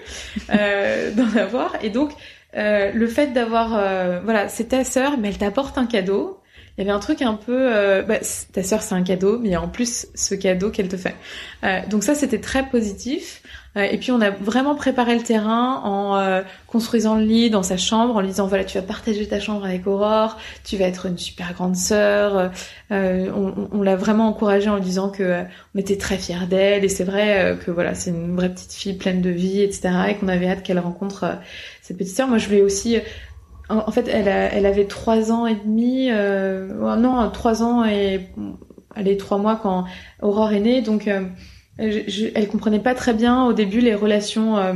euh, 0.54 1.10
d'en 1.14 1.36
avoir. 1.38 1.76
Et 1.82 1.90
donc, 1.90 2.12
le 2.54 3.06
fait 3.06 3.28
d'avoir, 3.28 3.70
voilà, 4.22 4.48
c'est 4.48 4.68
ta 4.68 4.84
sœur, 4.84 5.16
mais 5.18 5.28
elle 5.28 5.38
t'apporte 5.38 5.78
un 5.78 5.86
cadeau. 5.86 6.38
Il 6.76 6.84
y 6.84 6.88
avait 6.88 6.96
un 6.96 7.00
truc 7.00 7.22
un 7.22 7.34
peu, 7.34 7.70
bah, 8.02 8.18
ta 8.52 8.62
sœur 8.62 8.82
c'est 8.82 8.94
un 8.94 9.02
cadeau, 9.02 9.38
mais 9.38 9.56
en 9.56 9.68
plus 9.68 10.06
ce 10.14 10.34
cadeau 10.34 10.70
qu'elle 10.70 10.88
te 10.88 10.96
fait. 10.96 11.14
donc 11.88 12.04
ça 12.04 12.14
c'était 12.14 12.40
très 12.40 12.68
positif. 12.68 13.42
Euh, 13.76 13.82
et 13.82 13.98
puis 13.98 14.12
on 14.12 14.20
a 14.20 14.30
vraiment 14.30 14.74
préparé 14.74 15.14
le 15.14 15.22
terrain 15.22 15.80
en 15.84 16.16
euh, 16.16 16.42
construisant 16.66 17.16
le 17.16 17.24
lit 17.24 17.50
dans 17.50 17.62
sa 17.62 17.76
chambre, 17.76 18.16
en 18.16 18.20
lui 18.20 18.28
disant 18.28 18.46
voilà 18.46 18.64
tu 18.64 18.78
vas 18.78 18.82
partager 18.84 19.26
ta 19.26 19.40
chambre 19.40 19.64
avec 19.64 19.86
Aurore, 19.86 20.36
tu 20.64 20.76
vas 20.76 20.86
être 20.86 21.06
une 21.06 21.18
super 21.18 21.54
grande 21.54 21.76
sœur. 21.76 22.50
Euh, 22.90 23.30
on, 23.34 23.68
on 23.72 23.82
l'a 23.82 23.96
vraiment 23.96 24.28
encouragée 24.28 24.68
en 24.68 24.76
lui 24.76 24.82
disant 24.82 25.08
que 25.08 25.44
on 25.74 25.78
était 25.78 25.96
très 25.96 26.18
fiers 26.18 26.46
d'elle 26.48 26.84
et 26.84 26.88
c'est 26.88 27.04
vrai 27.04 27.58
que 27.64 27.70
voilà 27.70 27.94
c'est 27.94 28.10
une 28.10 28.36
vraie 28.36 28.50
petite 28.50 28.72
fille 28.72 28.94
pleine 28.94 29.22
de 29.22 29.30
vie 29.30 29.62
etc 29.62 29.90
et 30.10 30.14
qu'on 30.16 30.28
avait 30.28 30.48
hâte 30.48 30.62
qu'elle 30.62 30.78
rencontre 30.78 31.38
cette 31.80 31.96
petite 31.96 32.16
sœur. 32.16 32.28
Moi 32.28 32.38
je 32.38 32.46
voulais 32.46 32.62
aussi 32.62 32.98
en 33.68 33.90
fait, 33.90 34.08
elle, 34.08 34.28
elle 34.28 34.66
avait 34.66 34.84
trois 34.86 35.32
ans 35.32 35.46
et 35.46 35.54
demi, 35.54 36.08
euh, 36.10 36.96
non, 36.96 37.30
trois 37.30 37.62
ans 37.62 37.84
et 37.84 38.28
allez 38.94 39.16
trois 39.16 39.38
mois 39.38 39.56
quand 39.56 39.86
Aurore 40.20 40.52
est 40.52 40.60
née, 40.60 40.82
donc 40.82 41.08
je, 41.78 42.28
elle 42.34 42.48
comprenait 42.48 42.80
pas 42.80 42.94
très 42.94 43.14
bien 43.14 43.44
au 43.44 43.52
début 43.52 43.80
les 43.80 43.94
relations 43.94 44.58
euh, 44.58 44.72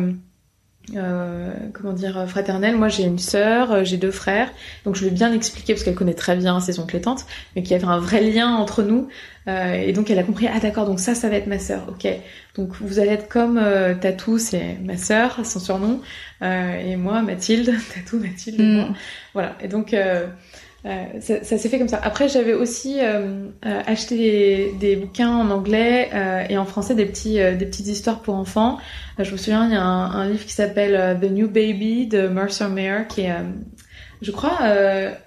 euh, 0.95 1.53
comment 1.73 1.93
dire 1.93 2.29
fraternelles. 2.29 2.77
Moi, 2.77 2.89
j'ai 2.89 3.03
une 3.03 3.19
sœur, 3.19 3.73
euh, 3.73 3.85
j'ai 3.85 3.97
deux 3.97 4.13
frères, 4.13 4.53
donc 4.85 4.95
je 4.95 5.01
lui 5.03 5.09
ai 5.09 5.11
bien 5.11 5.33
expliqué 5.33 5.73
parce 5.73 5.83
qu'elle 5.83 5.97
connaît 5.97 6.15
très 6.15 6.37
bien 6.37 6.61
ses 6.61 6.79
oncles 6.79 6.97
et 6.97 7.01
tantes, 7.01 7.27
mais 7.55 7.63
qu'il 7.63 7.73
y 7.73 7.75
avait 7.75 7.87
un 7.87 7.99
vrai 7.99 8.21
lien 8.21 8.55
entre 8.55 8.83
nous. 8.83 9.09
Euh, 9.49 9.75
et 9.75 9.93
donc 9.93 10.11
elle 10.11 10.19
a 10.19 10.25
compris 10.25 10.49
ah 10.53 10.59
d'accord 10.59 10.87
donc 10.87 10.99
ça 10.99 11.15
ça 11.15 11.29
va 11.29 11.37
être 11.37 11.47
ma 11.47 11.61
sœur 11.61 11.87
ok 11.89 12.09
donc 12.57 12.75
vous 12.81 12.99
allez 12.99 13.13
être 13.13 13.29
comme 13.29 13.59
euh, 13.59 13.95
Tatou 13.95 14.39
c'est 14.39 14.77
ma 14.83 14.97
sœur 14.97 15.47
son 15.47 15.61
surnom 15.61 16.01
et 16.43 16.97
moi 16.97 17.23
Mathilde 17.23 17.73
Tatou 17.95 18.19
Mathilde 18.19 18.61
moi. 18.61 18.87
Mm. 18.87 18.95
voilà 19.35 19.57
et 19.63 19.69
donc 19.69 19.95
euh, 19.95 20.27
ça, 20.85 21.43
ça 21.43 21.59
s'est 21.59 21.69
fait 21.69 21.79
comme 21.79 21.89
ça. 21.89 22.01
Après, 22.03 22.29
j'avais 22.29 22.55
aussi 22.55 22.99
euh, 23.01 23.49
euh, 23.65 23.83
acheté 23.87 24.17
des, 24.17 24.73
des, 24.79 24.97
bouquins 24.97 25.31
en 25.31 25.51
anglais 25.51 26.11
et 26.49 26.57
en 26.59 26.65
français, 26.65 26.95
des 26.95 27.07
petits, 27.07 27.35
des 27.35 27.67
petites 27.67 27.89
histoires 27.89 28.21
pour 28.21 28.35
enfants. 28.35 28.79
je 29.19 29.31
me 29.31 29.37
souviens, 29.37 29.67
il 29.67 29.73
y 29.73 29.77
a 29.77 29.83
un, 29.83 30.13
un 30.13 30.29
livre 30.29 30.45
qui 30.45 30.53
s'appelle 30.53 31.19
The 31.21 31.31
New 31.31 31.49
Baby 31.49 32.07
de 32.07 32.29
Mercer 32.29 32.69
Mayer, 32.69 33.07
qui 33.09 33.23
est, 33.23 33.35
je 34.23 34.31
crois, 34.31 34.59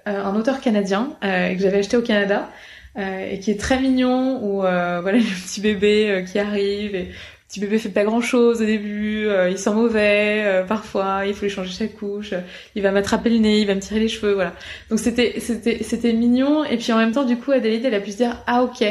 un 0.06 0.34
auteur 0.34 0.60
canadien 0.60 1.10
que 1.20 1.58
j'avais 1.58 1.78
acheté 1.78 1.96
au 1.96 2.02
Canada. 2.02 2.48
et 2.96 3.38
qui 3.40 3.50
est 3.50 3.60
très 3.60 3.78
mignon 3.78 4.40
où 4.42 4.60
voilà 4.60 5.12
le 5.12 5.44
petit 5.44 5.60
bébé 5.60 6.24
qui 6.30 6.38
arrive 6.38 6.94
et 6.94 7.10
petit 7.50 7.58
bébé 7.58 7.80
fait 7.80 7.88
pas 7.88 8.04
grand 8.04 8.20
chose 8.20 8.62
au 8.62 8.64
début, 8.64 9.26
euh, 9.26 9.50
il 9.50 9.58
sent 9.58 9.72
mauvais 9.72 10.44
euh, 10.44 10.64
parfois, 10.64 11.22
il 11.26 11.34
faut 11.34 11.46
lui 11.46 11.50
changer 11.50 11.72
sa 11.72 11.88
couche, 11.88 12.32
il 12.76 12.82
va 12.82 12.92
m'attraper 12.92 13.28
le 13.28 13.38
nez, 13.38 13.60
il 13.60 13.66
va 13.66 13.74
me 13.74 13.80
tirer 13.80 13.98
les 13.98 14.06
cheveux, 14.06 14.34
voilà. 14.34 14.54
Donc 14.88 15.00
c'était 15.00 15.34
c'était 15.40 15.82
c'était 15.82 16.12
mignon 16.12 16.64
et 16.64 16.76
puis 16.76 16.92
en 16.92 16.96
même 16.96 17.10
temps 17.10 17.24
du 17.24 17.36
coup 17.36 17.50
Adélaïde 17.50 17.84
elle 17.84 17.94
a 17.94 18.00
pu 18.00 18.12
se 18.12 18.18
dire 18.18 18.40
ah 18.46 18.62
ok. 18.62 18.84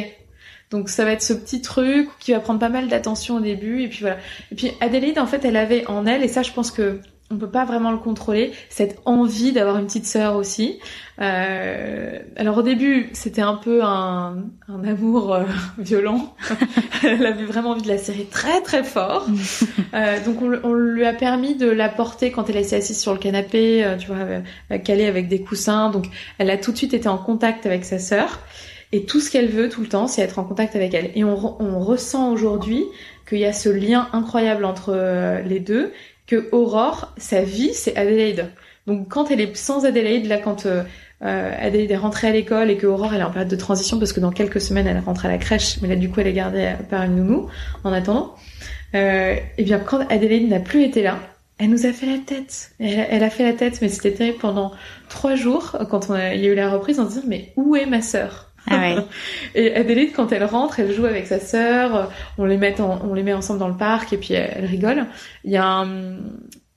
Donc 0.72 0.90
ça 0.90 1.06
va 1.06 1.14
être 1.14 1.22
ce 1.22 1.32
petit 1.32 1.62
truc 1.62 2.10
qui 2.20 2.34
va 2.34 2.42
prendre 2.42 2.60
pas 2.60 2.68
mal 2.68 2.90
d'attention 2.90 3.38
au 3.38 3.40
début 3.40 3.82
et 3.84 3.88
puis 3.88 4.00
voilà. 4.02 4.18
Et 4.52 4.56
puis 4.56 4.72
Adélaïde 4.82 5.20
en 5.20 5.26
fait 5.26 5.46
elle 5.46 5.56
avait 5.56 5.88
en 5.88 6.06
elle 6.06 6.22
et 6.22 6.28
ça 6.28 6.44
je 6.44 6.52
pense 6.52 6.72
que 6.72 7.00
on 7.32 7.38
peut 7.38 7.50
pas 7.50 7.64
vraiment 7.64 7.92
le 7.92 7.98
contrôler, 7.98 8.54
cette 8.70 9.00
envie 9.06 9.52
d'avoir 9.52 9.78
une 9.78 9.86
petite 9.86 10.08
sœur 10.08 10.36
aussi. 10.36 10.80
Euh, 11.22 12.18
alors 12.36 12.58
au 12.58 12.62
début, 12.64 13.10
c'était 13.14 13.42
un 13.42 13.56
peu 13.56 13.84
un, 13.84 14.46
un 14.68 14.84
amour 14.84 15.36
euh, 15.36 15.44
violent. 15.78 16.34
Elle 17.04 17.26
avait 17.26 17.46
vraiment 17.46 17.72
envie 17.72 17.84
de 17.84 17.88
la 17.88 18.00
serrer 18.00 18.26
très 18.26 18.62
très 18.62 18.84
fort. 18.84 19.28
euh, 19.94 20.24
donc 20.26 20.42
on, 20.42 20.60
on, 20.64 20.74
lui 20.74 21.06
a 21.06 21.14
permis 21.14 21.56
de 21.56 21.70
la 21.70 21.90
porter 21.90 22.32
quand 22.32 22.50
elle 22.50 22.66
s'est 22.66 22.78
assise 22.78 23.00
sur 23.00 23.14
le 23.14 23.20
canapé, 23.20 23.86
tu 24.00 24.08
vois, 24.08 24.80
calée 24.80 25.06
avec 25.06 25.28
des 25.28 25.42
coussins. 25.42 25.92
Donc 25.92 26.08
elle 26.40 26.50
a 26.50 26.58
tout 26.58 26.72
de 26.72 26.78
suite 26.78 26.96
été 26.96 27.08
en 27.10 27.18
contact 27.18 27.66
avec 27.66 27.86
sa 27.86 28.00
sœur. 28.00 28.40
Et 28.92 29.06
tout 29.06 29.20
ce 29.20 29.30
qu'elle 29.30 29.50
veut 29.50 29.70
tout 29.70 29.82
le 29.82 29.88
temps, 29.88 30.08
c'est 30.08 30.24
être 30.24 30.40
en 30.40 30.44
contact 30.44 30.76
avec 30.76 30.96
elle. 30.96 31.12
Et 31.14 31.24
on, 31.24 31.62
on 31.62 31.80
ressent 31.80 32.32
aujourd'hui 32.32 32.84
qu'il 33.28 33.38
y 33.38 33.46
a 33.46 33.54
ce 33.54 33.70
lien 33.70 34.10
incroyable 34.14 34.66
entre 34.66 35.42
les 35.46 35.60
deux 35.60 35.92
que 36.30 36.48
Aurore, 36.52 37.12
sa 37.18 37.42
vie, 37.42 37.74
c'est 37.74 37.98
Adélaïde. 37.98 38.52
Donc 38.86 39.10
quand 39.10 39.32
elle 39.32 39.42
est 39.42 39.58
sans 39.58 39.86
Adélaïde, 39.86 40.28
là 40.28 40.38
quand 40.38 40.68
euh, 40.68 40.84
euh, 41.24 41.52
Adélaïde 41.60 41.90
est 41.90 41.98
rentrée 41.98 42.28
à 42.28 42.32
l'école 42.32 42.70
et 42.70 42.78
que 42.78 42.86
Aurore 42.86 43.16
elle 43.16 43.22
est 43.22 43.24
en 43.24 43.32
période 43.32 43.50
de 43.50 43.56
transition 43.56 43.98
parce 43.98 44.14
que 44.14 44.20
dans 44.20 44.30
quelques 44.30 44.62
semaines 44.62 44.86
elle 44.86 45.00
rentre 45.00 45.26
à 45.26 45.28
la 45.28 45.40
crèche, 45.40 45.82
mais 45.82 45.88
là 45.88 45.96
du 45.96 46.10
coup 46.10 46.20
elle 46.20 46.28
est 46.28 46.34
gardée 46.34 46.76
par 46.88 47.02
une 47.04 47.16
nounou 47.16 47.48
en 47.84 47.92
attendant. 47.92 48.36
Euh, 48.94 49.38
et 49.58 49.64
bien 49.64 49.80
quand 49.80 50.02
Adélaïde 50.12 50.50
n'a 50.50 50.60
plus 50.60 50.84
été 50.84 51.02
là, 51.02 51.20
elle 51.58 51.72
nous 51.72 51.88
a 51.88 51.94
fait 51.94 52.06
la 52.06 52.20
tête. 52.20 52.72
Elle, 52.80 53.24
a 53.24 53.30
fait 53.32 53.44
la 53.44 53.54
tête, 53.54 53.80
mais 53.82 53.90
c'était 53.90 54.14
terrible 54.14 54.38
pendant 54.38 54.72
trois 55.10 55.34
jours 55.34 55.78
quand 55.90 56.12
on 56.12 56.16
il 56.16 56.42
y 56.42 56.48
a 56.48 56.52
eu 56.52 56.56
la 56.56 56.70
reprise 56.70 57.00
en 57.00 57.06
se 57.06 57.16
disant 57.16 57.28
mais 57.28 57.54
où 57.56 57.76
est 57.76 57.88
ma 57.88 58.04
sœur? 58.04 58.49
Ah 58.68 58.96
et 59.56 59.76
Adélaïde, 59.76 60.14
quand 60.14 60.32
elle 60.32 60.44
rentre, 60.44 60.80
elle 60.80 60.94
joue 60.94 61.06
avec 61.06 61.28
sa 61.28 61.40
sœur, 61.40 62.12
on 62.38 62.46
les 62.46 62.58
met 62.58 62.76
on 62.80 63.14
les 63.14 63.24
met 63.24 63.34
ensemble 63.34 63.60
dans 63.60 63.68
le 63.68 63.78
parc 63.78 64.14
et 64.14 64.18
puis 64.18 64.34
elle, 64.34 64.66
rigole. 64.66 65.06
Il 65.44 65.52
y 65.52 65.58
a 65.58 65.66
un... 65.66 66.18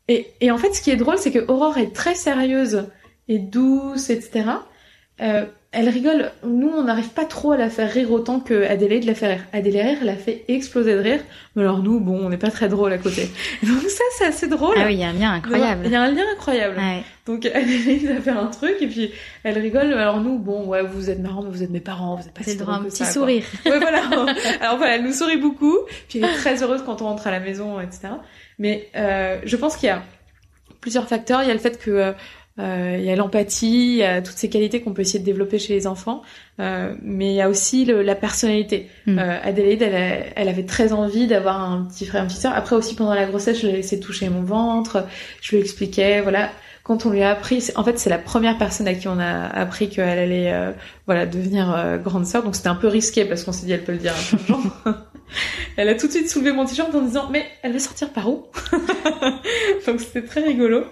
et, 0.08 0.28
et 0.40 0.50
en 0.50 0.58
fait, 0.58 0.72
ce 0.74 0.82
qui 0.82 0.90
est 0.90 0.96
drôle, 0.96 1.18
c'est 1.18 1.32
que 1.32 1.50
Aurore 1.50 1.78
est 1.78 1.94
très 1.94 2.14
sérieuse 2.14 2.88
et 3.28 3.38
douce, 3.38 4.10
etc. 4.10 4.44
elle 5.72 5.88
rigole. 5.88 6.30
Nous, 6.44 6.68
on 6.68 6.84
n'arrive 6.84 7.08
pas 7.08 7.24
trop 7.24 7.52
à 7.52 7.56
la 7.56 7.70
faire 7.70 7.90
rire 7.90 8.12
autant 8.12 8.40
que 8.40 8.66
Adélaïde 8.66 9.04
la 9.04 9.14
fait 9.14 9.34
rire. 9.34 9.44
Adélaïde 9.54 10.02
la 10.02 10.16
fait 10.16 10.44
exploser 10.48 10.94
de 10.94 11.00
rire. 11.00 11.20
Mais 11.56 11.62
alors 11.62 11.78
nous, 11.78 11.98
bon, 11.98 12.26
on 12.26 12.28
n'est 12.28 12.36
pas 12.36 12.50
très 12.50 12.68
drôle 12.68 12.92
à 12.92 12.98
côté. 12.98 13.30
Donc 13.62 13.80
ça, 13.88 14.04
c'est 14.18 14.26
assez 14.26 14.48
drôle. 14.48 14.74
Ah 14.78 14.84
oui, 14.84 14.94
il 14.94 15.00
y 15.00 15.04
a 15.04 15.08
un 15.08 15.14
lien 15.14 15.32
incroyable. 15.32 15.82
Il 15.86 15.90
y 15.90 15.96
a 15.96 16.02
un 16.02 16.10
lien 16.10 16.24
incroyable. 16.30 16.76
Ouais. 16.76 17.02
Donc 17.24 17.46
Adélaïde 17.54 18.06
va 18.06 18.20
faire 18.20 18.38
un 18.38 18.48
truc 18.48 18.76
et 18.82 18.86
puis 18.86 19.12
elle 19.44 19.58
rigole. 19.58 19.94
Alors 19.94 20.20
nous, 20.20 20.38
bon, 20.38 20.66
ouais, 20.66 20.82
vous 20.82 21.08
êtes 21.08 21.20
marrants, 21.20 21.42
mais 21.42 21.50
vous 21.50 21.62
êtes 21.62 21.70
mes 21.70 21.80
parents, 21.80 22.16
vous 22.16 22.26
êtes 22.26 22.34
pas 22.34 22.44
si 22.44 22.56
drôle 22.56 22.74
un 22.74 22.82
petit 22.84 23.06
sourire. 23.06 23.44
Ouais, 23.64 23.78
voilà. 23.78 24.02
alors 24.60 24.76
voilà, 24.76 24.96
elle 24.96 25.04
nous 25.04 25.12
sourit 25.12 25.38
beaucoup. 25.38 25.78
Puis 26.08 26.18
elle 26.18 26.26
est 26.26 26.34
très 26.34 26.62
heureuse 26.62 26.82
quand 26.84 27.00
on 27.00 27.06
rentre 27.06 27.26
à 27.26 27.30
la 27.30 27.40
maison, 27.40 27.80
etc. 27.80 28.08
Mais 28.58 28.88
euh, 28.94 29.38
je 29.44 29.56
pense 29.56 29.76
qu'il 29.76 29.86
y 29.86 29.90
a 29.90 30.02
plusieurs 30.82 31.08
facteurs. 31.08 31.42
Il 31.42 31.48
y 31.48 31.50
a 31.50 31.54
le 31.54 31.60
fait 31.60 31.78
que 31.78 31.90
euh, 31.90 32.12
euh, 32.58 32.96
il 32.98 33.04
y 33.04 33.10
a 33.10 33.16
l'empathie, 33.16 33.92
il 33.92 33.96
y 33.96 34.02
a 34.02 34.20
toutes 34.20 34.36
ces 34.36 34.50
qualités 34.50 34.80
qu'on 34.80 34.92
peut 34.92 35.02
essayer 35.02 35.20
de 35.20 35.24
développer 35.24 35.58
chez 35.58 35.72
les 35.74 35.86
enfants, 35.86 36.22
euh, 36.60 36.94
mais 37.02 37.32
il 37.32 37.34
y 37.34 37.40
a 37.40 37.48
aussi 37.48 37.84
le, 37.84 38.02
la 38.02 38.14
personnalité. 38.14 38.88
Mm. 39.06 39.18
Euh, 39.18 39.38
Adélaïde, 39.42 39.82
elle, 39.82 40.32
elle, 40.36 40.48
avait 40.48 40.66
très 40.66 40.92
envie 40.92 41.26
d'avoir 41.26 41.60
un 41.60 41.84
petit 41.84 42.04
frère, 42.04 42.22
une 42.22 42.28
petite 42.28 42.42
sœur. 42.42 42.52
Après 42.54 42.76
aussi 42.76 42.94
pendant 42.94 43.14
la 43.14 43.26
grossesse, 43.26 43.60
je 43.60 43.66
l'ai 43.66 43.72
laissé 43.74 43.98
toucher 44.00 44.28
mon 44.28 44.42
ventre, 44.42 45.06
je 45.40 45.56
lui 45.56 45.62
expliquais, 45.62 46.20
voilà. 46.20 46.50
Quand 46.82 47.06
on 47.06 47.10
lui 47.10 47.22
a 47.22 47.30
appris, 47.30 47.68
en 47.76 47.84
fait, 47.84 47.98
c'est 47.98 48.10
la 48.10 48.18
première 48.18 48.58
personne 48.58 48.88
à 48.88 48.94
qui 48.94 49.06
on 49.06 49.20
a 49.20 49.46
appris 49.46 49.88
qu'elle 49.88 50.18
allait, 50.18 50.52
euh, 50.52 50.72
voilà, 51.06 51.26
devenir 51.26 51.72
euh, 51.72 51.96
grande 51.96 52.26
sœur. 52.26 52.42
Donc 52.42 52.56
c'était 52.56 52.68
un 52.68 52.74
peu 52.74 52.88
risqué 52.88 53.24
parce 53.24 53.44
qu'on 53.44 53.52
s'est 53.52 53.66
dit, 53.66 53.72
elle 53.72 53.84
peut 53.84 53.92
le 53.92 53.98
dire 53.98 54.12
à 54.12 54.36
plein 54.36 54.58
de 54.58 54.94
elle 55.76 55.88
a 55.88 55.94
tout 55.94 56.06
de 56.06 56.12
suite 56.12 56.28
soulevé 56.28 56.52
mon 56.52 56.64
t-shirt 56.64 56.94
en 56.94 57.02
disant 57.02 57.28
mais 57.30 57.46
elle 57.62 57.72
va 57.72 57.78
sortir 57.78 58.10
par 58.10 58.28
où? 58.28 58.46
Donc 59.86 60.00
c'était 60.00 60.22
très 60.22 60.42
rigolo. 60.42 60.84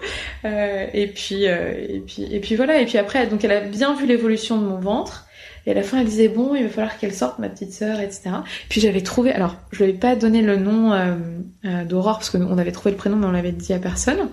Euh, 0.45 0.87
et 0.93 1.07
puis 1.07 1.47
euh, 1.47 1.75
et 1.89 2.01
puis 2.01 2.27
et 2.31 2.41
puis 2.41 2.57
voilà 2.57 2.81
et 2.81 2.87
puis 2.87 2.99
après 2.99 3.27
donc 3.27 3.45
elle 3.45 3.53
a 3.53 3.61
bien 3.61 3.95
vu 3.95 4.07
l'évolution 4.07 4.61
de 4.61 4.67
mon 4.67 4.79
ventre. 4.79 5.27
Et 5.67 5.73
à 5.73 5.75
la 5.75 5.83
fin, 5.83 6.01
elle 6.01 6.07
disait 6.07 6.29
bon, 6.29 6.55
il 6.55 6.63
va 6.65 6.69
falloir 6.71 6.99
qu'elle 6.99 7.13
sorte, 7.13 7.39
ma 7.39 7.49
petite 7.49 7.73
sœur, 7.73 8.01
etc. 8.01 8.31
Puis 8.69 8.81
j'avais 8.81 9.03
trouvé, 9.03 9.31
alors 9.31 9.57
je 9.73 9.79
lui 9.79 9.91
avais 9.91 9.99
pas 9.99 10.17
donné 10.17 10.41
le 10.41 10.57
nom 10.57 10.93
euh, 10.93 11.15
euh 11.67 11.85
d'Aurore 11.85 12.19
parce 12.19 12.31
qu'on 12.31 12.59
avait 12.59 12.73
trouvé 12.73 12.93
le 12.93 12.97
prénom, 12.97 13.17
mais 13.17 13.27
on 13.27 13.33
l'avait 13.33 13.53
dit 13.53 13.73
à 13.73 13.79
personne. 13.79 14.29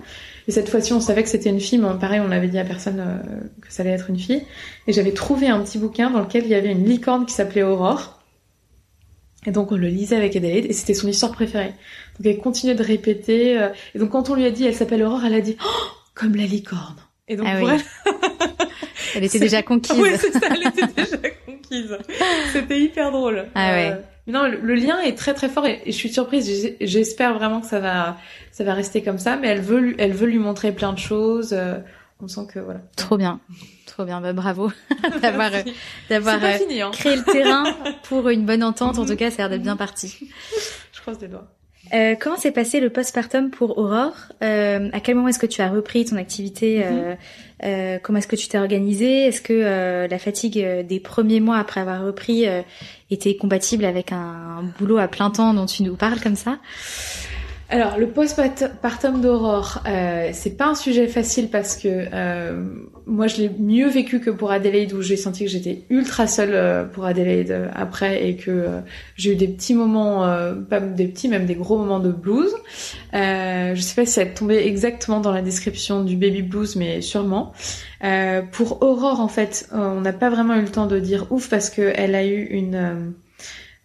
Et 0.46 0.50
cette 0.50 0.70
fois-ci, 0.70 0.94
on 0.94 1.00
savait 1.00 1.22
que 1.22 1.28
c'était 1.28 1.50
une 1.50 1.60
fille, 1.60 1.78
mais 1.78 1.88
pareil, 2.00 2.20
on 2.20 2.28
l'avait 2.28 2.48
dit 2.48 2.58
à 2.58 2.64
personne 2.64 3.00
euh, 3.00 3.18
que 3.60 3.70
ça 3.70 3.82
allait 3.82 3.92
être 3.92 4.08
une 4.08 4.18
fille. 4.18 4.42
Et 4.86 4.92
j'avais 4.94 5.12
trouvé 5.12 5.48
un 5.48 5.60
petit 5.60 5.78
bouquin 5.78 6.10
dans 6.10 6.20
lequel 6.20 6.44
il 6.44 6.50
y 6.50 6.54
avait 6.54 6.72
une 6.72 6.86
licorne 6.86 7.26
qui 7.26 7.34
s'appelait 7.34 7.62
Aurore. 7.62 8.17
Et 9.48 9.50
donc 9.50 9.72
on 9.72 9.76
le 9.76 9.88
lisait 9.88 10.16
avec 10.16 10.36
Adélaïde 10.36 10.66
et 10.66 10.74
c'était 10.74 10.92
son 10.92 11.08
histoire 11.08 11.32
préférée. 11.32 11.72
Donc 12.18 12.26
elle 12.26 12.36
continuait 12.36 12.74
de 12.74 12.82
répéter. 12.82 13.58
Euh, 13.58 13.70
et 13.94 13.98
donc 13.98 14.10
quand 14.10 14.28
on 14.28 14.34
lui 14.34 14.44
a 14.44 14.50
dit 14.50 14.66
elle 14.66 14.74
s'appelle 14.74 15.02
Aurore, 15.02 15.24
elle 15.24 15.32
a 15.32 15.40
dit 15.40 15.56
oh, 15.64 15.86
comme 16.14 16.36
la 16.36 16.44
licorne. 16.44 16.96
Et 17.28 17.36
donc 17.36 17.46
ah 17.48 17.58
elle... 17.58 17.80
elle 19.16 19.24
était 19.24 19.38
déjà 19.38 19.62
conquise. 19.62 19.98
Oui, 19.98 20.10
c'est 20.18 20.32
ça, 20.32 20.48
elle 20.50 20.66
était 20.66 20.86
déjà 20.86 21.30
conquise. 21.46 21.96
C'était 22.52 22.78
hyper 22.78 23.10
drôle. 23.10 23.46
Ah 23.54 23.72
ouais. 23.72 23.92
Euh, 23.92 23.96
non, 24.26 24.42
le, 24.46 24.74
lien 24.74 25.00
est 25.00 25.16
très 25.16 25.32
très 25.32 25.48
fort 25.48 25.64
et, 25.64 25.80
je 25.86 25.92
suis 25.92 26.10
surprise. 26.10 26.76
J'espère 26.82 27.32
vraiment 27.32 27.62
que 27.62 27.68
ça 27.68 27.80
va 27.80 28.18
ça 28.52 28.64
va 28.64 28.74
rester 28.74 29.00
comme 29.00 29.18
ça. 29.18 29.38
Mais 29.38 29.48
elle 29.48 29.62
veut 29.62 29.94
elle 29.96 30.12
veut 30.12 30.28
lui 30.28 30.38
montrer 30.38 30.72
plein 30.72 30.92
de 30.92 30.98
choses. 30.98 31.54
Euh, 31.54 31.78
on 32.20 32.28
sent 32.28 32.46
que 32.52 32.58
voilà. 32.58 32.80
Trop 32.96 33.16
bien. 33.16 33.40
Trop 33.86 34.04
bien, 34.04 34.20
bah, 34.20 34.32
bravo 34.32 34.70
d'avoir 35.22 35.52
euh, 35.54 35.62
d'avoir 36.08 36.42
euh, 36.42 36.56
hein. 36.80 36.90
créé 36.92 37.16
le 37.16 37.24
terrain 37.24 37.64
pour 38.04 38.28
une 38.28 38.44
bonne 38.44 38.62
entente. 38.62 38.98
En 38.98 39.06
tout 39.06 39.16
cas, 39.16 39.30
ça 39.30 39.44
a 39.44 39.48
l'air 39.48 39.50
d'être 39.50 39.62
bien 39.62 39.76
parti. 39.76 40.28
Je 40.92 41.00
croise 41.00 41.18
des 41.18 41.28
doigts. 41.28 41.48
Euh, 41.94 42.16
comment 42.20 42.36
s'est 42.36 42.52
passé 42.52 42.80
le 42.80 42.90
postpartum 42.90 43.50
pour 43.50 43.78
Aurore? 43.78 44.16
Euh, 44.42 44.90
À 44.92 45.00
quel 45.00 45.14
moment 45.14 45.28
est-ce 45.28 45.38
que 45.38 45.46
tu 45.46 45.62
as 45.62 45.70
repris 45.70 46.04
ton 46.04 46.16
activité 46.16 46.84
euh, 46.84 47.14
mhm. 47.94 48.00
Comment 48.02 48.18
est-ce 48.18 48.28
que 48.28 48.36
tu 48.36 48.48
t'es 48.48 48.58
organisée? 48.58 49.26
Est-ce 49.26 49.40
que 49.40 50.06
la 50.08 50.18
fatigue 50.18 50.64
des 50.86 51.00
premiers 51.00 51.40
mois 51.40 51.58
après 51.58 51.80
avoir 51.80 52.04
repris 52.04 52.44
était 53.10 53.36
compatible 53.36 53.84
avec 53.84 54.12
un, 54.12 54.64
boulot 54.78 54.98
à 54.98 55.08
plein 55.08 55.30
temps 55.30 55.54
dont 55.54 55.66
tu 55.66 55.82
nous 55.82 55.96
parles 55.96 56.20
comme 56.20 56.36
ça? 56.36 56.58
Alors, 57.70 57.98
le 57.98 58.06
postpartum 58.08 59.20
d'Aurore, 59.20 59.82
euh, 59.86 60.30
c'est 60.32 60.56
pas 60.56 60.68
un 60.68 60.74
sujet 60.74 61.06
facile 61.06 61.50
parce 61.50 61.76
que 61.76 62.06
euh, 62.14 62.64
moi, 63.04 63.26
je 63.26 63.36
l'ai 63.36 63.50
mieux 63.58 63.88
vécu 63.88 64.20
que 64.20 64.30
pour 64.30 64.50
Adelaide, 64.50 64.94
où 64.94 65.02
j'ai 65.02 65.18
senti 65.18 65.44
que 65.44 65.50
j'étais 65.50 65.82
ultra 65.90 66.26
seule 66.26 66.54
euh, 66.54 66.84
pour 66.84 67.04
Adelaide 67.04 67.50
euh, 67.50 67.68
après 67.74 68.26
et 68.26 68.36
que 68.36 68.68
j'ai 69.16 69.32
eu 69.32 69.36
des 69.36 69.48
petits 69.48 69.74
moments, 69.74 70.26
pas 70.70 70.80
des 70.80 71.08
petits, 71.08 71.28
même 71.28 71.44
des 71.44 71.56
gros 71.56 71.76
moments 71.76 72.00
de 72.00 72.10
blues. 72.10 72.54
je 73.12 73.78
sais 73.78 73.94
pas 73.94 74.06
si 74.06 74.12
ça 74.12 74.24
tombé 74.24 74.56
exactement 74.66 75.20
dans 75.20 75.32
la 75.32 75.42
description 75.42 76.02
du 76.02 76.16
baby 76.16 76.40
blues, 76.40 76.74
mais 76.76 77.02
sûrement. 77.02 77.52
pour 78.52 78.82
Aurore, 78.82 79.20
en 79.20 79.28
fait, 79.28 79.68
on 79.72 80.00
n'a 80.00 80.14
pas 80.14 80.30
vraiment 80.30 80.54
eu 80.54 80.62
le 80.62 80.70
temps 80.70 80.86
de 80.86 80.98
dire 80.98 81.26
ouf 81.30 81.50
parce 81.50 81.68
qu'elle 81.68 82.14
a 82.14 82.24
eu 82.24 82.44
une 82.44 83.12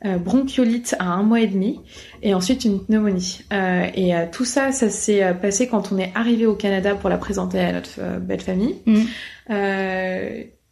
euh, 0.06 0.18
bronchiolite 0.18 0.96
à 1.00 1.06
un 1.06 1.24
mois 1.24 1.40
et 1.40 1.48
demi 1.48 1.80
et 2.22 2.34
ensuite 2.34 2.66
une 2.66 2.84
pneumonie. 2.84 3.42
Euh, 3.54 3.88
et 3.94 4.16
euh, 4.16 4.26
tout 4.32 4.46
ça, 4.46 4.72
ça 4.72 4.90
s'est 4.90 5.34
passé 5.42 5.68
quand 5.68 5.92
on 5.92 5.98
est 5.98 6.12
arrivé 6.16 6.46
au 6.46 6.56
Canada 6.56 6.96
pour 6.96 7.10
la 7.10 7.18
présenter 7.18 7.60
à 7.60 7.72
notre 7.72 8.20
belle 8.20 8.42
famille. 8.42 8.76
Mm. 8.86 9.02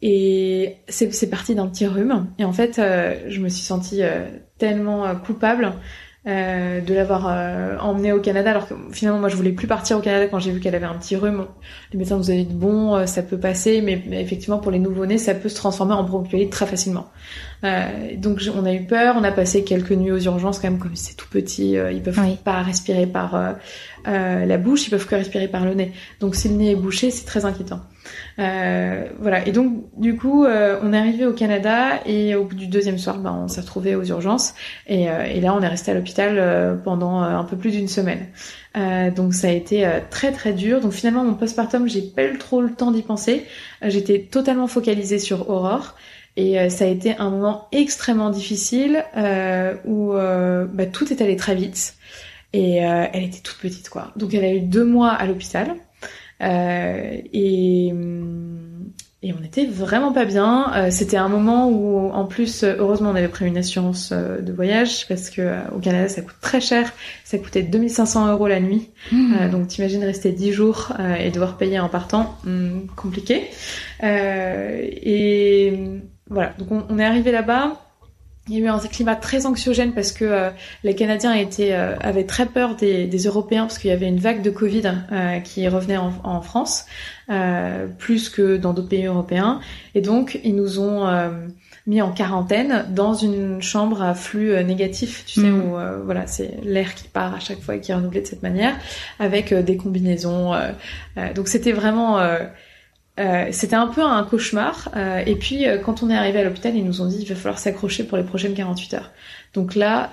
et 0.02 0.76
c'est 0.88 1.30
parti 1.30 1.54
d'un 1.54 1.66
petit 1.68 1.86
rhume. 1.86 2.26
Et 2.38 2.44
en 2.44 2.52
fait, 2.52 2.80
je 3.28 3.40
me 3.40 3.48
suis 3.48 3.62
sentie 3.62 4.02
tellement 4.58 5.14
coupable 5.16 5.72
euh, 6.28 6.80
de 6.80 6.94
l'avoir 6.94 7.26
euh, 7.26 7.76
emmenée 7.78 8.12
au 8.12 8.20
Canada 8.20 8.52
alors 8.52 8.68
que 8.68 8.74
finalement 8.92 9.18
moi 9.18 9.28
je 9.28 9.34
voulais 9.34 9.50
plus 9.50 9.66
partir 9.66 9.98
au 9.98 10.00
Canada 10.00 10.28
quand 10.30 10.38
j'ai 10.38 10.52
vu 10.52 10.60
qu'elle 10.60 10.76
avait 10.76 10.86
un 10.86 10.94
petit 10.94 11.16
rhume 11.16 11.46
les 11.92 11.98
médecins 11.98 12.16
nous 12.16 12.30
avaient 12.30 12.44
dit 12.44 12.54
bon 12.54 12.94
euh, 12.94 13.06
ça 13.06 13.24
peut 13.24 13.40
passer 13.40 13.82
mais, 13.82 14.00
effectivement 14.12 14.58
pour 14.58 14.70
les 14.70 14.78
nouveau-nés 14.78 15.18
ça 15.18 15.34
peut 15.34 15.48
se 15.48 15.56
transformer 15.56 15.94
en 15.94 16.04
bronchiolite 16.04 16.50
très 16.50 16.66
facilement 16.66 17.10
donc 18.16 18.40
on 18.56 18.64
a 18.64 18.72
eu 18.72 18.86
peur 18.86 19.14
on 19.16 19.24
a 19.24 19.30
passé 19.30 19.62
quelques 19.62 19.92
nuits 19.92 20.10
aux 20.10 20.18
urgences 20.18 20.58
quand 20.58 20.68
même 20.68 20.80
comme 20.80 20.96
c'est 20.96 21.16
tout 21.16 21.28
petit 21.28 21.72
ils 21.92 22.02
peuvent 22.02 22.20
pas 22.44 22.62
respirer 22.62 23.06
par 23.06 23.56
la 24.04 24.58
bouche 24.58 24.86
ils 24.86 24.90
peuvent 24.90 25.06
que 25.06 25.14
respirer 25.14 25.48
par 25.48 25.64
le 25.64 25.74
nez 25.74 25.92
donc 26.20 26.34
si 26.34 26.48
le 26.48 26.54
nez 26.54 26.72
est 26.72 26.76
bouché 26.76 27.10
c'est 27.10 27.24
très 27.24 27.44
inquiétant 27.44 27.80
euh, 28.38 29.06
voilà. 29.18 29.46
Et 29.46 29.52
donc, 29.52 29.84
du 29.96 30.16
coup, 30.16 30.44
euh, 30.44 30.78
on 30.82 30.92
est 30.92 30.98
arrivé 30.98 31.26
au 31.26 31.32
Canada 31.32 32.00
et 32.06 32.34
au 32.34 32.44
bout 32.44 32.54
du 32.54 32.66
deuxième 32.66 32.98
soir, 32.98 33.18
bah, 33.18 33.32
on 33.32 33.48
s'est 33.48 33.60
retrouvé 33.60 33.94
aux 33.94 34.04
urgences. 34.04 34.54
Et, 34.86 35.10
euh, 35.10 35.24
et, 35.24 35.40
là, 35.40 35.54
on 35.54 35.60
est 35.60 35.68
resté 35.68 35.90
à 35.90 35.94
l'hôpital 35.94 36.80
pendant 36.84 37.20
un 37.20 37.44
peu 37.44 37.56
plus 37.56 37.70
d'une 37.70 37.88
semaine. 37.88 38.26
Donc, 38.74 39.34
ça 39.34 39.48
a 39.48 39.50
été 39.50 39.88
très 40.10 40.32
très 40.32 40.52
dur. 40.52 40.80
Donc, 40.80 40.92
finalement, 40.92 41.24
mon 41.24 41.34
postpartum, 41.34 41.88
j'ai 41.88 42.02
pas 42.02 42.24
eu 42.24 42.38
trop 42.38 42.60
le 42.60 42.72
temps 42.72 42.90
d'y 42.90 43.02
penser. 43.02 43.44
J'étais 43.82 44.20
totalement 44.20 44.66
focalisée 44.66 45.18
sur 45.18 45.50
Aurore. 45.50 45.96
Et 46.36 46.70
ça 46.70 46.86
a 46.86 46.88
été 46.88 47.14
un 47.16 47.28
moment 47.28 47.68
extrêmement 47.72 48.30
difficile 48.30 49.04
où 49.84 50.12
bah, 50.12 50.86
tout 50.86 51.12
est 51.12 51.20
allé 51.20 51.36
très 51.36 51.54
vite. 51.54 51.94
Et 52.52 52.76
elle 52.76 53.24
était 53.24 53.40
toute 53.40 53.58
petite, 53.58 53.88
quoi. 53.90 54.12
Donc, 54.16 54.32
elle 54.34 54.44
a 54.44 54.52
eu 54.54 54.60
deux 54.60 54.84
mois 54.84 55.10
à 55.10 55.26
l'hôpital. 55.26 55.76
Euh, 56.42 57.20
et, 57.32 57.92
et 59.22 59.32
on 59.32 59.44
était 59.44 59.66
vraiment 59.66 60.12
pas 60.12 60.24
bien. 60.24 60.72
Euh, 60.74 60.88
c'était 60.90 61.16
un 61.16 61.28
moment 61.28 61.68
où, 61.68 62.10
en 62.10 62.24
plus, 62.24 62.64
heureusement, 62.64 63.10
on 63.10 63.14
avait 63.14 63.28
pris 63.28 63.46
une 63.46 63.56
assurance 63.56 64.10
euh, 64.12 64.40
de 64.40 64.52
voyage 64.52 65.06
parce 65.08 65.30
que 65.30 65.54
au 65.74 65.78
Canada, 65.78 66.08
ça 66.08 66.22
coûte 66.22 66.36
très 66.40 66.60
cher. 66.60 66.92
Ça 67.24 67.38
coûtait 67.38 67.62
2500 67.62 68.32
euros 68.32 68.48
la 68.48 68.60
nuit. 68.60 68.90
Mmh. 69.12 69.48
donc, 69.50 69.68
t'imagines 69.68 70.04
rester 70.04 70.32
10 70.32 70.52
jours 70.52 70.92
et 71.18 71.30
devoir 71.30 71.56
payer 71.56 71.78
en 71.80 71.88
partant, 71.88 72.36
mmh, 72.44 72.86
compliqué. 72.96 73.48
et 74.02 75.78
voilà. 76.28 76.52
Donc, 76.58 76.72
on, 76.72 76.84
on 76.88 76.98
est 76.98 77.04
arrivé 77.04 77.30
là-bas. 77.32 77.76
Il 78.48 78.58
y 78.58 78.60
a 78.60 78.64
eu 78.64 78.68
un 78.68 78.78
climat 78.80 79.14
très 79.14 79.46
anxiogène 79.46 79.92
parce 79.92 80.10
que 80.10 80.24
euh, 80.24 80.50
les 80.82 80.96
Canadiens 80.96 81.32
étaient, 81.32 81.74
euh, 81.74 81.96
avaient 82.00 82.26
très 82.26 82.46
peur 82.46 82.74
des, 82.74 83.06
des 83.06 83.18
Européens 83.18 83.66
parce 83.66 83.78
qu'il 83.78 83.90
y 83.90 83.92
avait 83.92 84.08
une 84.08 84.18
vague 84.18 84.42
de 84.42 84.50
Covid 84.50 84.82
euh, 85.12 85.38
qui 85.38 85.68
revenait 85.68 85.96
en, 85.96 86.12
en 86.24 86.40
France, 86.40 86.86
plus 87.98 88.28
que 88.28 88.56
dans 88.56 88.74
d'autres 88.74 88.88
pays 88.88 89.06
européens. 89.06 89.60
Et 89.94 90.00
donc, 90.00 90.38
ils 90.44 90.54
nous 90.54 90.80
ont 90.80 91.08
mis 91.86 92.02
en 92.02 92.12
quarantaine 92.12 92.84
dans 92.90 93.14
une 93.14 93.62
chambre 93.62 94.02
à 94.02 94.14
flux 94.14 94.62
négatif, 94.64 95.24
tu 95.24 95.40
sais, 95.40 95.46
mm. 95.46 95.62
où 95.62 95.76
voilà, 96.04 96.26
c'est 96.26 96.58
l'air 96.62 96.94
qui 96.94 97.08
part 97.08 97.34
à 97.34 97.38
chaque 97.38 97.60
fois 97.60 97.76
et 97.76 97.80
qui 97.80 97.90
est 97.90 97.94
renouvelé 97.94 98.20
de 98.20 98.26
cette 98.26 98.42
manière, 98.42 98.74
avec 99.18 99.54
des 99.54 99.78
combinaisons. 99.78 100.52
donc, 101.34 101.48
c'était 101.48 101.72
vraiment 101.72 102.18
euh, 103.20 103.48
c'était 103.50 103.76
un 103.76 103.88
peu 103.88 104.02
un 104.02 104.24
cauchemar. 104.24 104.88
Euh, 104.96 105.22
et 105.26 105.36
puis, 105.36 105.66
euh, 105.66 105.78
quand 105.78 106.02
on 106.02 106.08
est 106.08 106.16
arrivé 106.16 106.40
à 106.40 106.44
l'hôpital, 106.44 106.74
ils 106.74 106.84
nous 106.84 107.02
ont 107.02 107.06
dit 107.06 107.18
il 107.20 107.28
va 107.28 107.34
falloir 107.34 107.58
s'accrocher 107.58 108.04
pour 108.04 108.16
les 108.16 108.24
prochaines 108.24 108.54
48 108.54 108.94
heures. 108.94 109.10
Donc 109.52 109.74
là, 109.74 110.08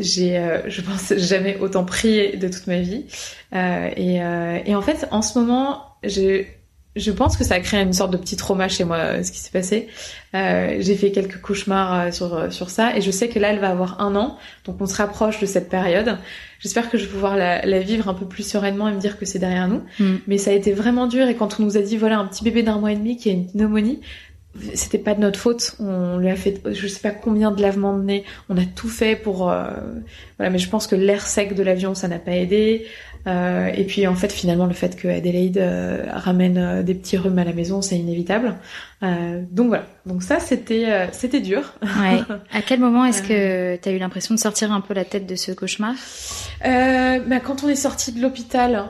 j'ai, 0.00 0.60
je 0.66 0.80
pense, 0.80 1.12
jamais 1.16 1.58
autant 1.58 1.84
prié 1.84 2.36
de 2.36 2.48
toute 2.48 2.68
ma 2.68 2.78
vie. 2.78 3.04
Et, 3.52 4.16
et, 4.16 4.74
en 4.76 4.82
fait, 4.82 5.08
en 5.10 5.22
ce 5.22 5.38
moment, 5.38 5.96
j'ai 6.04 6.56
je 6.96 7.10
pense 7.10 7.36
que 7.36 7.44
ça 7.44 7.54
a 7.54 7.60
créé 7.60 7.82
une 7.82 7.92
sorte 7.92 8.12
de 8.12 8.16
petit 8.16 8.36
trauma 8.36 8.68
chez 8.68 8.84
moi, 8.84 8.96
euh, 8.96 9.22
ce 9.22 9.32
qui 9.32 9.38
s'est 9.38 9.50
passé. 9.50 9.88
Euh, 10.34 10.76
j'ai 10.80 10.94
fait 10.94 11.10
quelques 11.10 11.40
cauchemars 11.40 11.94
euh, 11.94 12.10
sur 12.12 12.52
sur 12.52 12.70
ça, 12.70 12.96
et 12.96 13.00
je 13.00 13.10
sais 13.10 13.28
que 13.28 13.38
là, 13.38 13.52
elle 13.52 13.58
va 13.58 13.70
avoir 13.70 14.00
un 14.00 14.14
an, 14.16 14.38
donc 14.64 14.80
on 14.80 14.86
se 14.86 14.96
rapproche 14.96 15.40
de 15.40 15.46
cette 15.46 15.68
période. 15.68 16.18
J'espère 16.60 16.90
que 16.90 16.96
je 16.96 17.04
vais 17.04 17.10
pouvoir 17.10 17.36
la, 17.36 17.64
la, 17.66 17.80
vivre 17.80 18.08
un 18.08 18.14
peu 18.14 18.26
plus 18.26 18.48
sereinement 18.48 18.88
et 18.88 18.92
me 18.92 19.00
dire 19.00 19.18
que 19.18 19.26
c'est 19.26 19.38
derrière 19.38 19.68
nous. 19.68 19.82
Mm. 19.98 20.16
Mais 20.26 20.38
ça 20.38 20.50
a 20.50 20.54
été 20.54 20.72
vraiment 20.72 21.06
dur, 21.06 21.26
et 21.28 21.34
quand 21.34 21.58
on 21.58 21.64
nous 21.64 21.76
a 21.76 21.80
dit 21.80 21.96
voilà 21.96 22.18
un 22.18 22.26
petit 22.26 22.44
bébé 22.44 22.62
d'un 22.62 22.78
mois 22.78 22.92
et 22.92 22.96
demi 22.96 23.16
qui 23.16 23.28
a 23.28 23.32
une 23.32 23.50
pneumonie, 23.50 24.00
c'était 24.74 24.98
pas 24.98 25.14
de 25.14 25.20
notre 25.20 25.38
faute. 25.38 25.76
On 25.80 26.18
lui 26.18 26.28
a 26.28 26.36
fait, 26.36 26.60
je 26.72 26.86
sais 26.86 27.00
pas 27.00 27.10
combien 27.10 27.50
de 27.50 27.60
lavements 27.60 27.96
de 27.96 28.02
nez. 28.04 28.24
On 28.48 28.56
a 28.56 28.64
tout 28.64 28.88
fait 28.88 29.16
pour, 29.16 29.50
euh, 29.50 29.70
voilà. 30.38 30.50
Mais 30.50 30.58
je 30.58 30.68
pense 30.68 30.86
que 30.86 30.94
l'air 30.94 31.26
sec 31.26 31.54
de 31.54 31.62
l'avion, 31.62 31.94
ça 31.94 32.08
n'a 32.08 32.18
pas 32.18 32.32
aidé. 32.32 32.86
Euh, 33.26 33.70
et 33.74 33.84
puis 33.84 34.06
en 34.06 34.14
fait, 34.14 34.32
finalement, 34.32 34.66
le 34.66 34.74
fait 34.74 34.96
que 34.96 35.08
Adelaide 35.08 35.58
euh, 35.58 36.04
ramène 36.12 36.58
euh, 36.58 36.82
des 36.82 36.94
petits 36.94 37.16
rhumes 37.16 37.38
à 37.38 37.44
la 37.44 37.52
maison, 37.52 37.80
c'est 37.82 37.96
inévitable. 37.96 38.54
donc 39.50 39.68
voilà. 39.68 39.86
Donc 40.06 40.22
ça, 40.22 40.40
c'était 40.40 41.08
c'était 41.12 41.40
dur. 41.40 41.74
Ouais. 41.82 42.20
À 42.52 42.62
quel 42.62 42.80
moment 42.80 43.04
est-ce 43.04 43.22
que 43.28 43.76
tu 43.76 43.88
as 43.88 43.92
eu 43.92 43.98
l'impression 43.98 44.34
de 44.34 44.40
sortir 44.40 44.72
un 44.72 44.80
peu 44.80 44.94
la 44.94 45.04
tête 45.04 45.26
de 45.26 45.34
ce 45.34 45.52
cauchemar? 45.52 45.94
Bah, 46.62 47.40
quand 47.40 47.64
on 47.64 47.68
est 47.68 47.76
sorti 47.76 48.12
de 48.12 48.20
l'hôpital, 48.20 48.84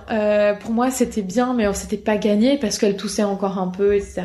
pour 0.61 0.72
moi, 0.72 0.91
c'était 0.91 1.22
bien, 1.22 1.55
mais 1.55 1.72
c'était 1.74 1.97
pas 1.97 2.16
gagné 2.16 2.59
parce 2.59 2.78
qu'elle 2.78 2.97
toussait 2.97 3.24
encore 3.24 3.59
un 3.59 3.68
peu, 3.68 3.95
etc. 3.95 4.22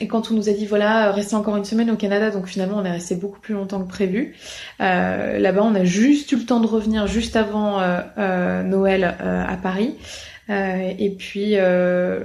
Et 0.00 0.06
quand 0.06 0.30
on 0.30 0.34
nous 0.34 0.48
a 0.48 0.52
dit 0.52 0.66
voilà, 0.66 1.12
restez 1.12 1.34
encore 1.34 1.56
une 1.56 1.64
semaine 1.64 1.90
au 1.90 1.96
Canada, 1.96 2.30
donc 2.30 2.46
finalement 2.46 2.78
on 2.78 2.84
est 2.84 2.90
resté 2.90 3.14
beaucoup 3.14 3.40
plus 3.40 3.54
longtemps 3.54 3.80
que 3.82 3.88
prévu. 3.88 4.34
Euh, 4.80 5.38
Là-bas, 5.38 5.62
on 5.62 5.74
a 5.74 5.84
juste 5.84 6.32
eu 6.32 6.36
le 6.36 6.44
temps 6.44 6.60
de 6.60 6.66
revenir 6.66 7.06
juste 7.06 7.36
avant 7.36 7.80
euh, 7.80 8.00
euh, 8.18 8.62
Noël 8.62 9.16
euh, 9.20 9.44
à 9.46 9.56
Paris. 9.56 9.94
Euh, 10.48 10.92
et 10.98 11.10
puis, 11.10 11.54
je 11.54 12.22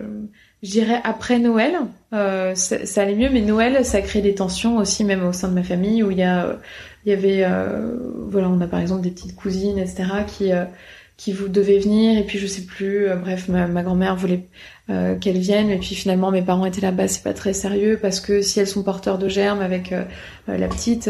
dirais 0.63 1.01
après 1.03 1.39
Noël, 1.39 1.75
ça, 2.11 2.85
ça, 2.85 3.01
allait 3.01 3.15
mieux, 3.15 3.29
mais 3.31 3.41
Noël, 3.41 3.83
ça 3.85 4.01
crée 4.01 4.21
des 4.21 4.35
tensions 4.35 4.77
aussi, 4.77 5.03
même 5.03 5.25
au 5.25 5.33
sein 5.33 5.47
de 5.47 5.53
ma 5.53 5.63
famille, 5.63 6.03
où 6.03 6.11
il 6.11 6.17
y 6.19 6.23
a, 6.23 6.59
il 7.05 7.09
y 7.09 7.13
avait, 7.13 7.45
voilà, 8.29 8.49
on 8.49 8.61
a 8.61 8.67
par 8.67 8.79
exemple 8.79 9.01
des 9.01 9.11
petites 9.11 9.35
cousines, 9.35 9.79
etc., 9.79 10.05
qui 10.27 10.51
qui 11.21 11.33
vous 11.33 11.49
devez 11.49 11.77
venir 11.77 12.17
et 12.17 12.23
puis 12.23 12.39
je 12.39 12.47
sais 12.47 12.63
plus 12.63 13.07
euh, 13.07 13.15
bref 13.15 13.47
ma 13.47 13.83
grand-mère 13.83 14.15
voulait 14.15 14.47
euh, 14.91 15.15
qu'elle 15.15 15.37
vienne 15.37 15.69
et 15.69 15.77
puis 15.77 15.95
finalement 15.95 16.31
mes 16.31 16.41
parents 16.41 16.65
étaient 16.65 16.81
là-bas 16.81 17.07
c'est 17.07 17.23
pas 17.23 17.33
très 17.33 17.53
sérieux 17.53 17.97
parce 18.01 18.19
que 18.19 18.41
si 18.41 18.59
elles 18.59 18.67
sont 18.67 18.83
porteurs 18.83 19.17
de 19.17 19.29
germes 19.29 19.61
avec 19.61 19.91
euh, 19.91 20.03
la 20.47 20.67
petite 20.67 21.09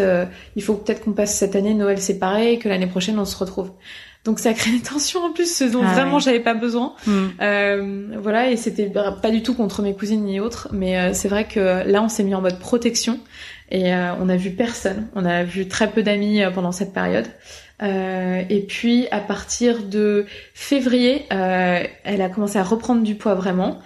il 0.55 0.63
faut 0.63 0.75
peut-être 0.75 1.03
qu'on 1.03 1.13
passe 1.13 1.35
cette 1.35 1.55
année 1.55 1.73
Noël 1.73 1.99
séparé 1.99 2.53
et 2.53 2.59
que 2.59 2.69
l'année 2.69 2.87
prochaine 2.87 3.17
on 3.17 3.25
se 3.25 3.35
retrouve. 3.35 3.71
Donc 4.23 4.37
ça 4.37 4.53
crée 4.53 4.71
des 4.71 4.81
tensions 4.81 5.21
en 5.23 5.31
plus 5.31 5.51
ce 5.51 5.63
dont 5.63 5.81
ah 5.83 5.93
vraiment 5.93 6.19
j'avais 6.19 6.39
pas 6.39 6.53
besoin. 6.53 6.93
Mm. 7.07 8.17
voilà 8.19 8.51
et 8.51 8.57
c'était 8.57 8.89
pas 8.89 9.31
du 9.31 9.41
tout 9.41 9.55
contre 9.55 9.81
mes 9.81 9.95
cousines 9.95 10.23
ni 10.23 10.39
autres 10.39 10.67
mais 10.71 11.13
c'est 11.13 11.27
vrai 11.27 11.45
que 11.45 11.89
là 11.89 12.03
on 12.03 12.09
s'est 12.09 12.23
mis 12.23 12.35
en 12.35 12.41
mode 12.41 12.59
protection 12.59 13.19
et 13.71 13.93
on 13.93 14.29
a 14.29 14.35
vu 14.35 14.51
personne. 14.51 15.07
On 15.15 15.25
a 15.25 15.43
vu 15.43 15.67
très 15.67 15.89
peu 15.89 16.03
d'amis 16.03 16.41
pendant 16.53 16.71
cette 16.71 16.93
période 16.93 17.25
euh, 17.81 18.43
et 18.49 18.61
puis 18.61 19.07
à 19.11 19.19
partir 19.19 19.83
de 19.83 20.25
février, 20.53 21.25
euh, 21.31 21.83
elle 22.03 22.21
a 22.21 22.29
commencé 22.29 22.57
à 22.57 22.63
reprendre 22.63 23.03
du 23.03 23.15
poids 23.15 23.35
vraiment. 23.35 23.79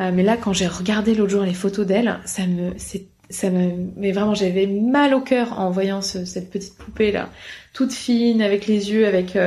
Euh, 0.00 0.10
mais 0.12 0.22
là, 0.22 0.36
quand 0.36 0.52
j'ai 0.52 0.66
regardé 0.66 1.14
l'autre 1.14 1.30
jour 1.30 1.42
les 1.42 1.54
photos 1.54 1.86
d'elle, 1.86 2.18
ça 2.24 2.46
me, 2.46 2.72
ça 3.28 3.50
me, 3.50 3.70
mais 3.96 4.12
vraiment, 4.12 4.34
j'avais 4.34 4.66
mal 4.66 5.14
au 5.14 5.20
cœur 5.20 5.58
en 5.58 5.70
voyant 5.70 6.00
cette 6.00 6.50
petite 6.50 6.76
poupée 6.76 7.12
là, 7.12 7.28
toute 7.72 7.92
fine, 7.92 8.40
avec 8.40 8.66
les 8.66 8.90
yeux, 8.90 9.06
avec 9.06 9.38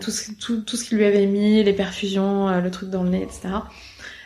tout, 0.00 0.10
ce, 0.10 0.32
tout, 0.32 0.60
tout 0.60 0.76
ce 0.76 0.84
qu'il 0.84 0.98
lui 0.98 1.04
avait 1.04 1.26
mis, 1.26 1.62
les 1.62 1.72
perfusions, 1.72 2.60
le 2.60 2.70
truc 2.70 2.90
dans 2.90 3.02
le 3.02 3.10
nez, 3.10 3.22
etc. 3.22 3.48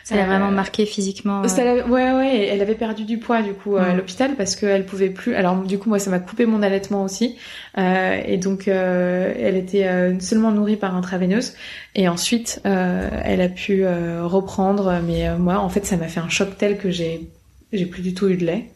Ça 0.07 0.15
l'a 0.15 0.25
vraiment 0.25 0.51
marqué 0.51 0.85
physiquement. 0.85 1.41
ouais, 1.43 2.13
ouais, 2.13 2.47
elle 2.49 2.61
avait 2.61 2.75
perdu 2.75 3.03
du 3.03 3.17
poids 3.17 3.41
du 3.41 3.51
coup 3.51 3.75
à 3.75 3.91
mm. 3.91 3.97
l'hôpital 3.97 4.35
parce 4.37 4.55
qu'elle 4.55 4.85
pouvait 4.85 5.09
plus. 5.09 5.35
Alors 5.35 5.61
du 5.63 5.77
coup 5.77 5.89
moi 5.89 5.99
ça 5.99 6.09
m'a 6.09 6.19
coupé 6.19 6.45
mon 6.45 6.63
allaitement 6.63 7.03
aussi 7.03 7.35
euh, 7.77 8.17
et 8.25 8.37
donc 8.37 8.69
euh, 8.69 9.33
elle 9.37 9.57
était 9.57 9.85
euh, 9.85 10.17
seulement 10.21 10.51
nourrie 10.51 10.77
par 10.77 10.95
intraveineuse 10.95 11.55
et 11.93 12.07
ensuite 12.07 12.61
euh, 12.65 13.09
elle 13.25 13.41
a 13.41 13.49
pu 13.49 13.83
euh, 13.83 14.25
reprendre. 14.25 15.01
Mais 15.05 15.37
moi 15.37 15.59
en 15.59 15.67
fait 15.67 15.85
ça 15.85 15.97
m'a 15.97 16.07
fait 16.07 16.21
un 16.21 16.29
choc 16.29 16.57
tel 16.57 16.77
que 16.77 16.89
j'ai 16.89 17.27
j'ai 17.73 17.85
plus 17.85 18.01
du 18.01 18.13
tout 18.13 18.29
eu 18.29 18.37
de 18.37 18.45
lait 18.45 18.69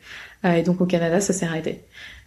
et 0.44 0.64
donc 0.64 0.82
au 0.82 0.86
Canada 0.86 1.22
ça 1.22 1.32
s'est 1.32 1.46
arrêté. 1.46 1.80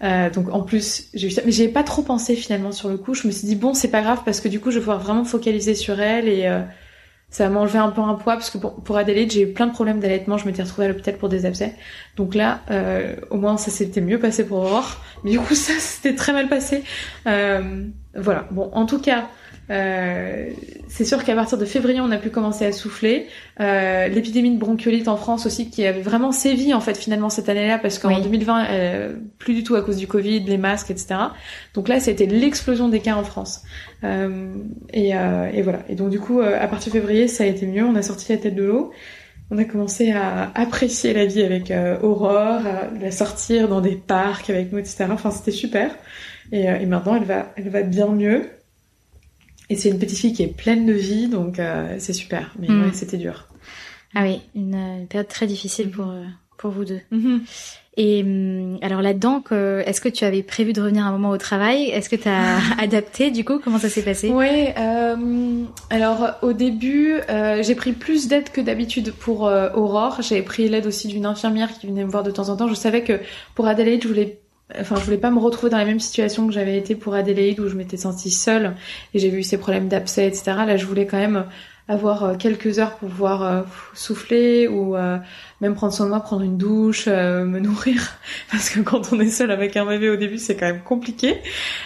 Euh, 0.02 0.28
donc 0.30 0.52
en 0.52 0.62
plus, 0.62 1.08
j'ai 1.14 1.28
eu 1.28 1.30
ça. 1.30 1.42
Mais 1.44 1.52
j'ai 1.52 1.68
pas 1.68 1.82
trop 1.82 2.02
pensé 2.02 2.34
finalement 2.34 2.72
sur 2.72 2.88
le 2.88 2.96
coup. 2.96 3.14
Je 3.14 3.26
me 3.26 3.32
suis 3.32 3.46
dit, 3.46 3.56
bon, 3.56 3.74
c'est 3.74 3.88
pas 3.88 4.02
grave 4.02 4.20
parce 4.24 4.40
que 4.40 4.48
du 4.48 4.60
coup, 4.60 4.70
je 4.70 4.76
vais 4.76 4.80
pouvoir 4.80 5.00
vraiment 5.00 5.24
focaliser 5.24 5.74
sur 5.74 6.00
elle 6.00 6.28
et 6.28 6.46
euh, 6.46 6.60
ça 7.34 7.48
m'a 7.48 7.58
enlevé 7.58 7.80
un 7.80 7.90
peu 7.90 8.00
un 8.00 8.14
poids 8.14 8.34
parce 8.34 8.48
que 8.48 8.58
pour, 8.58 8.76
pour 8.76 8.96
j'ai 9.04 9.42
eu 9.42 9.52
plein 9.52 9.66
de 9.66 9.72
problèmes 9.72 9.98
d'allaitement. 9.98 10.38
Je 10.38 10.46
m'étais 10.46 10.62
retrouvée 10.62 10.84
à 10.84 10.88
l'hôpital 10.90 11.16
pour 11.16 11.28
des 11.28 11.46
abcès. 11.46 11.74
Donc 12.16 12.36
là, 12.36 12.60
euh, 12.70 13.16
au 13.30 13.38
moins, 13.38 13.56
ça 13.56 13.72
s'était 13.72 14.00
mieux 14.00 14.20
passé 14.20 14.46
pour 14.46 14.58
Aurore. 14.58 15.02
Mais 15.24 15.32
du 15.32 15.40
coup, 15.40 15.54
ça, 15.56 15.72
c'était 15.80 16.14
très 16.14 16.32
mal 16.32 16.48
passé. 16.48 16.84
Euh, 17.26 17.86
voilà. 18.14 18.46
Bon, 18.52 18.70
en 18.72 18.86
tout 18.86 19.00
cas, 19.00 19.26
euh, 19.70 20.50
c'est 20.88 21.04
sûr 21.04 21.24
qu'à 21.24 21.34
partir 21.34 21.58
de 21.58 21.64
février, 21.64 22.00
on 22.00 22.10
a 22.10 22.18
pu 22.18 22.30
commencer 22.30 22.66
à 22.66 22.72
souffler. 22.72 23.26
Euh, 23.60 24.08
L'épidémie 24.08 24.54
de 24.54 24.58
bronchiolite 24.58 25.08
en 25.08 25.16
France 25.16 25.46
aussi, 25.46 25.70
qui 25.70 25.86
avait 25.86 26.02
vraiment 26.02 26.32
sévi 26.32 26.74
en 26.74 26.80
fait 26.80 26.96
finalement 26.96 27.30
cette 27.30 27.48
année-là, 27.48 27.78
parce 27.78 27.98
qu'en 27.98 28.20
2020, 28.20 28.66
euh, 28.70 29.12
plus 29.38 29.54
du 29.54 29.64
tout 29.64 29.74
à 29.74 29.82
cause 29.82 29.96
du 29.96 30.06
Covid, 30.06 30.40
les 30.40 30.58
masques, 30.58 30.90
etc. 30.90 31.14
Donc 31.72 31.88
là, 31.88 32.00
c'était 32.00 32.26
l'explosion 32.26 32.88
des 32.88 33.00
cas 33.00 33.16
en 33.16 33.24
France. 33.24 33.62
Euh, 34.04 34.54
et, 34.92 35.16
euh, 35.16 35.50
et, 35.52 35.62
voilà. 35.62 35.80
Et 35.88 35.94
donc 35.94 36.10
du 36.10 36.20
coup, 36.20 36.40
euh, 36.40 36.58
à 36.60 36.68
partir 36.68 36.92
de 36.92 36.98
février, 36.98 37.28
ça 37.28 37.44
a 37.44 37.46
été 37.46 37.66
mieux. 37.66 37.84
On 37.84 37.94
a 37.94 38.02
sorti 38.02 38.32
la 38.32 38.38
tête 38.38 38.54
de 38.54 38.62
l'eau. 38.62 38.92
On 39.50 39.58
a 39.58 39.64
commencé 39.64 40.10
à 40.10 40.50
apprécier 40.54 41.12
la 41.12 41.26
vie 41.26 41.42
avec 41.42 41.72
Aurore, 42.02 42.66
à 42.66 42.88
la 42.98 43.10
sortir 43.10 43.68
dans 43.68 43.82
des 43.82 43.94
parcs 43.94 44.48
avec 44.48 44.72
nous, 44.72 44.78
etc. 44.78 45.06
Enfin, 45.10 45.30
c'était 45.30 45.50
super. 45.50 45.94
Et, 46.50 46.62
et 46.64 46.86
maintenant, 46.86 47.16
elle 47.16 47.24
va, 47.24 47.52
elle 47.56 47.68
va 47.68 47.82
bien 47.82 48.08
mieux. 48.08 48.46
Et 49.70 49.76
c'est 49.76 49.88
une 49.88 49.98
petite 49.98 50.18
fille 50.18 50.32
qui 50.32 50.42
est 50.42 50.54
pleine 50.54 50.86
de 50.86 50.92
vie, 50.92 51.28
donc 51.28 51.58
euh, 51.58 51.96
c'est 51.98 52.12
super. 52.12 52.54
Mais 52.58 52.68
mm. 52.68 52.82
ouais, 52.82 52.92
c'était 52.92 53.16
dur. 53.16 53.48
Ah 54.14 54.22
oui, 54.22 54.40
une, 54.54 54.74
une 54.74 55.06
période 55.06 55.28
très 55.28 55.46
difficile 55.46 55.90
pour 55.90 56.10
euh, 56.10 56.24
pour 56.56 56.70
vous 56.70 56.84
deux. 56.84 57.00
Mm-hmm. 57.12 57.40
Et 57.96 58.22
hum, 58.22 58.78
alors 58.82 59.02
là-dedans, 59.02 59.42
est-ce 59.50 60.00
que 60.00 60.08
tu 60.08 60.24
avais 60.24 60.42
prévu 60.42 60.72
de 60.72 60.80
revenir 60.80 61.06
un 61.06 61.12
moment 61.12 61.30
au 61.30 61.38
travail? 61.38 61.84
Est-ce 61.90 62.08
que 62.08 62.16
tu 62.16 62.28
as 62.28 62.58
adapté 62.78 63.30
du 63.30 63.44
coup? 63.44 63.60
Comment 63.62 63.78
ça 63.78 63.88
s'est 63.88 64.02
passé? 64.02 64.30
Oui, 64.30 64.68
euh, 64.76 65.64
alors 65.90 66.32
au 66.42 66.52
début, 66.52 67.20
euh, 67.28 67.62
j'ai 67.62 67.74
pris 67.74 67.92
plus 67.92 68.26
d'aide 68.26 68.50
que 68.50 68.60
d'habitude 68.60 69.12
pour 69.12 69.46
euh, 69.46 69.70
Aurore. 69.74 70.22
J'avais 70.22 70.42
pris 70.42 70.68
l'aide 70.68 70.86
aussi 70.86 71.06
d'une 71.06 71.26
infirmière 71.26 71.72
qui 71.78 71.86
venait 71.86 72.04
me 72.04 72.10
voir 72.10 72.24
de 72.24 72.30
temps 72.30 72.48
en 72.48 72.56
temps. 72.56 72.68
Je 72.68 72.74
savais 72.74 73.02
que 73.02 73.20
pour 73.54 73.66
Adelaide, 73.66 74.02
je 74.02 74.08
voulais 74.08 74.40
enfin 74.78 74.96
je 74.96 75.04
voulais 75.04 75.18
pas 75.18 75.30
me 75.30 75.38
retrouver 75.38 75.70
dans 75.70 75.78
la 75.78 75.84
même 75.84 76.00
situation 76.00 76.46
que 76.46 76.52
j'avais 76.52 76.76
été 76.76 76.94
pour 76.94 77.14
Adélaïde 77.14 77.60
où 77.60 77.68
je 77.68 77.74
m'étais 77.74 77.96
sentie 77.96 78.30
seule 78.30 78.74
et 79.12 79.18
j'ai 79.18 79.28
vu 79.28 79.42
ces 79.42 79.58
problèmes 79.58 79.88
d'abcès 79.88 80.26
etc 80.26 80.42
là 80.66 80.76
je 80.76 80.86
voulais 80.86 81.06
quand 81.06 81.18
même 81.18 81.44
avoir 81.86 82.24
euh, 82.24 82.34
quelques 82.36 82.78
heures 82.78 82.96
pour 82.96 83.10
pouvoir 83.10 83.42
euh, 83.42 83.62
souffler 83.92 84.68
ou 84.68 84.96
euh, 84.96 85.18
même 85.60 85.74
prendre 85.74 85.92
soin 85.92 86.06
de 86.06 86.10
moi 86.10 86.20
prendre 86.20 86.42
une 86.42 86.56
douche 86.56 87.06
me 87.06 87.58
nourrir 87.58 88.18
parce 88.50 88.70
que 88.70 88.80
quand 88.80 89.12
on 89.12 89.20
est 89.20 89.28
seul 89.28 89.50
avec 89.50 89.76
un 89.76 89.84
bébé 89.84 90.08
au 90.08 90.16
début 90.16 90.38
c'est 90.38 90.56
quand 90.56 90.66
même 90.66 90.82
compliqué 90.82 91.36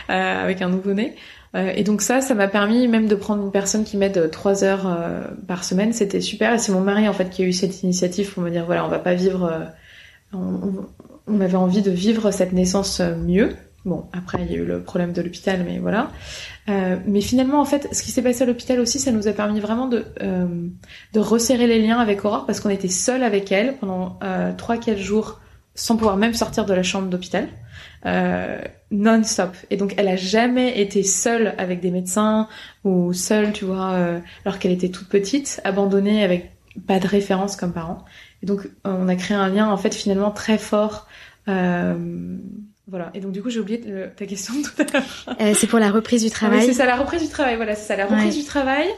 avec 0.09 0.63
un 0.63 0.69
nouveau-né 0.69 1.17
et 1.55 1.83
donc 1.83 2.03
ça, 2.03 2.21
ça 2.21 2.35
m'a 2.35 2.47
permis 2.47 2.87
même 2.89 3.09
de 3.09 3.15
prendre 3.15 3.43
une 3.43 3.51
personne 3.51 3.83
qui 3.83 3.97
m'aide 3.97 4.31
trois 4.31 4.65
heures 4.65 4.87
par 5.49 5.65
semaine. 5.65 5.95
C'était 5.95 6.21
super. 6.21 6.53
Et 6.53 6.59
c'est 6.59 6.73
mon 6.73 6.83
mari 6.83 7.09
en 7.09 7.15
fait 7.15 7.31
qui 7.31 7.43
a 7.43 7.47
eu 7.47 7.55
cette 7.55 7.83
initiative 7.83 8.33
pour 8.33 8.43
me 8.43 8.51
dire 8.51 8.67
voilà, 8.67 8.85
on 8.85 8.89
va 8.89 8.99
pas 8.99 9.15
vivre, 9.15 9.67
on 10.35 10.87
avait 11.41 11.57
envie 11.57 11.83
de 11.83 11.91
vivre 11.91 12.31
cette 12.31 12.53
naissance 12.53 13.01
euh, 13.01 13.17
mieux. 13.17 13.57
Bon, 13.85 14.05
après, 14.13 14.39
il 14.43 14.53
y 14.53 14.55
a 14.55 14.59
eu 14.59 14.65
le 14.65 14.83
problème 14.83 15.13
de 15.13 15.23
l'hôpital, 15.23 15.65
mais 15.65 15.79
voilà. 15.79 16.11
Euh, 16.69 16.97
mais 17.07 17.21
finalement, 17.21 17.61
en 17.61 17.65
fait, 17.65 17.89
ce 17.93 18.03
qui 18.03 18.11
s'est 18.11 18.23
passé 18.23 18.43
à 18.43 18.47
l'hôpital 18.47 18.81
aussi, 18.81 18.99
ça 18.99 19.13
nous 19.13 19.29
a 19.29 19.33
permis 19.33 19.61
vraiment 19.61 19.87
de, 19.87 20.05
euh, 20.21 20.47
de 21.15 21.21
resserrer 21.21 21.67
les 21.67 21.81
liens 21.81 21.99
avec 21.99 22.25
Aurore 22.25 22.45
parce 22.45 22.61
qu'on 22.61 22.71
était 22.71 22.89
seul 22.89 23.23
avec 23.23 23.51
elle 23.53 23.77
pendant 23.77 24.19
euh, 24.23 24.53
3-4 24.53 24.97
jours 24.99 25.41
sans 25.79 25.97
pouvoir 25.97 26.17
même 26.17 26.35
sortir 26.35 26.67
de 26.67 26.75
la 26.75 26.83
chambre 26.83 27.09
d'hôpital, 27.09 27.49
euh, 28.05 28.61
non-stop. 28.91 29.57
Et 29.71 29.77
donc, 29.77 29.95
elle 29.97 30.09
a 30.09 30.17
jamais 30.17 30.81
été 30.81 31.05
seule 31.05 31.55
avec 31.57 31.81
des 31.81 31.93
médecins 31.93 32.49
ou 32.85 33.13
seule, 33.13 33.53
tu 33.53 33.65
vois, 33.65 33.93
euh, 33.93 34.19
alors 34.45 34.59
qu'elle 34.59 34.73
était 34.73 34.89
toute 34.89 35.09
petite, 35.09 35.61
abandonnée 35.63 36.25
avec 36.25 36.51
pas 36.87 36.99
de 36.99 37.07
référence 37.07 37.57
comme 37.57 37.73
parent. 37.73 38.05
Et 38.43 38.47
donc, 38.47 38.69
on 38.85 39.09
a 39.09 39.17
créé 39.17 39.37
un 39.37 39.49
lien, 39.49 39.71
en 39.71 39.77
fait, 39.77 39.95
finalement 39.95 40.31
très 40.31 40.59
fort 40.59 41.07
euh, 41.49 42.39
voilà. 42.89 43.11
Et 43.13 43.21
donc 43.21 43.33
du 43.33 43.43
coup, 43.43 43.51
j'ai 43.51 43.61
oublié 43.61 43.83
ta 44.17 44.25
question 44.25 44.55
tout 44.63 44.83
à 44.83 44.93
l'heure. 44.93 45.37
Euh, 45.41 45.53
c'est 45.55 45.67
pour 45.67 45.79
la 45.79 45.91
reprise 45.91 46.25
du 46.25 46.31
travail. 46.31 46.65
c'est 46.65 46.73
ça, 46.73 46.87
la 46.87 46.97
reprise 46.97 47.23
du 47.23 47.29
travail. 47.29 47.57
Voilà, 47.57 47.75
c'est 47.75 47.87
ça, 47.87 47.97
la 47.97 48.07
reprise 48.07 48.37
du 48.37 48.45
travail. 48.45 48.89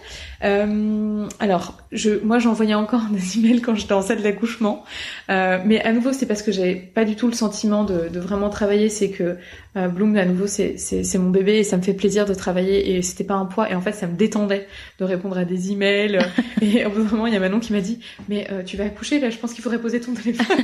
Euh, 0.45 1.27
alors, 1.41 1.77
je, 1.93 2.11
moi, 2.23 2.39
j'envoyais 2.39 2.75
encore 2.75 3.03
des 3.11 3.39
emails 3.39 3.61
quand 3.61 3.75
j'étais 3.75 3.93
en 3.93 4.03
salle 4.03 4.23
d'accouchement, 4.23 4.85
euh, 5.29 5.59
mais 5.65 5.81
à 5.83 5.93
nouveau, 5.93 6.13
c'est 6.13 6.27
parce 6.27 6.43
que 6.43 6.53
j'avais 6.53 6.77
pas 6.77 7.05
du 7.05 7.17
tout 7.17 7.27
le 7.27 7.33
sentiment 7.33 7.85
de, 7.85 8.09
de 8.09 8.21
vraiment 8.21 8.49
travailler. 8.49 8.89
C'est 8.89 9.11
que 9.11 9.37
euh, 9.77 9.87
Bloom, 9.87 10.17
à 10.17 10.25
nouveau, 10.25 10.49
c'est, 10.49 10.75
mon 11.19 11.31
bébé 11.31 11.59
et 11.59 11.65
ça 11.65 11.77
me 11.77 11.83
fait 11.83 11.95
plaisir 11.95 12.27
de 12.27 12.35
travailler 12.35 12.97
et 12.97 13.03
c'était 13.03 13.25
pas 13.25 13.35
un 13.35 13.45
poids. 13.45 13.71
Et 13.71 13.75
en 13.75 13.81
fait, 13.81 13.93
ça 13.93 14.09
me 14.09 14.17
détendait 14.17 14.67
de 14.99 15.05
répondre 15.05 15.39
à 15.39 15.45
des 15.45 15.71
emails. 15.71 16.19
et 16.61 16.85
au 16.85 16.91
bout 16.91 17.05
d'un 17.05 17.11
moment, 17.11 17.27
il 17.29 17.35
y 17.35 17.37
a 17.37 17.41
Manon 17.41 17.61
qui 17.61 17.73
m'a 17.73 17.81
dit, 17.81 18.01
mais 18.29 18.49
euh, 18.51 18.65
tu 18.65 18.77
vas 18.77 18.85
accoucher 18.85 19.21
là, 19.21 19.31
je 19.31 19.39
pense 19.39 19.53
qu'il 19.53 19.63
faudrait 19.63 19.81
poser 19.81 20.01
ton 20.01 20.13
téléphone. 20.13 20.59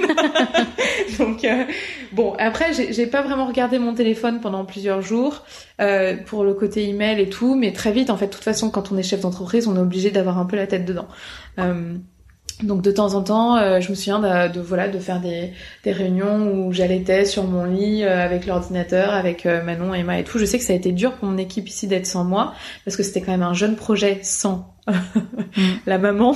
donc 1.18 1.44
euh, 1.44 1.64
bon, 2.12 2.34
après, 2.38 2.72
j'ai, 2.72 2.92
j'ai 2.92 3.06
pas 3.16 3.22
vraiment 3.22 3.46
regardé 3.46 3.78
mon 3.78 3.94
téléphone 3.94 4.40
pendant 4.40 4.66
plusieurs 4.66 5.00
jours 5.00 5.44
euh, 5.80 6.16
pour 6.26 6.44
le 6.44 6.52
côté 6.52 6.86
email 6.86 7.18
et 7.18 7.30
tout, 7.30 7.54
mais 7.54 7.72
très 7.72 7.90
vite, 7.90 8.10
en 8.10 8.16
fait, 8.18 8.26
de 8.26 8.32
toute 8.32 8.44
façon, 8.44 8.70
quand 8.70 8.92
on 8.92 8.98
est 8.98 9.02
chef 9.02 9.20
d'entreprise, 9.20 9.66
on 9.68 9.76
est 9.76 9.80
obligé 9.80 10.10
d'avoir 10.10 10.38
un 10.38 10.44
peu 10.44 10.56
la 10.56 10.66
tête 10.66 10.84
dedans. 10.84 11.08
Euh, 11.58 11.96
donc 12.62 12.80
de 12.80 12.90
temps 12.90 13.14
en 13.14 13.22
temps, 13.22 13.58
euh, 13.58 13.80
je 13.80 13.90
me 13.90 13.94
souviens 13.94 14.18
de, 14.18 14.52
de, 14.52 14.60
voilà 14.60 14.88
de 14.88 14.98
faire 14.98 15.20
des, 15.20 15.52
des 15.84 15.92
réunions 15.92 16.50
où 16.50 16.72
j'allaitais 16.72 17.26
sur 17.26 17.44
mon 17.44 17.64
lit 17.64 18.02
euh, 18.02 18.24
avec 18.24 18.46
l'ordinateur, 18.46 19.12
avec 19.12 19.44
euh, 19.44 19.62
Manon, 19.62 19.92
Emma 19.92 20.18
et 20.18 20.24
tout. 20.24 20.38
Je 20.38 20.46
sais 20.46 20.58
que 20.58 20.64
ça 20.64 20.72
a 20.72 20.76
été 20.76 20.92
dur 20.92 21.12
pour 21.12 21.28
mon 21.28 21.36
équipe 21.36 21.68
ici 21.68 21.86
d'être 21.86 22.06
sans 22.06 22.24
moi 22.24 22.54
parce 22.86 22.96
que 22.96 23.02
c'était 23.02 23.20
quand 23.20 23.32
même 23.32 23.42
un 23.42 23.52
jeune 23.52 23.76
projet 23.76 24.20
sans 24.22 24.74
mm. 24.86 24.92
la 25.86 25.98
maman 25.98 26.34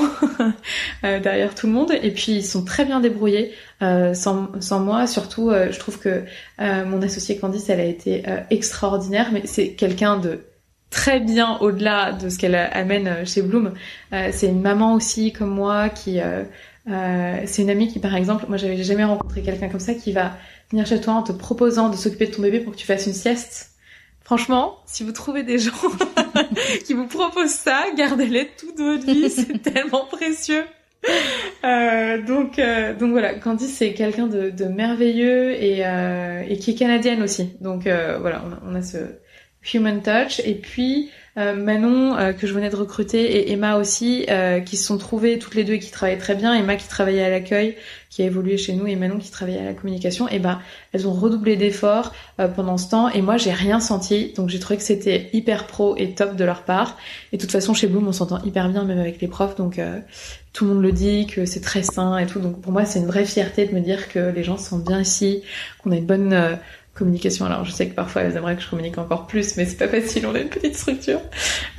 derrière 1.02 1.54
tout 1.54 1.66
le 1.66 1.72
monde. 1.72 1.92
Et 2.02 2.10
puis 2.10 2.32
ils 2.32 2.44
sont 2.44 2.64
très 2.64 2.84
bien 2.84 3.00
débrouillés 3.00 3.52
sans, 3.80 4.48
sans 4.60 4.80
moi. 4.80 5.06
Surtout, 5.06 5.50
je 5.50 5.78
trouve 5.78 5.98
que 5.98 6.24
mon 6.58 7.00
associée 7.00 7.38
Candice, 7.38 7.70
elle 7.70 7.80
a 7.80 7.84
été 7.84 8.24
extraordinaire. 8.50 9.30
Mais 9.32 9.42
c'est 9.46 9.70
quelqu'un 9.70 10.18
de 10.18 10.40
très 10.90 11.20
bien 11.20 11.56
au-delà 11.58 12.12
de 12.12 12.28
ce 12.28 12.38
qu'elle 12.38 12.54
amène 12.54 13.08
euh, 13.08 13.24
chez 13.24 13.42
Bloom. 13.42 13.72
Euh, 14.12 14.30
c'est 14.32 14.48
une 14.48 14.60
maman 14.60 14.94
aussi 14.94 15.32
comme 15.32 15.50
moi 15.50 15.88
qui 15.88 16.20
euh, 16.20 16.42
euh, 16.88 17.40
c'est 17.46 17.62
une 17.62 17.70
amie 17.70 17.88
qui 17.88 17.98
par 17.98 18.14
exemple, 18.14 18.46
moi 18.48 18.56
j'avais 18.56 18.82
jamais 18.82 19.04
rencontré 19.04 19.42
quelqu'un 19.42 19.68
comme 19.68 19.80
ça 19.80 19.94
qui 19.94 20.12
va 20.12 20.32
venir 20.70 20.86
chez 20.86 21.00
toi 21.00 21.14
en 21.14 21.22
te 21.22 21.32
proposant 21.32 21.88
de 21.88 21.96
s'occuper 21.96 22.26
de 22.26 22.34
ton 22.34 22.42
bébé 22.42 22.60
pour 22.60 22.72
que 22.72 22.78
tu 22.78 22.86
fasses 22.86 23.06
une 23.06 23.14
sieste. 23.14 23.70
Franchement, 24.22 24.78
si 24.86 25.02
vous 25.02 25.12
trouvez 25.12 25.42
des 25.42 25.58
gens 25.58 25.72
qui 26.86 26.94
vous 26.94 27.06
proposent 27.06 27.50
ça, 27.50 27.84
gardez-les 27.96 28.48
toute 28.58 28.78
votre 28.78 29.04
vie, 29.04 29.28
c'est 29.30 29.60
tellement 29.62 30.06
précieux. 30.06 30.64
Euh, 31.64 32.22
donc, 32.22 32.58
euh, 32.58 32.94
donc 32.94 33.10
voilà, 33.10 33.34
Candice 33.34 33.74
c'est 33.74 33.94
quelqu'un 33.94 34.26
de, 34.26 34.50
de, 34.50 34.64
merveilleux 34.66 35.52
et, 35.52 35.84
euh, 35.84 36.42
et 36.46 36.58
qui 36.58 36.72
est 36.72 36.74
canadienne 36.74 37.22
aussi. 37.22 37.54
Donc 37.60 37.84
voilà, 37.84 38.42
on 38.46 38.52
a, 38.52 38.72
on 38.72 38.74
a 38.74 38.82
ce, 38.82 38.98
Human 39.62 40.02
Touch. 40.02 40.40
Et 40.44 40.54
puis 40.54 41.10
euh, 41.38 41.54
Manon 41.54 42.16
euh, 42.16 42.32
que 42.32 42.48
je 42.48 42.52
venais 42.52 42.70
de 42.70 42.76
recruter 42.76 43.22
et 43.36 43.52
Emma 43.52 43.76
aussi 43.76 44.26
euh, 44.28 44.58
qui 44.58 44.76
se 44.76 44.84
sont 44.84 44.98
trouvées 44.98 45.38
toutes 45.38 45.54
les 45.54 45.62
deux 45.62 45.74
et 45.74 45.78
qui 45.78 45.90
travaillaient 45.90 46.18
très 46.18 46.34
bien. 46.34 46.54
Emma 46.54 46.74
qui 46.74 46.88
travaillait 46.88 47.22
à 47.22 47.30
l'accueil 47.30 47.76
qui 48.10 48.22
a 48.22 48.24
évolué 48.24 48.56
chez 48.56 48.72
nous 48.72 48.88
et 48.88 48.96
Manon 48.96 49.18
qui 49.18 49.30
travaillait 49.30 49.60
à 49.60 49.64
la 49.64 49.72
communication. 49.72 50.28
Et 50.28 50.40
ben 50.40 50.60
elles 50.92 51.06
ont 51.06 51.12
redoublé 51.12 51.56
d'efforts 51.56 52.12
pendant 52.56 52.76
ce 52.76 52.90
temps. 52.90 53.08
Et 53.10 53.22
moi 53.22 53.36
j'ai 53.36 53.52
rien 53.52 53.78
senti. 53.78 54.32
Donc 54.36 54.48
j'ai 54.48 54.58
trouvé 54.58 54.76
que 54.76 54.82
c'était 54.82 55.30
hyper 55.32 55.68
pro 55.68 55.96
et 55.96 56.14
top 56.14 56.34
de 56.34 56.44
leur 56.44 56.62
part. 56.62 56.98
Et 57.32 57.36
de 57.36 57.40
toute 57.40 57.52
façon 57.52 57.72
chez 57.72 57.86
Bloom 57.86 58.08
on 58.08 58.12
s'entend 58.12 58.42
hyper 58.42 58.68
bien 58.68 58.84
même 58.84 58.98
avec 58.98 59.20
les 59.20 59.28
profs. 59.28 59.54
Donc 59.54 59.80
tout 60.52 60.64
le 60.64 60.74
monde 60.74 60.82
le 60.82 60.90
dit 60.90 61.26
que 61.28 61.46
c'est 61.46 61.60
très 61.60 61.84
sain 61.84 62.18
et 62.18 62.26
tout. 62.26 62.40
Donc 62.40 62.60
pour 62.60 62.72
moi 62.72 62.84
c'est 62.84 62.98
une 62.98 63.06
vraie 63.06 63.24
fierté 63.24 63.66
de 63.66 63.72
me 63.72 63.80
dire 63.80 64.08
que 64.08 64.18
les 64.18 64.42
gens 64.42 64.58
sont 64.58 64.78
bien 64.78 65.00
ici 65.00 65.44
qu'on 65.78 65.92
a 65.92 65.96
une 65.96 66.06
bonne 66.06 66.58
communication. 67.00 67.46
Alors 67.46 67.64
je 67.64 67.72
sais 67.72 67.88
que 67.88 67.94
parfois 67.94 68.22
elles 68.22 68.36
aimeraient 68.36 68.54
que 68.54 68.62
je 68.62 68.70
communique 68.70 68.98
encore 68.98 69.26
plus, 69.26 69.56
mais 69.56 69.64
c'est 69.64 69.76
pas 69.76 69.88
facile, 69.88 70.26
on 70.26 70.34
a 70.36 70.38
une 70.38 70.48
petite 70.48 70.76
structure. 70.76 71.20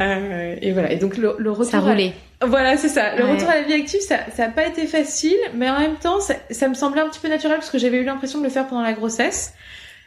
Euh, 0.02 0.56
et 0.62 0.74
voilà. 0.74 0.92
Et 0.92 0.98
donc 0.98 1.16
le, 1.16 1.36
le 1.38 1.52
retour. 1.52 1.72
Ça 1.72 1.80
roulait. 1.80 2.14
Voilà, 2.46 2.76
c'est 2.76 2.90
ça. 2.90 3.16
Le 3.16 3.24
retour 3.24 3.48
à 3.48 3.56
la 3.56 3.62
vie 3.62 3.74
active, 3.74 4.02
ça, 4.02 4.18
ça 4.36 4.46
a 4.46 4.50
pas 4.50 4.66
été 4.66 4.88
facile, 4.88 5.38
mais 5.56 5.70
en 5.70 5.80
même 5.80 5.96
temps, 5.96 6.20
ça, 6.20 6.34
ça 6.50 6.68
me 6.68 6.74
semblait 6.74 7.02
un 7.02 7.08
petit 7.08 7.20
peu 7.20 7.30
naturel 7.30 7.58
parce 7.58 7.70
que 7.70 7.78
j'avais 7.78 7.98
eu 7.98 8.04
l'impression 8.04 8.40
de 8.40 8.44
le 8.44 8.50
faire 8.50 8.68
pendant 8.68 8.82
la 8.82 8.94
grossesse. 8.94 9.54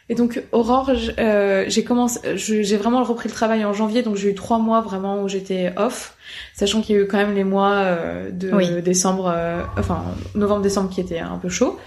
Et 0.07 0.13
donc 0.13 0.43
Aurore, 0.51 0.91
euh, 1.17 1.65
j'ai 1.67 1.83
commencé, 1.83 2.19
j'ai 2.35 2.77
vraiment 2.77 3.03
repris 3.03 3.27
le 3.27 3.33
travail 3.33 3.65
en 3.65 3.73
janvier, 3.73 4.03
donc 4.03 4.17
j'ai 4.17 4.29
eu 4.29 4.35
trois 4.35 4.59
mois 4.59 4.81
vraiment 4.81 5.23
où 5.23 5.27
j'étais 5.27 5.73
off, 5.77 6.15
sachant 6.53 6.81
qu'il 6.81 6.95
y 6.95 6.99
a 6.99 7.01
eu 7.01 7.07
quand 7.07 7.17
même 7.17 7.33
les 7.33 7.43
mois 7.43 7.73
euh, 7.73 8.29
de 8.29 8.81
décembre, 8.81 9.33
euh, 9.35 9.63
enfin 9.79 10.03
novembre-décembre 10.35 10.91
qui 10.91 11.01
étaient 11.01 11.17
un 11.17 11.39
peu 11.39 11.49
chauds. 11.49 11.79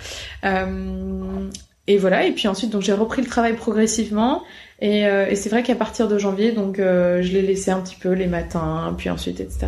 Et 1.88 1.96
voilà. 1.96 2.24
Et 2.26 2.32
puis 2.32 2.46
ensuite, 2.46 2.70
donc 2.70 2.82
j'ai 2.82 2.92
repris 2.92 3.22
le 3.22 3.26
travail 3.26 3.56
progressivement. 3.56 4.44
Et, 4.80 5.06
euh, 5.06 5.26
et 5.28 5.34
c'est 5.34 5.48
vrai 5.48 5.64
qu'à 5.64 5.74
partir 5.74 6.06
de 6.06 6.18
janvier, 6.18 6.52
donc 6.52 6.78
euh, 6.78 7.20
je 7.22 7.32
l'ai 7.32 7.42
laissé 7.42 7.72
un 7.72 7.80
petit 7.80 7.96
peu 7.96 8.12
les 8.12 8.28
matins, 8.28 8.94
puis 8.96 9.10
ensuite, 9.10 9.40
etc. 9.40 9.66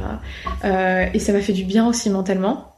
Euh, 0.64 1.07
et 1.12 1.18
ça 1.18 1.33
m'a 1.33 1.41
fait 1.41 1.55
du 1.55 1.64
bien 1.64 1.89
aussi 1.89 2.11
mentalement. 2.11 2.77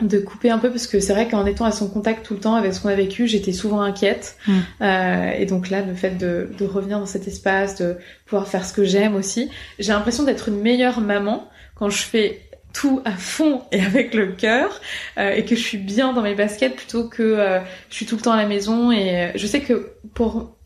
de 0.00 0.18
couper 0.18 0.50
un 0.50 0.58
peu 0.58 0.70
parce 0.70 0.86
que 0.86 1.00
c'est 1.00 1.14
vrai 1.14 1.28
qu'en 1.28 1.46
étant 1.46 1.64
à 1.64 1.72
son 1.72 1.88
contact 1.88 2.26
tout 2.26 2.34
le 2.34 2.40
temps 2.40 2.54
avec 2.56 2.74
ce 2.74 2.80
qu'on 2.80 2.90
a 2.90 2.94
vécu, 2.94 3.26
j'étais 3.26 3.52
souvent 3.52 3.80
inquiète. 3.80 4.36
Mm. 4.46 4.52
Euh, 4.82 5.30
et 5.38 5.46
donc 5.46 5.70
là, 5.70 5.80
le 5.80 5.94
fait 5.94 6.18
de, 6.18 6.50
de 6.58 6.66
revenir 6.66 7.00
dans 7.00 7.06
cet 7.06 7.26
espace, 7.26 7.76
de 7.76 7.96
pouvoir 8.26 8.46
faire 8.46 8.64
ce 8.64 8.72
que 8.74 8.84
j'aime 8.84 9.16
aussi, 9.16 9.50
j'ai 9.78 9.92
l'impression 9.92 10.24
d'être 10.24 10.48
une 10.48 10.60
meilleure 10.60 11.00
maman 11.00 11.48
quand 11.74 11.90
je 11.90 12.02
fais 12.02 12.42
tout 12.74 13.00
à 13.06 13.12
fond 13.12 13.62
et 13.72 13.80
avec 13.80 14.12
le 14.12 14.32
cœur 14.32 14.80
euh, 15.16 15.30
et 15.30 15.44
que 15.44 15.54
je 15.54 15.62
suis 15.62 15.78
bien 15.78 16.12
dans 16.12 16.20
mes 16.20 16.34
baskets 16.34 16.76
plutôt 16.76 17.08
que 17.08 17.22
euh, 17.22 17.60
je 17.88 17.94
suis 17.94 18.04
tout 18.04 18.16
le 18.16 18.20
temps 18.20 18.32
à 18.32 18.36
la 18.36 18.46
maison. 18.46 18.92
Et 18.92 19.16
euh, 19.16 19.30
je 19.36 19.46
sais 19.46 19.60
que 19.60 19.92
pour 20.12 20.56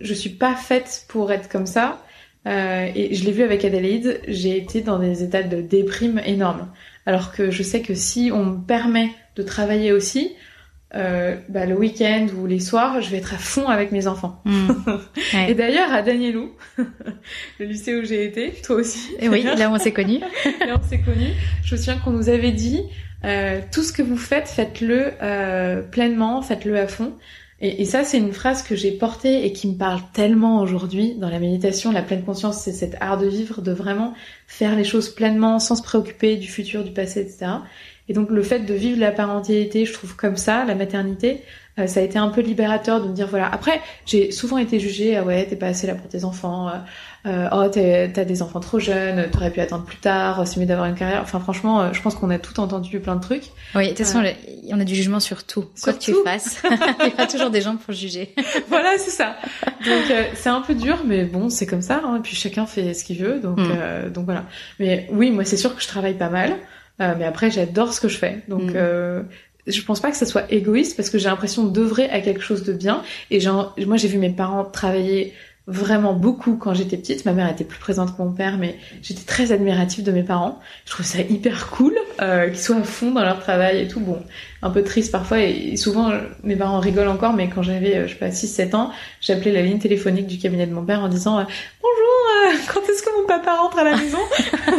je 0.00 0.12
suis 0.12 0.30
pas 0.30 0.54
faite 0.54 1.06
pour 1.08 1.32
être 1.32 1.48
comme 1.48 1.66
ça 1.66 2.04
et 2.44 3.14
je 3.14 3.24
l'ai 3.24 3.30
vu 3.30 3.44
avec 3.44 3.64
Adélaïde 3.64 4.20
j'ai 4.26 4.56
été 4.56 4.80
dans 4.80 4.98
des 4.98 5.22
états 5.22 5.44
de 5.44 5.62
déprime 5.62 6.20
énormes. 6.26 6.68
Alors 7.06 7.32
que 7.32 7.52
je 7.52 7.62
sais 7.62 7.82
que 7.82 7.94
si 7.94 8.30
on 8.32 8.44
me 8.44 8.66
permet 8.66 9.10
de 9.36 9.42
travailler 9.44 9.92
aussi 9.92 10.34
euh, 10.94 11.36
bah, 11.48 11.64
le 11.64 11.74
week-end 11.74 12.26
ou 12.38 12.46
les 12.46 12.60
soirs, 12.60 13.00
je 13.00 13.10
vais 13.10 13.16
être 13.18 13.32
à 13.32 13.38
fond 13.38 13.68
avec 13.68 13.92
mes 13.92 14.06
enfants. 14.06 14.40
Mm. 14.44 14.70
Ouais. 15.34 15.50
Et 15.50 15.54
d'ailleurs, 15.54 15.90
à 15.90 16.02
Danielou, 16.02 16.52
le 17.58 17.64
lycée 17.64 17.98
où 17.98 18.04
j'ai 18.04 18.26
été, 18.26 18.52
toi 18.62 18.76
aussi. 18.76 19.14
Et 19.18 19.30
oui, 19.30 19.42
là 19.42 19.70
où 19.70 19.74
on 19.74 19.78
s'est 19.78 19.92
connus. 19.92 20.20
Là, 20.60 20.78
on 20.78 20.88
s'est 20.88 21.00
connus. 21.00 21.32
Je 21.64 21.74
me 21.74 21.78
souviens 21.78 21.96
qu'on 21.96 22.10
nous 22.10 22.28
avait 22.28 22.52
dit, 22.52 22.82
euh, 23.24 23.60
tout 23.72 23.82
ce 23.82 23.94
que 23.94 24.02
vous 24.02 24.18
faites, 24.18 24.48
faites-le 24.48 25.12
euh, 25.22 25.80
pleinement, 25.80 26.42
faites-le 26.42 26.78
à 26.78 26.86
fond. 26.86 27.14
Et, 27.60 27.80
et 27.80 27.84
ça, 27.86 28.04
c'est 28.04 28.18
une 28.18 28.32
phrase 28.32 28.62
que 28.62 28.76
j'ai 28.76 28.90
portée 28.90 29.46
et 29.46 29.52
qui 29.54 29.68
me 29.68 29.78
parle 29.78 30.00
tellement 30.12 30.60
aujourd'hui 30.60 31.14
dans 31.14 31.30
la 31.30 31.38
méditation. 31.38 31.92
La 31.92 32.02
pleine 32.02 32.24
conscience, 32.24 32.60
c'est 32.60 32.72
cet 32.72 32.96
art 33.00 33.16
de 33.16 33.26
vivre, 33.26 33.62
de 33.62 33.72
vraiment 33.72 34.12
faire 34.46 34.76
les 34.76 34.84
choses 34.84 35.08
pleinement, 35.08 35.58
sans 35.60 35.76
se 35.76 35.82
préoccuper 35.82 36.36
du 36.36 36.48
futur, 36.48 36.84
du 36.84 36.90
passé, 36.90 37.20
etc. 37.20 37.52
Et 38.08 38.12
donc 38.14 38.30
le 38.30 38.42
fait 38.42 38.60
de 38.60 38.74
vivre 38.74 38.98
la 39.00 39.12
parentalité, 39.12 39.86
je 39.86 39.92
trouve 39.92 40.16
comme 40.16 40.36
ça, 40.36 40.64
la 40.64 40.74
maternité, 40.74 41.42
euh, 41.78 41.86
ça 41.86 42.00
a 42.00 42.02
été 42.02 42.18
un 42.18 42.28
peu 42.28 42.40
libérateur 42.42 43.00
de 43.02 43.08
me 43.08 43.14
dire 43.14 43.28
voilà. 43.28 43.48
Après, 43.50 43.80
j'ai 44.04 44.30
souvent 44.32 44.58
été 44.58 44.78
jugée, 44.80 45.16
ah 45.16 45.22
ouais, 45.22 45.46
t'es 45.46 45.56
pas 45.56 45.68
assez 45.68 45.86
là 45.86 45.94
pour 45.94 46.08
tes 46.08 46.24
enfants, 46.24 46.68
euh, 46.68 46.72
euh, 47.26 47.48
oh 47.52 47.68
t'as 47.72 48.24
des 48.24 48.42
enfants 48.42 48.60
trop 48.60 48.78
jeunes, 48.80 49.30
t'aurais 49.30 49.50
pu 49.52 49.60
attendre 49.60 49.84
plus 49.84 49.96
tard, 49.96 50.46
c'est 50.46 50.58
mieux 50.60 50.66
d'avoir 50.66 50.86
une 50.88 50.96
carrière. 50.96 51.20
Enfin 51.22 51.38
franchement, 51.40 51.80
euh, 51.80 51.88
je 51.92 52.02
pense 52.02 52.14
qu'on 52.16 52.28
a 52.30 52.38
tout 52.38 52.58
entendu 52.60 52.98
plein 53.00 53.14
de 53.16 53.22
trucs. 53.22 53.44
Oui, 53.74 53.84
de 53.84 53.88
toute 53.90 53.98
façon, 53.98 54.20
le- 54.20 54.30
on 54.70 54.80
a 54.80 54.84
du 54.84 54.94
jugement 54.94 55.20
sur 55.20 55.44
tout. 55.44 55.64
Quoi 55.82 55.92
que 55.94 55.98
tu 56.00 56.12
fasses, 56.24 56.60
il 57.00 57.08
y 57.08 57.12
aura 57.14 57.26
toujours 57.26 57.50
des 57.50 57.60
gens 57.62 57.76
pour 57.76 57.94
juger. 57.94 58.34
voilà, 58.68 58.98
c'est 58.98 59.10
ça. 59.12 59.36
Donc 59.86 60.10
euh, 60.10 60.24
c'est 60.34 60.50
un 60.50 60.60
peu 60.60 60.74
dur, 60.74 60.98
mais 61.06 61.24
bon, 61.24 61.48
c'est 61.48 61.66
comme 61.66 61.82
ça. 61.82 62.02
Hein, 62.04 62.16
et 62.18 62.20
puis 62.20 62.34
chacun 62.36 62.66
fait 62.66 62.92
ce 62.94 63.04
qu'il 63.04 63.18
veut, 63.18 63.38
donc 63.38 63.58
Mm. 63.58 63.68
euh, 63.70 64.10
donc 64.10 64.24
voilà. 64.26 64.44
Mais 64.80 65.06
oui, 65.12 65.30
moi 65.30 65.44
c'est 65.44 65.56
sûr 65.56 65.74
que 65.74 65.80
je 65.80 65.88
travaille 65.88 66.14
pas 66.18 66.28
mal, 66.28 66.56
euh, 67.00 67.14
mais 67.18 67.24
après 67.24 67.50
j'adore 67.50 67.92
ce 67.92 68.00
que 68.00 68.08
je 68.08 68.18
fais. 68.18 68.42
Donc 68.48 68.62
Mm. 68.62 68.72
euh, 68.76 69.22
je 69.66 69.80
pense 69.82 70.00
pas 70.00 70.10
que 70.10 70.16
ça 70.16 70.26
soit 70.26 70.50
égoïste 70.52 70.96
parce 70.96 71.08
que 71.10 71.18
j'ai 71.18 71.28
l'impression 71.28 71.64
d'œuvrer 71.64 72.10
à 72.10 72.20
quelque 72.20 72.42
chose 72.42 72.64
de 72.64 72.72
bien. 72.72 73.02
Et 73.30 73.38
genre, 73.40 73.74
moi 73.86 73.96
j'ai 73.96 74.08
vu 74.08 74.18
mes 74.18 74.30
parents 74.30 74.64
travailler 74.64 75.32
vraiment 75.68 76.12
beaucoup 76.12 76.56
quand 76.56 76.74
j'étais 76.74 76.96
petite. 76.96 77.24
Ma 77.24 77.32
mère 77.32 77.48
était 77.48 77.62
plus 77.62 77.78
présente 77.78 78.16
que 78.16 78.20
mon 78.20 78.32
père, 78.32 78.58
mais 78.58 78.74
j'étais 79.00 79.22
très 79.24 79.52
admirative 79.52 80.02
de 80.02 80.10
mes 80.10 80.24
parents. 80.24 80.58
Je 80.86 80.90
trouve 80.90 81.06
ça 81.06 81.20
hyper 81.20 81.70
cool 81.70 81.94
euh, 82.20 82.48
qu'ils 82.48 82.58
soient 82.58 82.78
à 82.78 82.82
fond 82.82 83.12
dans 83.12 83.22
leur 83.22 83.38
travail 83.38 83.82
et 83.82 83.86
tout. 83.86 84.00
Bon, 84.00 84.18
un 84.62 84.70
peu 84.70 84.82
triste 84.82 85.12
parfois 85.12 85.38
et 85.40 85.76
souvent 85.76 86.10
mes 86.42 86.56
parents 86.56 86.80
rigolent 86.80 87.10
encore, 87.12 87.32
mais 87.32 87.48
quand 87.48 87.62
j'avais, 87.62 87.94
euh, 87.94 88.06
je 88.08 88.14
sais 88.14 88.18
pas, 88.18 88.30
6-7 88.30 88.74
ans, 88.74 88.90
j'appelais 89.20 89.52
la 89.52 89.62
ligne 89.62 89.78
téléphonique 89.78 90.26
du 90.26 90.38
cabinet 90.38 90.66
de 90.66 90.74
mon 90.74 90.84
père 90.84 91.00
en 91.00 91.08
disant 91.08 91.38
euh, 91.38 91.44
Bonjour, 91.80 92.21
quand 92.72 92.80
est-ce 92.88 93.02
que 93.02 93.20
mon 93.20 93.26
papa 93.26 93.54
rentre 93.56 93.78
à 93.78 93.84
la 93.84 93.96
maison 93.96 94.18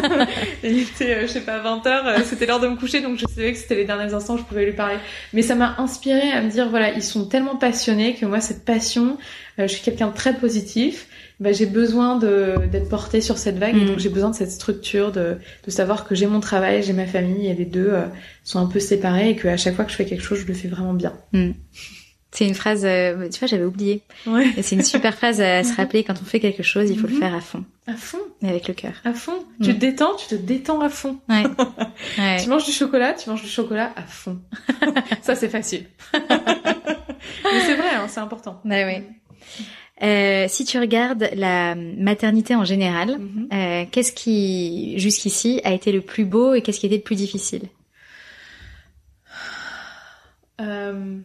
Il 0.64 0.80
était, 0.80 1.16
euh, 1.16 1.22
je 1.24 1.28
sais 1.28 1.42
pas, 1.42 1.60
20h, 1.60 2.24
c'était 2.26 2.46
l'heure 2.46 2.60
de 2.60 2.68
me 2.68 2.76
coucher, 2.76 3.02
donc 3.02 3.18
je 3.18 3.26
savais 3.34 3.52
que 3.54 3.58
c'était 3.58 3.76
les 3.76 3.86
derniers 3.86 4.14
instants 4.14 4.36
où 4.36 4.38
je 4.38 4.44
pouvais 4.44 4.66
lui 4.66 4.74
parler. 4.74 4.98
Mais 5.34 5.42
ça 5.42 5.56
m'a 5.56 5.76
inspiré 5.78 6.32
à 6.32 6.42
me 6.42 6.50
dire, 6.50 6.70
voilà, 6.70 6.92
ils 6.94 7.04
sont 7.04 7.26
tellement 7.26 7.56
passionnés 7.56 8.16
que 8.16 8.26
moi, 8.26 8.40
cette 8.42 8.66
passion, 8.66 9.18
euh, 9.60 9.68
je 9.68 9.74
suis 9.74 9.82
quelqu'un 9.82 10.08
de 10.08 10.14
très 10.14 10.34
positif, 10.36 11.08
bah, 11.40 11.52
j'ai 11.52 11.66
besoin 11.66 12.18
d'être 12.18 12.90
portée 12.90 13.20
sur 13.20 13.38
cette 13.38 13.58
vague, 13.58 13.76
et 13.76 13.82
Mm. 13.82 13.88
donc 13.88 14.00
j'ai 14.00 14.10
besoin 14.10 14.30
de 14.30 14.36
cette 14.36 14.52
structure, 14.52 15.12
de, 15.12 15.38
de 15.66 15.72
savoir 15.72 16.06
que 16.06 16.16
j'ai 16.16 16.28
mon 16.28 16.40
travail, 16.40 16.84
j'ai 16.84 16.94
ma 16.94 17.06
famille, 17.08 17.48
et 17.48 17.54
les 17.54 17.66
deux 17.66 17.90
euh, 17.92 18.04
sont 18.44 18.60
un 18.60 18.68
peu 18.68 18.80
séparés, 18.80 19.32
et 19.32 19.36
qu'à 19.36 19.58
chaque 19.58 19.76
fois 19.76 19.84
que 19.86 19.92
je 19.92 19.96
fais 19.98 20.06
quelque 20.06 20.24
chose, 20.24 20.40
je 20.40 20.46
le 20.48 20.54
fais 20.54 20.68
vraiment 20.68 20.94
bien. 20.94 21.14
C'est 22.36 22.48
une 22.48 22.56
phrase, 22.56 22.84
euh, 22.84 23.30
tu 23.30 23.38
vois, 23.38 23.48
j'avais 23.48 23.64
oublié. 23.64 24.02
Ouais. 24.26 24.48
Et 24.58 24.64
c'est 24.64 24.76
une 24.76 24.82
super 24.84 25.14
phrase 25.16 25.40
à 25.40 25.64
se 25.64 25.74
rappeler 25.78 26.04
quand 26.04 26.16
on 26.20 26.26
fait 26.26 26.40
quelque 26.40 26.64
chose, 26.64 26.90
il 26.90 26.98
faut 27.00 27.06
le 27.06 27.14
Mhm. 27.14 27.20
faire 27.20 27.36
à 27.36 27.42
fond 27.42 27.64
À 27.86 27.94
fond, 27.94 28.18
et 28.42 28.50
avec 28.50 28.68
le 28.68 28.74
cœur. 28.74 28.94
à 29.06 29.14
fond. 29.14 29.46
Mm. 29.60 29.64
Tu 29.66 29.74
te 29.76 29.80
détends, 29.80 30.16
tu 30.16 30.28
te 30.28 30.36
détends 30.36 30.82
à 30.82 30.90
fond. 30.90 31.20
Ouais. 31.30 31.44
ouais. 32.18 32.42
Tu 32.42 32.50
manges 32.50 32.66
du 32.66 32.72
chocolat, 32.72 33.14
tu 33.14 33.30
manges 33.30 33.44
du 33.44 33.50
chocolat 33.50 33.94
à 33.96 34.02
fond. 34.02 34.40
Ça, 35.22 35.36
c'est 35.36 35.50
facile. 35.50 35.86
Mais 36.14 37.60
c'est 37.66 37.76
vrai, 37.76 37.90
hein, 37.96 38.08
c'est 38.08 38.20
important. 38.20 38.60
Bah 38.66 38.86
oui. 38.88 39.04
Euh, 40.02 40.48
si 40.50 40.66
tu 40.66 40.80
regardes 40.80 41.30
la 41.36 41.76
maternité 41.76 42.56
en 42.56 42.66
général, 42.66 43.20
Mhm. 43.20 43.48
euh, 43.54 43.86
qu'est-ce 43.92 44.12
qui, 44.12 44.98
jusqu'ici, 44.98 45.62
a 45.64 45.72
été 45.72 45.92
le 45.92 46.02
plus 46.02 46.26
beau 46.26 46.56
et 46.56 46.62
qu'est-ce 46.64 46.80
qui 46.80 46.88
a 46.88 46.90
été 46.90 46.98
le 46.98 47.04
plus 47.04 47.16
difficile? 47.16 47.70
Euh, 50.62 51.18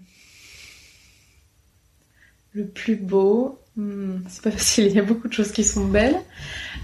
Le 2.58 2.66
plus 2.66 2.96
beau, 2.96 3.56
hmm, 3.76 4.16
c'est 4.28 4.42
pas 4.42 4.50
facile, 4.58 4.86
il 4.86 4.92
y 4.92 4.98
a 4.98 5.02
beaucoup 5.04 5.28
de 5.28 5.32
choses 5.32 5.52
qui 5.52 5.62
sont 5.62 5.84
belles. 5.84 6.16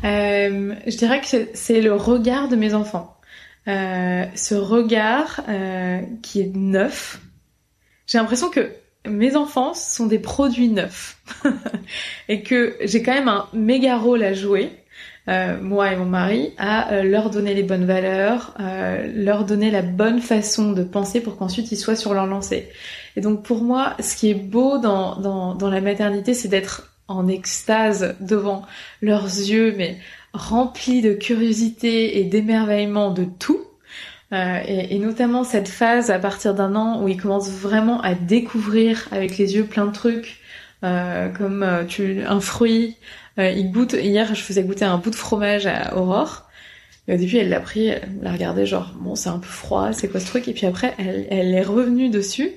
Euh, 0.04 0.72
je 0.86 0.96
dirais 0.96 1.20
que 1.20 1.26
c'est- 1.52 1.80
le 1.80 1.94
regard 1.94 2.48
de 2.48 2.54
mes 2.54 2.74
enfants. 2.74 3.16
Euh, 3.66 4.24
ce 4.36 4.54
regard 4.54 5.40
euh, 5.48 6.00
qui 6.22 6.40
est 6.42 6.54
neuf. 6.54 7.20
J'ai 8.06 8.18
l'impression 8.18 8.50
que 8.50 8.70
mes 9.04 9.34
enfants 9.34 9.74
sont 9.74 10.06
des 10.06 10.20
produits 10.20 10.68
neufs 10.68 11.18
et 12.28 12.42
que 12.42 12.76
j'ai 12.84 13.02
quand 13.02 13.14
même 13.14 13.28
un 13.28 13.48
méga 13.52 13.96
rôle 13.96 14.22
à 14.22 14.32
jouer. 14.32 14.70
Euh, 15.28 15.58
moi 15.60 15.92
et 15.92 15.96
mon 15.96 16.04
mari, 16.04 16.52
à 16.58 16.92
euh, 16.92 17.02
leur 17.02 17.30
donner 17.30 17.54
les 17.54 17.62
bonnes 17.62 17.86
valeurs, 17.86 18.54
euh, 18.60 19.10
leur 19.14 19.44
donner 19.44 19.70
la 19.70 19.82
bonne 19.82 20.20
façon 20.20 20.72
de 20.72 20.84
penser 20.84 21.20
pour 21.20 21.36
qu'ensuite 21.36 21.72
ils 21.72 21.76
soient 21.76 21.96
sur 21.96 22.12
leur 22.12 22.26
lancée. 22.26 22.68
Et 23.16 23.20
donc 23.20 23.42
pour 23.42 23.62
moi, 23.62 23.94
ce 24.00 24.16
qui 24.16 24.30
est 24.30 24.34
beau 24.34 24.78
dans, 24.78 25.16
dans, 25.16 25.54
dans 25.54 25.70
la 25.70 25.80
maternité, 25.80 26.34
c'est 26.34 26.48
d'être 26.48 26.94
en 27.08 27.26
extase 27.28 28.16
devant 28.20 28.62
leurs 29.00 29.24
yeux, 29.24 29.74
mais 29.76 29.98
remplis 30.32 31.00
de 31.00 31.14
curiosité 31.14 32.18
et 32.18 32.24
d'émerveillement 32.24 33.10
de 33.10 33.24
tout. 33.24 33.60
Euh, 34.32 34.58
et, 34.66 34.96
et 34.96 34.98
notamment 34.98 35.44
cette 35.44 35.68
phase 35.68 36.10
à 36.10 36.18
partir 36.18 36.54
d'un 36.54 36.74
an 36.74 37.02
où 37.02 37.08
ils 37.08 37.20
commencent 37.20 37.50
vraiment 37.50 38.00
à 38.00 38.14
découvrir 38.14 39.06
avec 39.12 39.38
les 39.38 39.54
yeux 39.54 39.64
plein 39.64 39.86
de 39.86 39.92
trucs, 39.92 40.40
euh, 40.82 41.28
comme 41.30 41.62
euh, 41.62 41.84
tu, 41.84 42.22
un 42.26 42.40
fruit. 42.40 42.96
Euh, 43.38 43.50
ils 43.50 43.70
goûtent. 43.70 43.94
Hier, 43.94 44.34
je 44.34 44.40
faisais 44.40 44.62
goûter 44.62 44.84
un 44.84 44.98
bout 44.98 45.10
de 45.10 45.16
fromage 45.16 45.66
à 45.66 45.96
Aurore. 45.96 46.48
Et 47.06 47.14
au 47.14 47.16
début, 47.18 47.36
elle 47.36 47.50
l'a 47.50 47.60
pris, 47.60 47.86
elle 47.86 48.08
l'a 48.22 48.32
regardé 48.32 48.64
genre 48.64 48.94
bon, 48.98 49.14
c'est 49.14 49.28
un 49.28 49.38
peu 49.38 49.48
froid, 49.48 49.92
c'est 49.92 50.08
quoi 50.08 50.20
ce 50.20 50.26
truc? 50.26 50.48
Et 50.48 50.54
puis 50.54 50.66
après, 50.66 50.94
elle, 50.98 51.26
elle 51.30 51.54
est 51.54 51.62
revenue 51.62 52.08
dessus. 52.08 52.52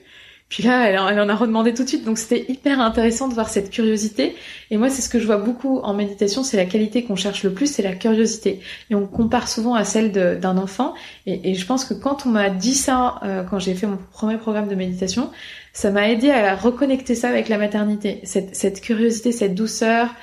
Puis 0.49 0.63
là, 0.63 0.87
elle, 0.87 0.97
elle 1.11 1.19
en 1.19 1.27
a 1.27 1.35
redemandé 1.35 1.73
tout 1.73 1.83
de 1.83 1.89
suite. 1.89 2.05
Donc 2.05 2.17
c'était 2.17 2.45
hyper 2.47 2.79
intéressant 2.79 3.27
de 3.27 3.33
voir 3.33 3.49
cette 3.49 3.69
curiosité. 3.69 4.35
Et 4.71 4.77
moi, 4.77 4.89
c'est 4.89 5.01
ce 5.01 5.09
que 5.09 5.19
je 5.19 5.25
vois 5.25 5.37
beaucoup 5.37 5.79
en 5.79 5.93
méditation, 5.93 6.43
c'est 6.43 6.55
la 6.55 6.65
qualité 6.65 7.03
qu'on 7.03 7.17
cherche 7.17 7.43
le 7.43 7.51
plus, 7.51 7.69
c'est 7.69 7.81
la 7.83 7.93
curiosité. 7.93 8.61
Et 8.89 8.95
on 8.95 9.05
compare 9.05 9.49
souvent 9.49 9.73
à 9.73 9.83
celle 9.83 10.13
d'un 10.13 10.57
enfant. 10.57 10.93
Et, 11.25 11.51
et 11.51 11.53
je 11.53 11.65
pense 11.65 11.83
que 11.83 11.93
quand 11.93 12.25
on 12.25 12.29
m'a 12.29 12.49
dit 12.49 12.75
ça, 12.75 13.19
euh, 13.23 13.43
quand 13.43 13.59
j'ai 13.59 13.75
fait 13.75 13.87
mon 13.87 13.97
premier 14.13 14.37
programme 14.37 14.69
de 14.69 14.75
méditation, 14.75 15.31
ça 15.73 15.91
m'a 15.91 16.09
aidé 16.09 16.31
à 16.31 16.55
reconnecter 16.55 17.13
ça 17.13 17.27
avec 17.27 17.49
la 17.49 17.57
maternité. 17.57 18.21
Cette, 18.23 18.55
cette 18.55 18.79
curiosité, 18.79 19.33
cette 19.33 19.53
douceur, 19.53 20.15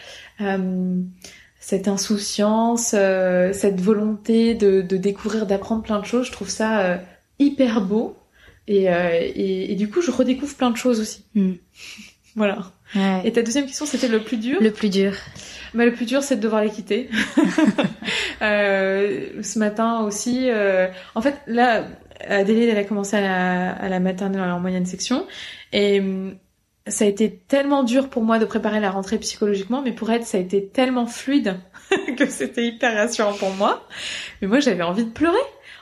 cette 1.61 1.89
insouciance, 1.89 2.95
euh, 2.97 3.53
cette 3.53 3.81
volonté 3.81 4.55
de, 4.55 4.83
de 4.83 4.97
découvrir, 4.97 5.47
d'apprendre 5.47 5.83
plein 5.83 5.99
de 5.99 6.05
choses. 6.05 6.27
Je 6.27 6.33
trouve 6.33 6.49
ça 6.51 6.81
euh, 6.81 6.97
hyper 7.39 7.81
beau. 7.81 8.17
Et, 8.67 8.91
euh, 8.91 9.11
et, 9.13 9.73
et 9.73 9.75
du 9.75 9.89
coup, 9.91 10.01
je 10.01 10.11
redécouvre 10.11 10.55
plein 10.55 10.71
de 10.71 10.77
choses 10.77 11.01
aussi. 11.01 11.25
Hmm. 11.35 11.53
Voilà. 12.37 12.59
Ouais. 12.97 13.21
Et 13.25 13.31
ta 13.33 13.43
deuxième 13.43 13.65
question, 13.67 13.87
c'était 13.87 14.09
le 14.09 14.21
plus 14.21 14.39
dur? 14.39 14.59
Le 14.61 14.73
plus 14.73 14.89
dur. 14.89 15.13
bah, 15.73 15.85
le 15.85 15.93
plus 15.93 16.05
dur, 16.05 16.21
c'est 16.21 16.35
de 16.35 16.41
devoir 16.41 16.65
les 16.65 16.71
quitter. 16.71 17.09
euh, 18.43 19.41
ce 19.41 19.59
matin 19.61 20.01
aussi. 20.01 20.51
euh, 20.51 20.89
En 21.15 21.23
fait, 21.23 21.37
là, 21.47 21.85
Adélaïde, 22.29 22.71
elle 22.71 22.79
a 22.79 22.83
commencé 22.83 23.17
à 23.17 23.21
la, 23.21 23.71
à 23.71 23.89
la 23.89 24.01
maternelle 24.01 24.41
en 24.51 24.59
moyenne 24.59 24.85
section. 24.85 25.27
Et 25.73 26.03
ça 26.87 27.05
a 27.05 27.09
été 27.09 27.39
tellement 27.49 27.83
dur 27.83 28.11
pour 28.11 28.23
moi 28.23 28.39
de 28.39 28.45
préparer 28.45 28.81
la 28.81 28.91
rentrée 28.91 29.19
psychologiquement, 29.19 29.83
mais 29.83 29.93
pour 29.93 30.11
elle, 30.11 30.25
ça 30.25 30.39
a 30.39 30.41
été 30.41 30.67
tellement 30.67 31.07
fluide 31.07 31.59
que 32.19 32.27
c'était 32.27 32.67
hyper 32.67 32.95
rassurant 32.95 33.33
pour 33.35 33.51
moi. 33.51 33.87
Mais 34.41 34.49
moi, 34.49 34.61
j'avais 34.61 34.83
envie 34.83 35.05
de 35.05 35.11
pleurer. 35.11 35.37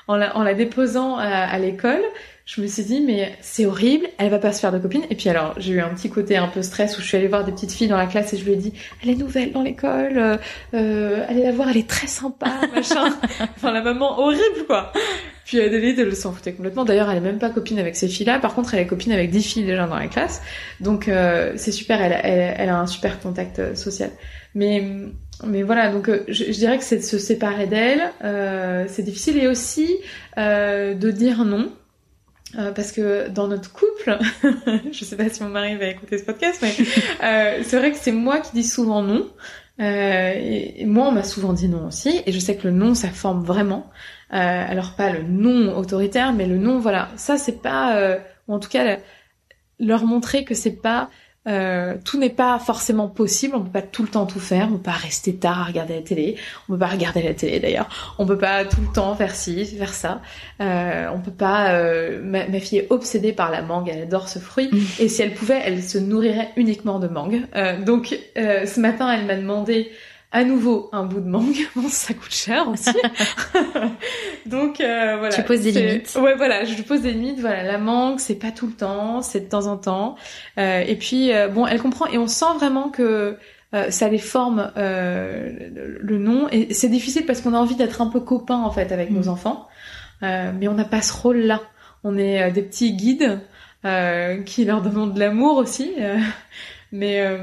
En 0.09 0.17
la, 0.17 0.55
déposant 0.55 1.17
à, 1.17 1.27
à 1.27 1.59
l'école, 1.59 2.03
je 2.45 2.61
me 2.61 2.67
suis 2.67 2.83
dit 2.83 3.01
mais 3.01 3.33
c'est 3.41 3.67
horrible, 3.67 4.07
elle 4.19 4.31
va 4.31 4.39
pas 4.39 4.53
se 4.53 4.61
faire 4.61 4.73
de 4.73 4.79
copine. 4.79 5.03
Et 5.11 5.15
puis 5.15 5.29
alors 5.29 5.55
j'ai 5.59 5.73
eu 5.75 5.81
un 5.81 5.89
petit 5.91 6.11
côté 6.11 6.37
un 6.37 6.49
peu 6.49 6.63
stress 6.63 6.99
où 6.99 7.01
je 7.01 7.07
suis 7.07 7.17
allée 7.17 7.29
voir 7.29 7.45
des 7.45 7.53
petites 7.53 7.73
filles 7.73 7.89
dans 7.89 7.97
la 7.97 8.07
classe 8.07 8.33
et 8.33 8.37
je 8.37 8.45
lui 8.45 8.53
ai 8.53 8.57
dit 8.57 8.73
elle 9.03 9.11
est 9.11 9.15
nouvelle 9.15 9.53
dans 9.53 9.63
l'école, 9.63 10.19
euh, 10.19 10.37
euh 10.75 11.25
allez 11.29 11.43
la 11.43 11.53
voir, 11.53 11.69
elle 11.69 11.79
est 11.79 11.89
très 11.89 12.07
sympa, 12.07 12.53
machin. 12.75 13.17
enfin 13.57 13.73
la 13.73 13.83
maman 13.83 14.19
horrible 14.19 14.67
quoi. 14.67 14.93
Puis 15.45 15.61
Adélaïde 15.61 15.99
elle 15.99 16.17
s'en 16.17 16.33
foutait 16.33 16.53
complètement. 16.53 16.85
D'ailleurs 16.85 17.11
elle 17.11 17.19
est 17.19 17.21
même 17.21 17.39
pas 17.39 17.51
copine 17.51 17.79
avec 17.79 17.97
ces 17.97 18.09
filles-là. 18.09 18.39
Par 18.39 18.55
contre 18.55 18.75
elle 18.75 18.81
est 18.81 18.87
copine 18.87 19.13
avec 19.13 19.31
dix 19.31 19.43
filles 19.43 19.65
déjà 19.65 19.87
dans 19.87 19.97
la 19.97 20.09
classe. 20.09 20.43
Donc 20.81 21.09
euh, 21.09 21.53
c'est 21.57 21.73
super, 21.73 22.01
elle, 22.01 22.19
elle, 22.23 22.55
elle, 22.59 22.69
a 22.69 22.79
un 22.79 22.87
super 22.87 23.21
contact 23.21 23.59
euh, 23.59 23.75
social. 23.75 24.11
Mais 24.55 24.85
mais 25.45 25.63
voilà, 25.63 25.91
donc 25.91 26.11
je, 26.29 26.45
je, 26.45 26.51
dirais 26.51 26.79
que 26.79 26.85
c'est 26.85 26.99
de 26.99 27.03
se 27.03 27.19
séparer 27.19 27.67
d'elle, 27.67 28.13
euh, 28.23 28.85
c'est 28.89 29.03
difficile 29.03 29.39
et 29.39 29.49
aussi 29.49 29.97
euh, 30.39 30.95
de 30.95 31.11
dire 31.11 31.45
non. 31.45 31.73
Euh, 32.59 32.71
parce 32.73 32.93
que 32.93 33.29
dans 33.29 33.49
notre 33.49 33.73
couple, 33.73 34.19
je 34.93 35.05
sais 35.05 35.17
pas 35.17 35.29
si 35.29 35.43
mon 35.43 35.49
mari 35.49 35.77
va 35.77 35.87
écouter 35.87 36.19
ce 36.19 36.25
podcast, 36.25 36.61
mais 36.61 36.75
euh, 37.25 37.63
c'est 37.65 37.79
vrai 37.79 37.93
que 37.93 37.97
c'est 37.97 38.13
moi 38.13 38.41
qui 38.41 38.53
dis 38.53 38.65
souvent 38.65 39.03
non. 39.03 39.31
Euh, 39.81 40.33
et, 40.37 40.85
moi, 40.85 41.09
on 41.09 41.13
m'a 41.13 41.23
souvent 41.23 41.55
dit 41.55 41.69
non 41.69 41.87
aussi, 41.87 42.23
et 42.27 42.33
je 42.33 42.39
sais 42.39 42.57
que 42.57 42.69
le 42.69 42.75
non, 42.75 42.95
ça 42.95 43.09
forme 43.09 43.43
vraiment. 43.43 43.91
alors 44.31 44.95
pas 44.97 45.11
le 45.11 45.23
non 45.23 45.77
autoritaire, 45.77 46.33
mais 46.33 46.47
le 46.47 46.59
non, 46.59 46.79
voilà, 46.79 47.09
ça 47.17 47.39
c'est 47.39 47.63
pas, 47.63 48.19
ou 48.49 48.55
en 48.55 48.59
tout 48.59 48.69
cas 48.69 48.99
leur 49.81 50.05
montrer 50.05 50.45
que 50.45 50.55
c'est 50.55 50.77
pas 50.77 51.09
euh, 51.49 51.95
tout 52.05 52.21
n'est 52.21 52.31
pas 52.31 52.59
forcément 52.61 53.09
possible, 53.09 53.57
on 53.57 53.63
peut 53.63 53.81
pas 53.81 53.83
tout 53.83 54.03
le 54.03 54.09
temps 54.09 54.27
tout 54.27 54.39
faire, 54.39 54.69
on 54.69 54.77
peut 54.77 54.83
pas 54.85 54.93
rester 54.93 55.35
tard 55.35 55.61
à 55.61 55.65
regarder 55.65 55.97
la 55.97 56.03
télé, 56.03 56.37
on 56.69 56.75
peut 56.75 56.79
pas 56.79 56.87
regarder 56.87 57.21
la 57.21 57.35
télé 57.35 57.59
d'ailleurs, 57.59 57.89
on 58.19 58.27
peut 58.27 58.39
pas 58.39 58.65
tout 58.65 58.81
le 58.81 58.93
temps 58.93 59.17
faire 59.17 59.35
ci, 59.35 59.67
faire 59.67 59.93
ça, 59.93 60.21
euh, 60.61 61.09
on 61.13 61.19
peut 61.19 61.33
pas. 61.33 61.73
Euh, 61.73 62.21
ma, 62.23 62.47
ma, 62.47 62.61
fille 62.61 62.79
est 62.79 62.87
obsédée 62.91 63.33
par 63.33 63.51
la 63.51 63.61
mangue, 63.61 63.89
elle 63.93 64.03
adore 64.03 64.29
ce 64.29 64.39
fruit, 64.39 64.69
mm. 64.71 64.79
et 65.01 65.09
si 65.09 65.23
elle 65.23 65.35
pouvait, 65.35 65.61
elle 65.65 65.83
se 65.83 65.99
nourrirait 65.99 66.51
uniquement 66.57 67.01
de 67.01 67.09
mangue. 67.09 67.41
Euh, 67.57 67.83
donc 67.83 68.17
ce 68.37 68.81
matin, 68.81 69.13
elle 69.13 69.27
m'a 69.27 69.37
demandé 69.37 69.91
à 70.33 70.45
nouveau 70.45 70.89
un 70.93 71.05
bout 71.05 71.21
de 71.21 71.29
mangue. 71.29 71.57
Bon, 71.77 71.89
ça 71.89 72.15
coûte 72.15 72.33
cher 72.33 72.69
aussi. 72.69 72.91
Donc 74.47 74.81
euh, 74.81 75.17
voilà. 75.19 75.35
Tu 75.35 75.43
poses 75.43 75.61
des 75.61 75.73
limites. 75.73 76.19
Ouais, 76.21 76.35
voilà, 76.35 76.65
je 76.65 76.83
pose 76.83 77.03
des 77.03 77.13
limites. 77.13 77.41
Voilà, 77.41 77.63
la 77.63 77.79
mangue, 77.79 78.19
c'est 78.19 78.35
pas 78.35 78.51
tout 78.51 78.67
le 78.67 78.73
temps, 78.73 79.23
c'est 79.23 79.41
de 79.41 79.49
temps 79.49 79.67
en 79.67 79.77
temps. 79.77 80.17
Euh, 80.59 80.81
et 80.81 80.97
puis 80.97 81.33
euh, 81.33 81.49
bon, 81.49 81.67
elle 81.67 81.81
comprend 81.81 82.07
et 82.07 82.19
on 82.19 82.27
sent 82.27 82.47
vraiment 82.57 82.89
que 82.89 83.37
euh, 83.75 83.91
ça 83.91 84.09
les 84.09 84.19
forme 84.19 84.73
euh, 84.77 85.51
le, 86.01 86.19
nom. 86.19 86.49
Et 86.51 86.73
c'est 86.73 86.89
difficile 86.89 87.27
parce 87.27 87.41
qu'on 87.41 87.55
a 87.55 87.59
envie 87.59 87.77
d'être 87.77 88.01
un 88.01 88.09
peu 88.09 88.21
copain 88.21 88.57
en 88.57 88.71
fait 88.71 88.91
avec 88.93 89.11
nos 89.11 89.25
mm. 89.25 89.29
enfants, 89.29 89.69
mais 90.23 90.69
on 90.69 90.75
n'a 90.75 90.85
pas 90.85 91.03
ce 91.03 91.13
rôle-là. 91.13 91.61
On 92.05 92.17
est 92.17 92.51
des 92.53 92.63
petits 92.63 92.95
guides 92.95 93.41
qui 94.47 94.65
leur 94.65 94.83
demandent 94.83 95.15
de 95.15 95.21
l'amour 95.21 95.57
aussi. 95.57 95.93
Mais 96.93 97.23
euh, 97.23 97.39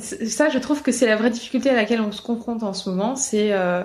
ça, 0.00 0.48
je 0.48 0.58
trouve 0.58 0.82
que 0.82 0.90
c'est 0.90 1.06
la 1.06 1.16
vraie 1.16 1.30
difficulté 1.30 1.68
à 1.68 1.74
laquelle 1.74 2.00
on 2.00 2.10
se 2.10 2.22
confronte 2.22 2.62
en 2.62 2.72
ce 2.72 2.88
moment, 2.88 3.16
c'est 3.16 3.52
euh, 3.52 3.82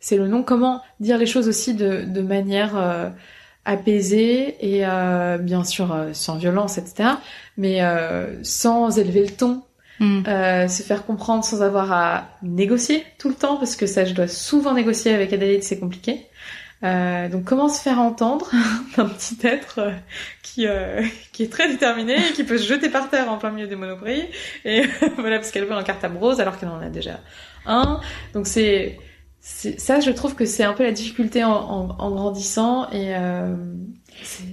c'est 0.00 0.16
le 0.16 0.26
nom. 0.26 0.42
Comment 0.42 0.82
dire 0.98 1.18
les 1.18 1.26
choses 1.26 1.46
aussi 1.46 1.74
de, 1.74 2.04
de 2.06 2.22
manière 2.22 2.76
euh, 2.78 3.10
apaisée 3.66 4.56
et 4.60 4.86
euh, 4.86 5.36
bien 5.36 5.62
sûr 5.62 5.94
sans 6.14 6.36
violence, 6.36 6.78
etc. 6.78 7.10
Mais 7.58 7.80
sans 8.42 8.98
élever 8.98 9.26
le 9.26 9.30
ton, 9.30 9.62
mm. 10.00 10.22
se 10.68 10.82
faire 10.82 11.04
comprendre 11.04 11.44
sans 11.44 11.60
avoir 11.60 11.92
à 11.92 12.24
négocier 12.42 13.04
tout 13.18 13.28
le 13.28 13.34
temps, 13.34 13.56
parce 13.56 13.76
que 13.76 13.86
ça, 13.86 14.06
je 14.06 14.14
dois 14.14 14.26
souvent 14.26 14.72
négocier 14.72 15.12
avec 15.12 15.34
Adélaïde, 15.34 15.62
c'est 15.62 15.78
compliqué. 15.78 16.26
Euh, 16.84 17.28
donc 17.28 17.44
comment 17.44 17.68
se 17.68 17.80
faire 17.80 18.00
entendre 18.00 18.50
d'un 18.96 19.06
petit 19.06 19.38
être 19.44 19.78
euh, 19.78 19.92
qui 20.42 20.66
euh, 20.66 21.00
qui 21.32 21.44
est 21.44 21.52
très 21.52 21.68
déterminé 21.68 22.16
et 22.16 22.32
qui 22.32 22.42
peut 22.42 22.58
se 22.58 22.66
jeter 22.66 22.88
par 22.88 23.08
terre 23.08 23.30
en 23.30 23.38
plein 23.38 23.50
milieu 23.50 23.68
des 23.68 23.76
monoprix 23.76 24.24
et 24.64 24.82
voilà 25.18 25.36
parce 25.38 25.52
qu'elle 25.52 25.64
veut 25.64 25.72
un 25.72 25.84
cartable 25.84 26.16
rose 26.16 26.40
alors 26.40 26.58
qu'elle 26.58 26.70
en 26.70 26.80
a 26.80 26.88
déjà 26.88 27.20
un. 27.66 28.00
Donc 28.34 28.48
c'est 28.48 28.98
ça 29.40 30.00
je 30.00 30.10
trouve 30.10 30.34
que 30.34 30.44
c'est 30.44 30.64
un 30.64 30.72
peu 30.72 30.82
la 30.82 30.90
difficulté 30.90 31.44
en, 31.44 31.52
en, 31.52 31.96
en 31.98 32.10
grandissant 32.10 32.90
et 32.90 33.14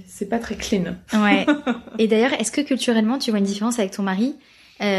c'est 0.06 0.28
pas 0.28 0.38
très 0.38 0.56
clean. 0.56 0.96
Ouais. 1.12 1.46
Et 1.98 2.08
d'ailleurs 2.08 2.32
est-ce 2.34 2.52
que 2.52 2.60
culturellement 2.60 3.18
tu 3.18 3.30
vois 3.30 3.38
une 3.38 3.44
différence 3.44 3.78
avec 3.78 3.92
ton 3.92 4.02
mari 4.02 4.36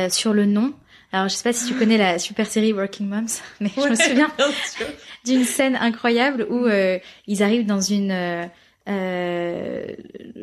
sur 0.10 0.34
le 0.34 0.46
nom? 0.46 0.74
Alors, 1.14 1.28
je 1.28 1.36
sais 1.36 1.44
pas 1.44 1.52
si 1.54 1.68
tu 1.68 1.74
connais 1.74 1.98
la 1.98 2.20
super 2.20 2.48
série 2.48 2.72
Working 2.72 3.08
Moms, 3.08 3.42
mais 3.60 3.70
je 3.76 3.82
me 3.82 3.96
souviens 3.96 4.32
d'une 5.26 5.44
scène 5.44 5.76
incroyable 5.76 6.48
où 6.50 6.66
euh, 6.66 7.00
ils 7.28 7.44
arrivent 7.44 7.66
dans 7.66 7.82
une 7.82 8.12
euh, 8.12 8.46
euh, 8.46 8.48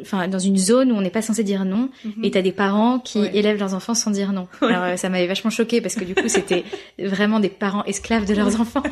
enfin 0.00 0.28
dans 0.28 0.38
une 0.38 0.56
zone 0.56 0.92
où 0.92 0.94
on 0.94 1.00
n'est 1.00 1.10
pas 1.10 1.22
censé 1.22 1.44
dire 1.44 1.64
non 1.64 1.90
mm-hmm. 2.04 2.24
et 2.24 2.30
t'as 2.30 2.42
des 2.42 2.52
parents 2.52 2.98
qui 2.98 3.24
élèvent 3.32 3.58
leurs 3.58 3.74
enfants 3.74 3.94
sans 3.94 4.10
dire 4.10 4.32
non. 4.32 4.48
Alors 4.62 4.84
euh, 4.84 4.96
ça 4.96 5.08
m'avait 5.08 5.26
vachement 5.26 5.50
choqué 5.50 5.80
parce 5.80 5.94
que 5.94 6.04
du 6.04 6.14
coup 6.14 6.28
c'était 6.28 6.64
vraiment 6.98 7.40
des 7.40 7.48
parents 7.48 7.84
esclaves 7.84 8.26
de 8.26 8.34
leurs 8.34 8.60
enfants. 8.60 8.82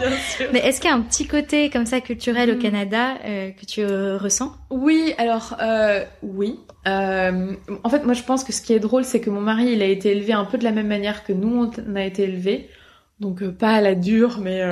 Mais 0.52 0.60
est-ce 0.60 0.80
qu'il 0.80 0.90
y 0.90 0.92
a 0.92 0.96
un 0.96 1.00
petit 1.00 1.26
côté 1.26 1.70
comme 1.70 1.86
ça 1.86 2.00
culturel 2.00 2.50
au 2.50 2.56
mm. 2.56 2.58
Canada 2.58 3.14
euh, 3.24 3.50
que 3.50 3.66
tu 3.66 3.84
ressens? 3.84 4.52
Oui 4.70 5.14
alors 5.18 5.56
oui. 6.22 6.58
En 6.86 7.90
fait 7.90 8.04
moi 8.04 8.14
je 8.14 8.22
pense 8.22 8.44
que 8.44 8.52
ce 8.52 8.60
qui 8.62 8.72
est 8.72 8.80
drôle 8.80 9.04
c'est 9.04 9.20
que 9.20 9.30
mon 9.30 9.40
mari 9.40 9.72
il 9.72 9.82
a 9.82 9.86
été 9.86 10.10
élevé 10.10 10.32
un 10.32 10.44
peu 10.44 10.58
de 10.58 10.64
la 10.64 10.72
même 10.72 10.88
manière 10.88 11.24
que 11.24 11.32
nous 11.32 11.70
on 11.88 11.96
a 11.96 12.04
été 12.04 12.24
élevés. 12.24 12.68
Donc 13.20 13.46
pas 13.50 13.72
à 13.72 13.80
la 13.80 13.94
dure 13.94 14.38
mais 14.40 14.62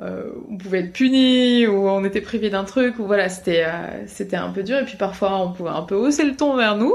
euh, 0.00 0.32
on 0.50 0.56
pouvait 0.56 0.80
être 0.80 0.92
puni 0.92 1.66
ou 1.66 1.88
on 1.88 2.04
était 2.04 2.20
privé 2.20 2.50
d'un 2.50 2.64
truc 2.64 2.98
ou 2.98 3.06
voilà 3.06 3.28
c'était 3.28 3.64
euh, 3.64 4.06
c'était 4.06 4.36
un 4.36 4.50
peu 4.50 4.62
dur. 4.62 4.78
Et 4.78 4.84
puis 4.84 4.96
parfois 4.96 5.38
on 5.38 5.52
pouvait 5.52 5.70
un 5.70 5.82
peu 5.82 5.94
hausser 5.94 6.24
le 6.24 6.36
ton 6.36 6.56
vers 6.56 6.76
nous. 6.76 6.94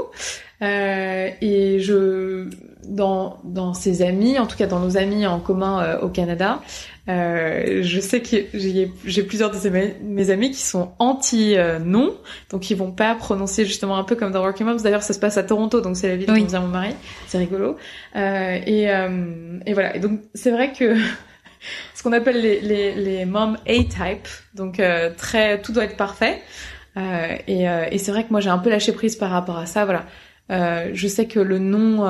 Euh, 0.62 1.30
et 1.40 1.80
je 1.80 2.50
dans 2.86 3.38
dans 3.44 3.72
ses 3.72 4.02
amis 4.02 4.38
en 4.38 4.46
tout 4.46 4.58
cas 4.58 4.66
dans 4.66 4.78
nos 4.78 4.98
amis 4.98 5.26
en 5.26 5.40
commun 5.40 5.82
euh, 5.82 6.00
au 6.00 6.10
Canada 6.10 6.60
euh, 7.08 7.80
je 7.82 7.98
sais 7.98 8.20
que 8.20 8.36
j'ai 8.52 9.22
plusieurs 9.22 9.50
de 9.50 9.58
mes 10.02 10.28
amis 10.28 10.50
qui 10.50 10.60
sont 10.60 10.92
anti 10.98 11.56
non 11.82 12.14
donc 12.50 12.70
ils 12.70 12.76
vont 12.76 12.92
pas 12.92 13.14
prononcer 13.14 13.64
justement 13.64 13.96
un 13.96 14.04
peu 14.04 14.16
comme 14.16 14.32
dans 14.32 14.42
Working 14.42 14.66
Moms 14.66 14.82
d'ailleurs 14.82 15.02
ça 15.02 15.14
se 15.14 15.18
passe 15.18 15.38
à 15.38 15.44
Toronto 15.44 15.80
donc 15.80 15.96
c'est 15.96 16.08
la 16.08 16.16
ville 16.16 16.30
où 16.30 16.34
vient 16.34 16.60
mon 16.60 16.68
mari. 16.68 16.94
C'est 17.26 17.38
rigolo. 17.38 17.76
Et 18.14 18.82
et 18.84 19.72
voilà. 19.72 19.96
Et 19.96 20.00
donc 20.00 20.20
c'est 20.34 20.50
vrai 20.50 20.72
que 20.72 20.94
ce 21.94 22.02
qu'on 22.02 22.12
appelle 22.12 22.40
les, 22.40 22.60
les, 22.60 22.94
les 22.94 23.24
mom 23.24 23.56
A-type, 23.66 24.28
donc 24.54 24.80
euh, 24.80 25.10
très 25.16 25.60
tout 25.60 25.72
doit 25.72 25.84
être 25.84 25.96
parfait. 25.96 26.42
Euh, 26.96 27.36
et, 27.46 27.68
euh, 27.68 27.86
et 27.90 27.98
c'est 27.98 28.10
vrai 28.10 28.24
que 28.24 28.30
moi 28.30 28.40
j'ai 28.40 28.50
un 28.50 28.58
peu 28.58 28.70
lâché 28.70 28.92
prise 28.92 29.16
par 29.16 29.30
rapport 29.30 29.58
à 29.58 29.66
ça. 29.66 29.84
Voilà, 29.84 30.06
euh, 30.50 30.90
je 30.92 31.06
sais 31.06 31.26
que 31.26 31.38
le 31.38 31.58
non, 31.58 32.04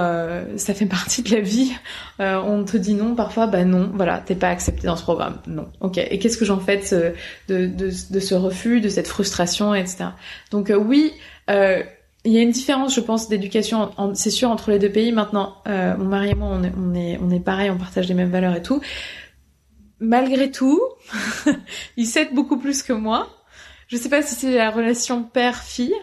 ça 0.57 0.75
fait 0.75 0.87
partie 0.87 1.23
de 1.23 1.35
la 1.35 1.41
vie. 1.41 1.73
on 2.19 2.65
te 2.65 2.77
dit 2.77 2.95
non 2.95 3.15
parfois, 3.15 3.47
bah 3.47 3.65
non, 3.65 3.91
voilà, 3.95 4.19
t'es 4.19 4.35
pas 4.35 4.49
accepté 4.49 4.87
dans 4.87 4.97
ce 4.97 5.03
programme, 5.03 5.41
non. 5.47 5.69
Ok. 5.81 5.99
Et 5.99 6.19
qu'est-ce 6.19 6.39
que 6.39 6.45
j'en 6.45 6.61
fais 6.61 6.79
de 6.79 6.83
ce, 6.83 7.13
de, 7.49 7.67
de, 7.67 8.21
ce 8.21 8.35
refus, 8.35 8.81
de 8.81 8.89
cette 8.89 9.09
frustration, 9.09 9.75
etc. 9.75 10.07
Donc 10.51 10.73
oui. 10.75 11.13
il 11.49 12.33
y 12.33 12.39
a 12.39 12.43
une 12.43 12.51
différence, 12.51 12.95
je 12.95 13.01
pense, 13.01 13.29
d'éducation, 13.29 13.91
c'est 14.15 14.31
sûr, 14.31 14.51
entre 14.51 14.71
les 14.71 14.79
deux 14.79 14.91
pays. 14.91 15.13
Maintenant, 15.13 15.57
mon 15.67 16.07
mari 16.07 16.31
et 16.31 16.35
moi, 16.35 16.49
on 16.51 16.63
est, 16.63 16.73
on 16.77 16.95
est, 16.95 17.19
on 17.23 17.31
est 17.31 17.41
pareil, 17.41 17.71
on 17.71 17.77
partage 17.77 18.09
les 18.09 18.15
mêmes 18.15 18.31
valeurs 18.31 18.57
et 18.57 18.63
tout 18.63 18.81
malgré 20.01 20.51
tout, 20.51 20.81
il 21.97 22.07
s'aide 22.07 22.35
beaucoup 22.35 22.59
plus 22.59 22.83
que 22.83 22.93
moi. 22.93 23.29
Je 23.89 23.97
sais 23.97 24.09
pas 24.09 24.23
si 24.23 24.35
c'est 24.35 24.55
la 24.55 24.71
relation 24.71 25.23
père-fille, 25.23 25.95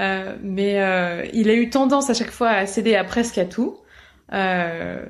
euh, 0.00 0.36
mais 0.42 0.80
euh, 0.82 1.24
il 1.32 1.48
a 1.50 1.54
eu 1.54 1.70
tendance 1.70 2.10
à 2.10 2.14
chaque 2.14 2.30
fois 2.30 2.50
à 2.50 2.66
céder 2.66 2.94
à 2.94 3.04
presque 3.04 3.38
à 3.38 3.44
tout. 3.44 3.78
Euh, 4.32 5.04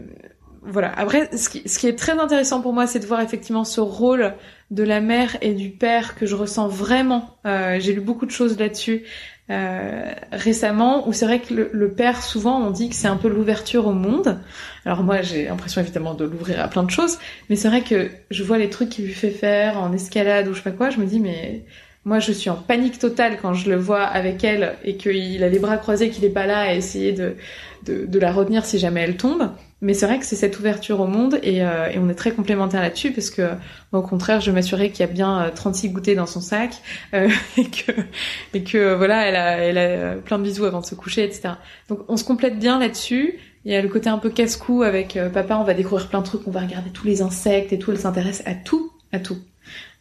voilà. 0.62 0.92
Après, 0.96 1.36
ce 1.36 1.48
qui, 1.48 1.68
ce 1.68 1.78
qui, 1.78 1.86
est 1.86 1.98
très 1.98 2.18
intéressant 2.18 2.60
pour 2.60 2.72
moi, 2.72 2.86
c'est 2.86 2.98
de 2.98 3.06
voir 3.06 3.20
effectivement 3.20 3.64
ce 3.64 3.80
rôle 3.80 4.34
de 4.70 4.82
la 4.82 5.00
mère 5.00 5.36
et 5.40 5.54
du 5.54 5.70
père 5.70 6.14
que 6.14 6.26
je 6.26 6.34
ressens 6.34 6.68
vraiment. 6.68 7.38
Euh, 7.46 7.78
j'ai 7.80 7.92
lu 7.92 8.00
beaucoup 8.00 8.26
de 8.26 8.30
choses 8.30 8.58
là-dessus 8.58 9.04
euh, 9.50 10.12
récemment, 10.30 11.08
où 11.08 11.12
c'est 11.12 11.24
vrai 11.24 11.40
que 11.40 11.54
le, 11.54 11.70
le, 11.72 11.90
père, 11.90 12.22
souvent, 12.22 12.60
on 12.60 12.70
dit 12.70 12.90
que 12.90 12.94
c'est 12.94 13.08
un 13.08 13.16
peu 13.16 13.28
l'ouverture 13.28 13.86
au 13.86 13.92
monde. 13.92 14.38
Alors 14.84 15.02
moi, 15.02 15.22
j'ai 15.22 15.46
l'impression 15.46 15.80
évidemment 15.80 16.14
de 16.14 16.24
l'ouvrir 16.24 16.60
à 16.60 16.68
plein 16.68 16.82
de 16.82 16.90
choses, 16.90 17.18
mais 17.48 17.56
c'est 17.56 17.68
vrai 17.68 17.82
que 17.82 18.10
je 18.30 18.42
vois 18.44 18.58
les 18.58 18.68
trucs 18.68 18.90
qu'il 18.90 19.06
lui 19.06 19.14
fait 19.14 19.30
faire 19.30 19.78
en 19.78 19.92
escalade 19.92 20.48
ou 20.48 20.52
je 20.52 20.58
sais 20.58 20.70
pas 20.70 20.76
quoi, 20.76 20.90
je 20.90 20.98
me 20.98 21.06
dis 21.06 21.20
mais 21.20 21.64
moi, 22.04 22.18
je 22.18 22.32
suis 22.32 22.50
en 22.50 22.56
panique 22.56 22.98
totale 22.98 23.38
quand 23.40 23.54
je 23.54 23.70
le 23.70 23.76
vois 23.76 24.02
avec 24.02 24.44
elle 24.44 24.76
et 24.84 24.96
qu'il 24.96 25.42
a 25.42 25.48
les 25.48 25.58
bras 25.58 25.76
croisés, 25.78 26.10
qu'il 26.10 26.24
est 26.24 26.30
pas 26.30 26.46
là 26.46 26.60
à 26.60 26.74
essayer 26.74 27.12
de, 27.12 27.36
de, 27.84 28.06
de 28.06 28.18
la 28.18 28.32
retenir 28.32 28.64
si 28.64 28.78
jamais 28.78 29.00
elle 29.02 29.16
tombe. 29.16 29.50
Mais 29.80 29.94
c'est 29.94 30.06
vrai 30.06 30.18
que 30.18 30.24
c'est 30.24 30.36
cette 30.36 30.58
ouverture 30.58 30.98
au 30.98 31.06
monde 31.06 31.38
et, 31.42 31.62
euh, 31.62 31.88
on 31.96 32.08
est 32.08 32.14
très 32.14 32.32
complémentaires 32.32 32.82
là-dessus 32.82 33.12
parce 33.12 33.30
que 33.30 33.50
au 33.92 34.02
contraire, 34.02 34.40
je 34.40 34.50
m'assurais 34.50 34.90
qu'il 34.90 35.06
y 35.06 35.08
a 35.08 35.12
bien 35.12 35.50
36 35.54 35.86
euh, 35.86 35.90
goûters 35.92 36.16
dans 36.16 36.26
son 36.26 36.40
sac 36.40 36.74
euh, 37.14 37.28
et 38.54 38.62
que 38.64 38.94
voilà, 38.94 39.26
elle 39.26 39.78
a, 39.78 40.16
plein 40.16 40.38
de 40.38 40.42
bisous 40.42 40.64
avant 40.64 40.80
de 40.80 40.86
se 40.86 40.96
coucher, 40.96 41.22
etc. 41.22 41.50
Donc 41.88 42.00
on 42.08 42.16
se 42.16 42.24
complète 42.24 42.58
bien 42.58 42.80
là-dessus. 42.80 43.38
Il 43.64 43.72
y 43.72 43.76
a 43.76 43.82
le 43.82 43.88
côté 43.88 44.08
un 44.08 44.18
peu 44.18 44.30
casse-cou 44.30 44.82
avec 44.82 45.18
papa, 45.32 45.56
on 45.56 45.64
va 45.64 45.74
découvrir 45.74 46.08
plein 46.08 46.20
de 46.20 46.24
trucs, 46.24 46.46
on 46.46 46.50
va 46.50 46.60
regarder 46.60 46.90
tous 46.90 47.06
les 47.06 47.22
insectes 47.22 47.72
et 47.72 47.78
tout. 47.78 47.92
Elle 47.92 47.98
s'intéresse 47.98 48.42
à 48.46 48.54
tout, 48.54 48.92
à 49.12 49.20
tout. 49.20 49.38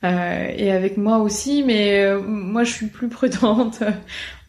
Euh, 0.03 0.53
et 0.55 0.71
avec 0.71 0.97
moi 0.97 1.17
aussi, 1.17 1.63
mais 1.63 2.15
moi 2.21 2.63
je 2.63 2.71
suis 2.71 2.87
plus 2.87 3.09
prudente. 3.09 3.83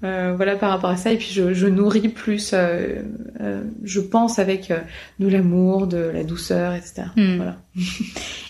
Euh, 0.05 0.33
voilà 0.37 0.55
par 0.55 0.71
rapport 0.71 0.91
à 0.91 0.97
ça. 0.97 1.11
Et 1.13 1.17
puis 1.17 1.31
je, 1.33 1.53
je 1.55 1.67
nourris 1.67 2.09
plus, 2.09 2.53
euh, 2.55 3.03
euh, 3.41 3.63
je 3.83 4.01
pense 4.01 4.39
avec 4.39 4.73
de 5.19 5.27
l'amour, 5.29 5.87
de 5.89 5.97
la 5.99 6.23
douceur, 6.23 6.73
etc. 6.75 7.03
Hmm. 7.17 7.37
Voilà. 7.37 7.57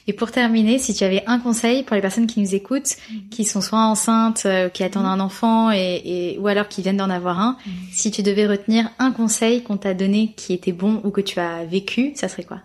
Et 0.07 0.12
pour 0.14 0.30
terminer, 0.30 0.78
si 0.78 0.94
tu 0.94 1.05
avais 1.05 1.22
un 1.26 1.38
conseil 1.38 1.82
pour 1.82 1.94
les 1.94 2.01
personnes 2.03 2.26
qui 2.26 2.40
nous 2.40 2.55
écoutent, 2.55 2.96
qui 3.30 3.44
sont 3.44 3.61
soit 3.61 3.78
enceintes, 3.84 4.44
euh, 4.46 4.68
qui 4.70 4.82
attendent 4.84 5.05
un 5.07 5.20
enfant, 5.20 5.70
et, 5.70 6.03
et- 6.05 6.38
ou 6.38 6.46
alors 6.49 6.68
qui 6.68 6.80
viennent 6.82 6.96
d'en 6.96 7.11
avoir 7.11 7.38
un, 7.40 7.59
si 7.92 8.11
tu 8.11 8.22
devais 8.22 8.46
retenir 8.46 8.90
un 8.99 9.11
conseil 9.11 9.62
qu'on 9.62 9.76
t'a 9.76 9.92
donné 9.94 10.32
qui 10.36 10.53
était 10.55 10.72
bon 10.72 11.01
ou 11.05 11.11
que 11.11 11.20
tu 11.20 11.40
as 11.40 11.64
vécu, 11.64 12.12
ça 12.14 12.28
serait 12.28 12.44
quoi? 12.44 12.61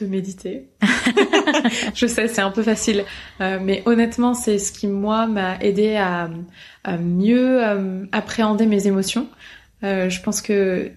De 0.00 0.06
méditer. 0.06 0.68
je 1.94 2.06
sais, 2.06 2.28
c'est 2.28 2.42
un 2.42 2.50
peu 2.50 2.62
facile, 2.62 3.04
euh, 3.40 3.58
mais 3.62 3.82
honnêtement, 3.86 4.34
c'est 4.34 4.58
ce 4.58 4.72
qui 4.72 4.86
moi 4.86 5.26
m'a 5.26 5.56
aidé 5.60 5.96
à, 5.96 6.28
mieux 6.98 7.64
euh, 7.64 8.04
appréhender 8.12 8.66
mes 8.66 8.86
émotions. 8.86 9.28
Euh, 9.84 10.08
je 10.08 10.22
pense 10.22 10.40
que 10.40 10.90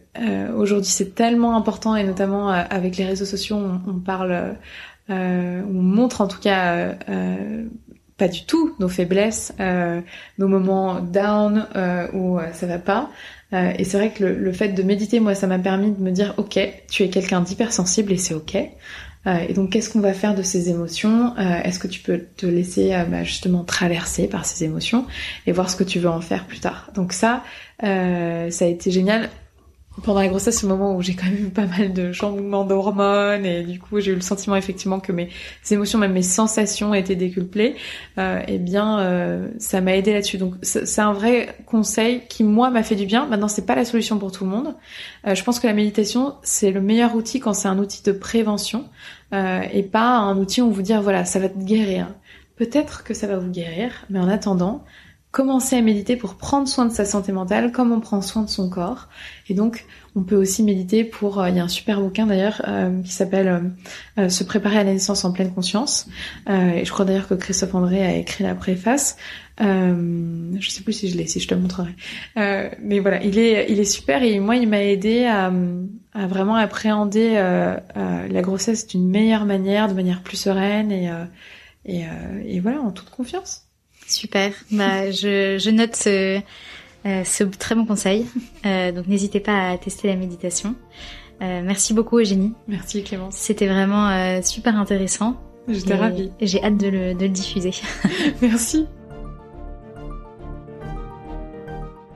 aujourd'hui 0.56 0.90
c'est 0.90 1.16
tellement 1.16 1.56
important 1.58 1.96
et 1.96 2.04
notamment 2.04 2.50
avec 2.50 2.98
les 2.98 3.06
réseaux 3.06 3.26
sociaux, 3.26 3.56
on, 3.56 3.82
on 3.90 4.00
parle, 4.00 4.56
on 5.10 5.82
montre 5.82 6.22
en 6.22 6.28
tout 6.28 6.40
cas 6.40 6.96
pas 8.18 8.28
du 8.28 8.46
tout 8.46 8.76
nos 8.80 8.90
faiblesses, 8.90 9.54
nos 10.38 10.48
moments 10.48 11.00
down 11.00 11.68
où 12.14 12.38
ça 12.54 12.68
va 12.68 12.80
pas. 12.80 13.10
Euh, 13.54 13.74
et 13.78 13.84
c'est 13.84 13.98
vrai 13.98 14.12
que 14.12 14.24
le, 14.24 14.36
le 14.36 14.52
fait 14.52 14.70
de 14.70 14.84
méditer, 14.84 15.20
moi, 15.20 15.36
ça 15.36 15.48
m'a 15.48 15.60
permis 15.60 15.92
de 15.92 16.02
me 16.02 16.12
dire, 16.12 16.34
ok, 16.38 16.60
tu 16.90 17.04
es 17.04 17.10
quelqu'un 17.10 17.42
d'hypersensible 17.42 18.12
et 18.12 18.18
c'est 18.18 18.34
ok. 18.34 18.56
Euh, 19.28 19.38
et 19.48 19.54
donc, 19.54 19.72
qu'est-ce 19.72 19.90
qu'on 19.90 20.00
va 20.00 20.14
faire 20.14 20.36
de 20.36 20.44
ces 20.44 20.70
émotions? 20.70 21.34
Euh, 21.38 21.62
Est-ce 21.64 21.80
que 21.80 21.88
tu 21.88 22.00
peux 22.02 22.26
te 22.38 22.46
laisser 22.46 22.96
bah, 23.10 23.24
justement 23.24 23.64
traverser 23.64 24.28
par 24.28 24.46
ces 24.46 24.64
émotions 24.64 25.06
et 25.46 25.52
voir 25.52 25.70
ce 25.70 25.76
que 25.76 25.84
tu 25.84 26.00
veux 26.00 26.10
en 26.10 26.22
faire 26.22 26.46
plus 26.46 26.60
tard? 26.60 26.92
Donc 26.94 27.12
ça, 27.12 27.44
ça 27.82 27.88
a 27.88 28.68
été 28.68 28.92
génial. 28.92 29.30
Pendant 30.04 30.20
la 30.20 30.28
grossesse, 30.28 30.58
c'est 30.58 30.68
le 30.68 30.70
moment 30.70 30.96
où 30.96 31.02
j'ai 31.02 31.16
quand 31.16 31.26
même 31.26 31.48
eu 31.48 31.50
pas 31.50 31.66
mal 31.66 31.94
de 31.94 32.12
changements 32.12 32.66
d'hormones 32.66 33.46
et 33.46 33.64
du 33.64 33.80
coup, 33.80 34.00
j'ai 34.00 34.12
eu 34.12 34.16
le 34.16 34.22
sentiment 34.22 34.56
effectivement 34.56 35.00
que 35.00 35.12
mes 35.12 35.30
émotions, 35.72 36.00
même 36.00 36.14
mes 36.14 36.22
sensations 36.22 36.94
étaient 36.94 37.16
décuplées. 37.16 37.76
Euh, 38.18 38.42
eh 38.48 38.58
bien, 38.58 39.00
euh, 39.00 39.48
ça 39.58 39.82
m'a 39.82 39.96
aidé 39.96 40.14
là-dessus. 40.14 40.38
Donc, 40.38 40.56
c'est 40.62 41.02
un 41.02 41.14
vrai 41.14 41.56
conseil 41.66 42.24
qui 42.28 42.44
moi 42.44 42.70
m'a 42.70 42.84
fait 42.84 42.96
du 42.96 43.06
bien. 43.06 43.26
Maintenant, 43.26 43.48
c'est 43.48 43.66
pas 43.66 43.76
la 43.76 43.86
solution 43.86 44.18
pour 44.18 44.32
tout 44.32 44.44
le 44.44 44.50
monde. 44.50 44.76
Euh, 45.28 45.36
je 45.36 45.44
pense 45.44 45.60
que 45.60 45.68
la 45.68 45.74
méditation, 45.74 46.36
c'est 46.44 46.72
le 46.72 46.82
meilleur 46.82 47.16
outil 47.16 47.40
quand 47.40 47.54
c'est 47.54 47.68
un 47.68 47.80
outil 47.80 48.04
de 48.04 48.12
prévention 48.12 48.86
euh, 49.34 49.62
et 49.72 49.84
pas 49.84 50.18
un 50.18 50.38
outil 50.38 50.62
où 50.62 50.68
on 50.68 50.70
vous 50.70 50.82
dire 50.82 51.02
voilà, 51.02 51.26
ça 51.26 51.40
va 51.40 51.50
te 51.50 51.60
guérir. 51.60 52.08
Peut-être 52.56 53.04
que 53.04 53.14
ça 53.14 53.28
va 53.28 53.38
vous 53.38 53.50
guérir, 53.50 53.92
mais 54.10 54.20
en 54.20 54.28
attendant, 54.28 54.84
commencez 55.32 55.76
à 55.76 55.82
méditer 55.82 56.16
pour 56.16 56.36
prendre 56.36 56.68
soin 56.68 56.86
de 56.86 56.92
sa 56.92 57.06
santé 57.06 57.32
mentale 57.32 57.72
comme 57.72 57.92
on 57.92 58.00
prend 58.00 58.22
soin 58.22 58.42
de 58.42 58.50
son 58.50 58.68
corps. 58.70 59.10
Et 59.48 59.54
donc, 59.54 59.86
on 60.16 60.24
peut 60.24 60.36
aussi 60.36 60.64
méditer 60.64 61.04
pour. 61.04 61.40
euh, 61.40 61.50
Il 61.50 61.56
y 61.56 61.60
a 61.60 61.64
un 61.64 61.68
super 61.68 62.02
bouquin 62.02 62.26
d'ailleurs 62.26 62.64
euh, 62.68 63.02
qui 63.04 63.12
s'appelle 63.12 63.48
euh, 63.48 63.60
euh, 64.24 64.30
Se 64.30 64.44
préparer 64.44 64.80
à 64.80 64.84
la 64.84 64.94
naissance 64.94 65.24
en 65.26 65.32
pleine 65.32 65.54
conscience. 65.54 66.08
Euh, 66.50 66.72
et 66.72 66.84
je 66.84 66.92
crois 66.92 67.06
d'ailleurs 67.06 67.28
que 67.28 67.36
Christophe 67.36 67.76
André 67.76 68.04
a 68.04 68.16
écrit 68.16 68.44
la 68.44 68.56
préface. 68.56 69.18
Euh, 69.62 70.52
je 70.60 70.70
sais 70.70 70.82
plus 70.82 70.94
si 70.94 71.10
je 71.10 71.18
l'ai, 71.18 71.28
si 71.28 71.40
je 71.40 71.48
te 71.48 71.54
montrerai. 71.54 71.94
Mais 72.36 73.00
voilà, 73.00 73.22
il 73.24 73.38
est, 73.38 73.68
il 73.70 73.80
est 73.80 73.84
super 73.84 74.24
et 74.24 74.40
moi, 74.40 74.56
il 74.56 74.68
m'a 74.68 74.84
aidé 74.84 75.26
à, 75.26 75.52
à 76.14 76.28
vraiment 76.28 76.56
appréhender 76.56 77.34
la 77.96 78.42
grossesse 78.42 78.88
d'une 78.88 79.10
meilleure 79.10 79.46
manière, 79.46 79.90
de 79.90 79.94
manière 79.94 80.22
plus 80.24 80.38
sereine 80.38 80.92
et, 80.92 81.10
et 81.86 82.60
voilà, 82.62 82.80
en 82.82 82.92
toute 82.92 83.10
confiance. 83.10 83.69
Super. 84.10 84.54
Bah, 84.72 85.12
je, 85.12 85.58
je 85.60 85.70
note 85.70 85.96
ce, 85.96 86.42
euh, 87.06 87.24
ce 87.24 87.44
très 87.44 87.76
bon 87.76 87.86
conseil. 87.86 88.26
Euh, 88.66 88.92
donc, 88.92 89.08
n'hésitez 89.08 89.40
pas 89.40 89.70
à 89.70 89.78
tester 89.78 90.08
la 90.08 90.16
méditation. 90.16 90.76
Euh, 91.42 91.62
merci 91.64 91.94
beaucoup, 91.94 92.20
Eugénie. 92.20 92.54
Merci 92.68 93.04
Clémence. 93.04 93.36
C'était 93.36 93.68
vraiment 93.68 94.10
euh, 94.10 94.42
super 94.42 94.78
intéressant. 94.78 95.36
J'étais 95.68 95.96
ravie. 95.96 96.32
J'ai 96.42 96.64
hâte 96.64 96.78
de 96.78 96.88
le, 96.88 97.14
de 97.14 97.22
le 97.22 97.30
diffuser. 97.30 97.72
Merci. 98.42 98.88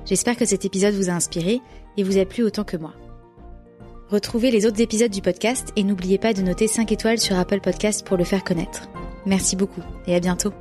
J'espère 0.06 0.36
que 0.36 0.46
cet 0.46 0.66
épisode 0.66 0.96
vous 0.96 1.10
a 1.10 1.14
inspiré 1.14 1.62
et 1.96 2.04
vous 2.04 2.18
a 2.18 2.26
plu 2.26 2.44
autant 2.44 2.64
que 2.64 2.76
moi. 2.76 2.94
Retrouvez 4.10 4.52
les 4.52 4.66
autres 4.66 4.82
épisodes 4.82 5.12
du 5.12 5.22
podcast 5.22 5.70
et 5.76 5.84
n'oubliez 5.84 6.18
pas 6.18 6.34
de 6.34 6.41
noter 6.41 6.68
5 6.68 6.91
étoiles 6.91 7.20
sur 7.20 7.38
Apple 7.38 7.62
Podcast 7.62 8.06
pour 8.06 8.18
le 8.18 8.24
faire 8.24 8.44
connaître. 8.44 8.89
Merci 9.26 9.56
beaucoup 9.56 9.82
et 10.08 10.16
à 10.16 10.20
bientôt. 10.20 10.52